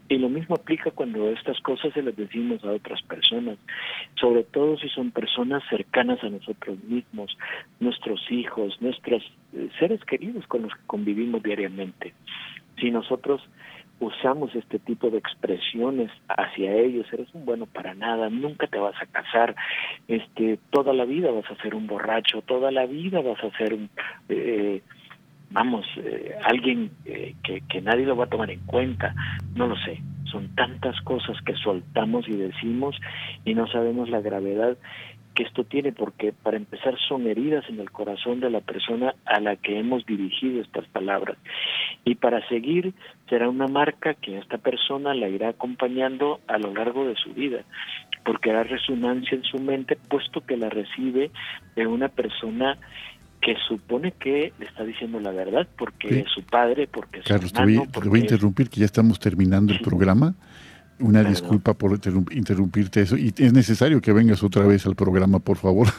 Y 0.07 0.18
lo 0.18 0.30
mismo 0.30 0.55
aplica 0.55 0.91
cuando 0.91 1.30
estas 1.30 1.59
cosas 1.61 1.93
se 1.93 2.01
las 2.01 2.15
decimos 2.15 2.63
a 2.63 2.72
otras 2.72 3.01
personas, 3.03 3.57
sobre 4.15 4.43
todo 4.43 4.78
si 4.78 4.88
son 4.89 5.11
personas 5.11 5.63
cercanas 5.70 6.24
a 6.24 6.30
nosotros 6.30 6.82
mismos, 6.84 7.38
nuestros 7.80 8.22
hijos, 8.32 8.82
nuestros 8.82 9.24
eh, 9.53 9.70
seres 9.80 10.03
queridos 10.05 10.47
con 10.47 10.63
los 10.63 10.74
que 10.74 10.88
convivimos 10.88 11.43
diariamente. 11.43 12.13
Si 12.80 12.89
nosotros 12.91 13.41
usamos 14.00 14.54
este 14.56 14.80
tipo 14.80 15.10
de 15.10 15.18
expresiones 15.18 16.12
hacia 16.28 16.74
ellos, 16.74 17.06
eres 17.12 17.28
un 17.34 17.45
bueno 17.45 17.66
para 17.66 17.93
nada, 17.95 18.30
nunca 18.30 18.68
te 18.68 18.78
vas 18.78 18.95
a 19.02 19.06
casar, 19.06 19.56
este, 20.08 20.60
toda 20.70 20.93
la 20.93 21.06
vida 21.06 21.32
vas 21.32 21.50
a 21.50 21.62
ser 21.62 21.76
un 21.76 21.88
borracho, 21.88 22.41
toda 22.43 22.72
la 22.72 22.86
vida 22.86 23.22
vas 23.22 23.43
a 23.43 23.58
ser 23.58 23.74
un, 23.74 23.89
eh, 24.30 24.82
vamos, 25.50 25.86
eh, 25.98 26.36
alguien 26.43 26.91
eh, 27.06 27.36
que, 27.43 27.62
que 27.62 27.82
nadie 27.82 28.06
lo 28.06 28.16
va 28.16 28.26
a 28.26 28.30
tomar 28.30 28.52
en 28.52 28.60
cuenta, 28.66 29.16
no 29.56 29.68
lo 29.68 29.76
sé, 29.78 30.02
son 30.32 30.54
tantas 30.56 31.00
cosas 31.02 31.38
que 31.41 31.56
soltamos 31.56 32.28
y 32.28 32.36
decimos 32.36 32.95
y 33.45 33.56
no 33.56 33.68
sabemos 33.68 34.10
la 34.10 34.22
gravedad 34.22 34.78
que 35.38 35.44
esto 35.44 35.64
tiene, 35.64 35.92
porque 35.92 36.34
para 36.34 36.58
empezar 36.58 36.96
son 37.08 37.28
heridas 37.28 37.64
en 37.70 37.80
el 37.80 37.92
corazón 37.92 38.40
de 38.40 38.50
la 38.50 38.60
persona 38.60 39.14
a 39.24 39.40
la 39.40 39.56
que 39.56 39.78
hemos 39.78 40.04
dirigido 40.04 40.64
estas 40.64 40.88
palabras. 40.88 41.38
Y 42.04 42.16
para 42.16 42.46
seguir 42.50 42.96
será 43.30 43.48
una 43.48 43.68
marca 43.68 44.16
que 44.16 44.40
esta 44.40 44.58
persona 44.58 45.14
la 45.14 45.30
irá 45.30 45.50
acompañando 45.50 46.40
a 46.48 46.58
lo 46.58 46.74
largo 46.74 47.08
de 47.08 47.14
su 47.14 47.36
vida, 47.36 47.60
porque 48.26 48.50
hará 48.50 48.64
resonancia 48.64 49.38
en 49.38 49.44
su 49.44 49.60
mente, 49.60 49.96
puesto 50.10 50.42
que 50.42 50.58
la 50.58 50.70
recibe 50.70 51.30
de 51.76 51.86
una 51.86 52.08
persona 52.08 52.80
que 53.40 53.56
supone 53.68 54.14
que 54.14 54.54
le 54.58 54.66
está 54.66 54.84
diciendo 54.86 55.20
la 55.20 55.30
verdad, 55.30 55.68
porque 55.78 56.22
es 56.22 56.32
su 56.34 56.42
padre, 56.42 56.88
porque 56.88 57.20
es 57.20 57.26
Carlos, 57.26 57.52
su 57.52 57.62
hermano, 57.62 57.86
te 57.92 58.10
voy, 58.10 58.22
a 58.22 58.24
interrumpir, 58.24 58.72
que 58.72 58.80
ya 58.80 58.88
estamos 58.88 59.20
terminando 59.20 59.72
el 59.72 59.82
programa. 59.82 60.34
Una 61.00 61.24
disculpa 61.24 61.76
por 61.76 62.00
interrumpirte 62.32 63.02
eso 63.02 63.18
y 63.18 63.32
es 63.38 63.54
necesario 63.54 64.02
que 64.02 64.12
vengas 64.14 64.41
otra 64.41 64.66
vez 64.66 64.86
al 64.88 64.95
programa, 64.95 65.39
por 65.39 65.58
favor. 65.58 65.88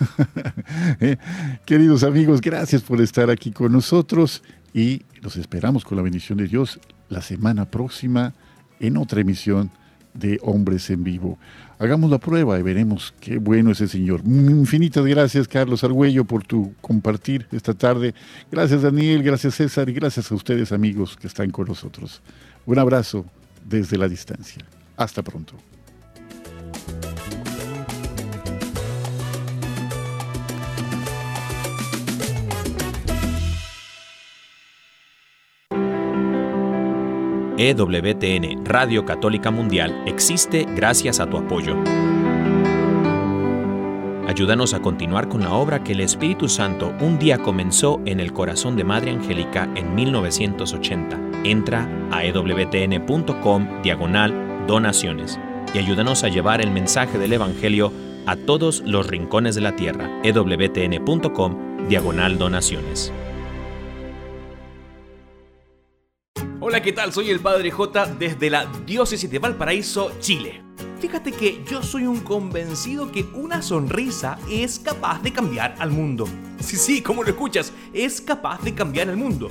Eh, 1.00 1.16
queridos 1.64 2.02
amigos, 2.02 2.40
gracias 2.40 2.82
por 2.82 3.00
estar 3.00 3.30
aquí 3.30 3.52
con 3.52 3.72
nosotros 3.72 4.42
y 4.74 5.02
los 5.22 5.36
esperamos 5.36 5.84
con 5.84 5.96
la 5.96 6.02
bendición 6.02 6.38
de 6.38 6.46
Dios 6.46 6.80
la 7.08 7.22
semana 7.22 7.64
próxima 7.64 8.34
en 8.80 8.96
otra 8.96 9.20
emisión 9.20 9.70
de 10.14 10.38
Hombres 10.42 10.90
en 10.90 11.04
Vivo. 11.04 11.38
Hagamos 11.78 12.10
la 12.10 12.18
prueba 12.18 12.58
y 12.58 12.62
veremos 12.62 13.14
qué 13.20 13.38
bueno 13.38 13.70
es 13.70 13.80
el 13.80 13.88
Señor. 13.88 14.22
Infinitas 14.24 15.04
gracias, 15.04 15.46
Carlos 15.46 15.84
Argüello, 15.84 16.24
por 16.24 16.44
tu 16.44 16.74
compartir 16.80 17.46
esta 17.52 17.74
tarde. 17.74 18.14
Gracias, 18.50 18.82
Daniel, 18.82 19.22
gracias, 19.22 19.54
César, 19.54 19.88
y 19.88 19.92
gracias 19.92 20.30
a 20.32 20.34
ustedes, 20.34 20.72
amigos, 20.72 21.16
que 21.16 21.28
están 21.28 21.50
con 21.50 21.68
nosotros. 21.68 22.20
Un 22.66 22.78
abrazo 22.78 23.24
desde 23.64 23.96
la 23.96 24.08
distancia. 24.08 24.64
Hasta 24.98 25.22
pronto. 25.22 25.54
EWTN, 37.60 38.64
Radio 38.64 39.04
Católica 39.04 39.50
Mundial, 39.50 40.04
existe 40.06 40.64
gracias 40.76 41.18
a 41.18 41.28
tu 41.28 41.38
apoyo. 41.38 41.76
Ayúdanos 44.28 44.74
a 44.74 44.80
continuar 44.80 45.28
con 45.28 45.40
la 45.40 45.52
obra 45.52 45.82
que 45.82 45.92
el 45.92 46.00
Espíritu 46.00 46.48
Santo 46.48 46.94
un 47.00 47.18
día 47.18 47.38
comenzó 47.38 48.00
en 48.04 48.20
el 48.20 48.32
corazón 48.32 48.76
de 48.76 48.84
Madre 48.84 49.10
Angélica 49.10 49.68
en 49.74 49.94
1980. 49.94 51.18
Entra 51.44 51.88
a 52.12 52.24
ewtn.com 52.24 53.82
diagonal 53.82 54.47
donaciones 54.68 55.40
y 55.74 55.78
ayúdanos 55.78 56.22
a 56.22 56.28
llevar 56.28 56.60
el 56.60 56.70
mensaje 56.70 57.18
del 57.18 57.32
Evangelio 57.32 57.92
a 58.26 58.36
todos 58.36 58.82
los 58.86 59.06
rincones 59.08 59.56
de 59.56 59.62
la 59.62 59.74
tierra. 59.74 60.20
ewtn.com 60.22 61.88
diagonal 61.88 62.38
donaciones. 62.38 63.12
Hola, 66.60 66.82
¿qué 66.82 66.92
tal? 66.92 67.12
Soy 67.12 67.30
el 67.30 67.40
Padre 67.40 67.70
J 67.70 68.06
desde 68.18 68.50
la 68.50 68.66
Diócesis 68.84 69.30
de 69.30 69.38
Valparaíso, 69.38 70.12
Chile. 70.20 70.62
Fíjate 71.00 71.32
que 71.32 71.64
yo 71.70 71.82
soy 71.82 72.06
un 72.06 72.20
convencido 72.20 73.10
que 73.10 73.22
una 73.34 73.62
sonrisa 73.62 74.38
es 74.50 74.78
capaz 74.78 75.22
de 75.22 75.32
cambiar 75.32 75.76
al 75.78 75.90
mundo. 75.90 76.26
Sí, 76.60 76.76
sí, 76.76 77.00
como 77.00 77.22
lo 77.22 77.30
escuchas, 77.30 77.72
es 77.94 78.20
capaz 78.20 78.60
de 78.62 78.74
cambiar 78.74 79.08
el 79.08 79.16
mundo. 79.16 79.48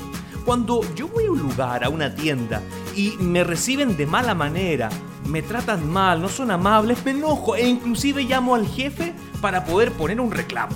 Cuando 0.47 0.79
yo 0.95 1.09
voy 1.09 1.25
a 1.25 1.31
un 1.31 1.39
lugar, 1.39 1.83
a 1.83 1.89
una 1.89 2.15
tienda, 2.15 2.61
y 2.95 3.17
me 3.19 3.43
reciben 3.43 3.97
de 3.97 4.05
mala 4.05 4.33
manera, 4.33 4.87
me 5.25 5.41
tratan 5.41 5.91
mal, 5.91 6.21
no 6.21 6.29
son 6.29 6.51
amables, 6.51 7.03
me 7.03 7.11
enojo 7.11 7.57
e 7.57 7.67
inclusive 7.67 8.23
llamo 8.23 8.55
al 8.55 8.65
jefe 8.65 9.13
para 9.41 9.65
poder 9.65 9.91
poner 9.91 10.21
un 10.21 10.31
reclamo. 10.31 10.73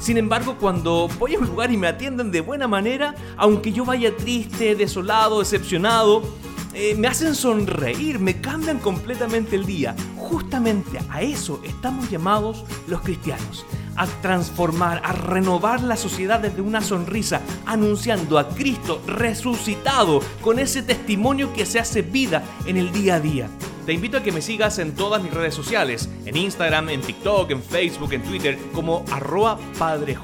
Sin 0.00 0.18
embargo, 0.18 0.58
cuando 0.60 1.08
voy 1.18 1.34
a 1.34 1.38
un 1.38 1.46
lugar 1.46 1.72
y 1.72 1.78
me 1.78 1.86
atienden 1.86 2.30
de 2.30 2.42
buena 2.42 2.68
manera, 2.68 3.14
aunque 3.38 3.72
yo 3.72 3.86
vaya 3.86 4.14
triste, 4.14 4.74
desolado, 4.74 5.38
decepcionado, 5.38 6.22
eh, 6.74 6.94
me 6.94 7.08
hacen 7.08 7.34
sonreír, 7.34 8.18
me 8.18 8.42
cambian 8.42 8.78
completamente 8.80 9.56
el 9.56 9.64
día. 9.64 9.96
Justamente 10.26 10.98
a 11.08 11.22
eso 11.22 11.60
estamos 11.62 12.10
llamados 12.10 12.64
los 12.88 13.00
cristianos, 13.02 13.64
a 13.94 14.06
transformar, 14.06 15.00
a 15.04 15.12
renovar 15.12 15.80
la 15.82 15.96
sociedad 15.96 16.40
desde 16.40 16.62
una 16.62 16.80
sonrisa, 16.80 17.42
anunciando 17.64 18.36
a 18.36 18.48
Cristo 18.48 19.00
resucitado 19.06 20.20
con 20.42 20.58
ese 20.58 20.82
testimonio 20.82 21.52
que 21.52 21.64
se 21.64 21.78
hace 21.78 22.02
vida 22.02 22.42
en 22.66 22.76
el 22.76 22.90
día 22.90 23.14
a 23.14 23.20
día. 23.20 23.48
Te 23.86 23.92
invito 23.92 24.18
a 24.18 24.22
que 24.24 24.32
me 24.32 24.42
sigas 24.42 24.80
en 24.80 24.96
todas 24.96 25.22
mis 25.22 25.32
redes 25.32 25.54
sociales, 25.54 26.10
en 26.24 26.36
Instagram, 26.36 26.88
en 26.88 27.02
TikTok, 27.02 27.52
en 27.52 27.62
Facebook, 27.62 28.12
en 28.12 28.24
Twitter, 28.24 28.58
como 28.74 29.04
arroba 29.12 29.60
padrej. 29.78 30.18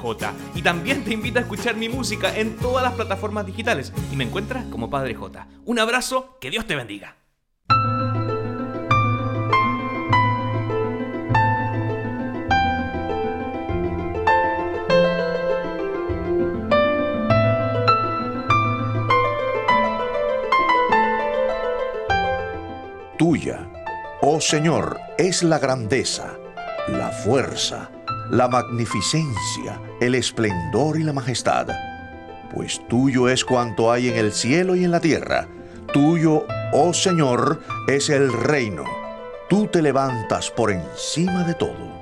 Y 0.53 0.61
también 0.61 1.05
te 1.05 1.13
invito 1.13 1.39
a 1.39 1.43
escuchar 1.43 1.77
mi 1.77 1.87
música 1.87 2.37
en 2.37 2.57
todas 2.57 2.83
las 2.83 2.93
plataformas 2.95 3.45
digitales 3.45 3.93
y 4.11 4.17
me 4.17 4.25
encuentras 4.25 4.65
como 4.65 4.89
Padre 4.89 5.15
J. 5.15 5.47
Un 5.63 5.79
abrazo, 5.79 6.37
que 6.41 6.49
Dios 6.49 6.67
te 6.67 6.75
bendiga. 6.75 7.22
Tuya, 23.17 23.69
oh 24.21 24.41
Señor, 24.41 24.99
es 25.19 25.43
la 25.43 25.59
grandeza, 25.59 26.33
la 26.87 27.09
fuerza, 27.09 27.91
la 28.31 28.47
magnificencia, 28.47 29.79
el 30.01 30.15
esplendor 30.15 30.99
y 30.99 31.03
la 31.03 31.13
majestad. 31.13 31.67
Pues 32.51 32.81
tuyo 32.87 33.29
es 33.29 33.45
cuanto 33.45 33.91
hay 33.91 34.09
en 34.09 34.17
el 34.17 34.33
cielo 34.33 34.75
y 34.75 34.83
en 34.83 34.89
la 34.89 34.99
tierra, 34.99 35.47
tuyo, 35.93 36.47
oh 36.71 36.91
Señor, 36.91 37.61
es 37.87 38.09
el 38.09 38.33
reino. 38.33 38.83
Tú 39.47 39.67
te 39.67 39.83
levantas 39.83 40.49
por 40.49 40.71
encima 40.71 41.43
de 41.43 41.53
todo. 41.53 41.92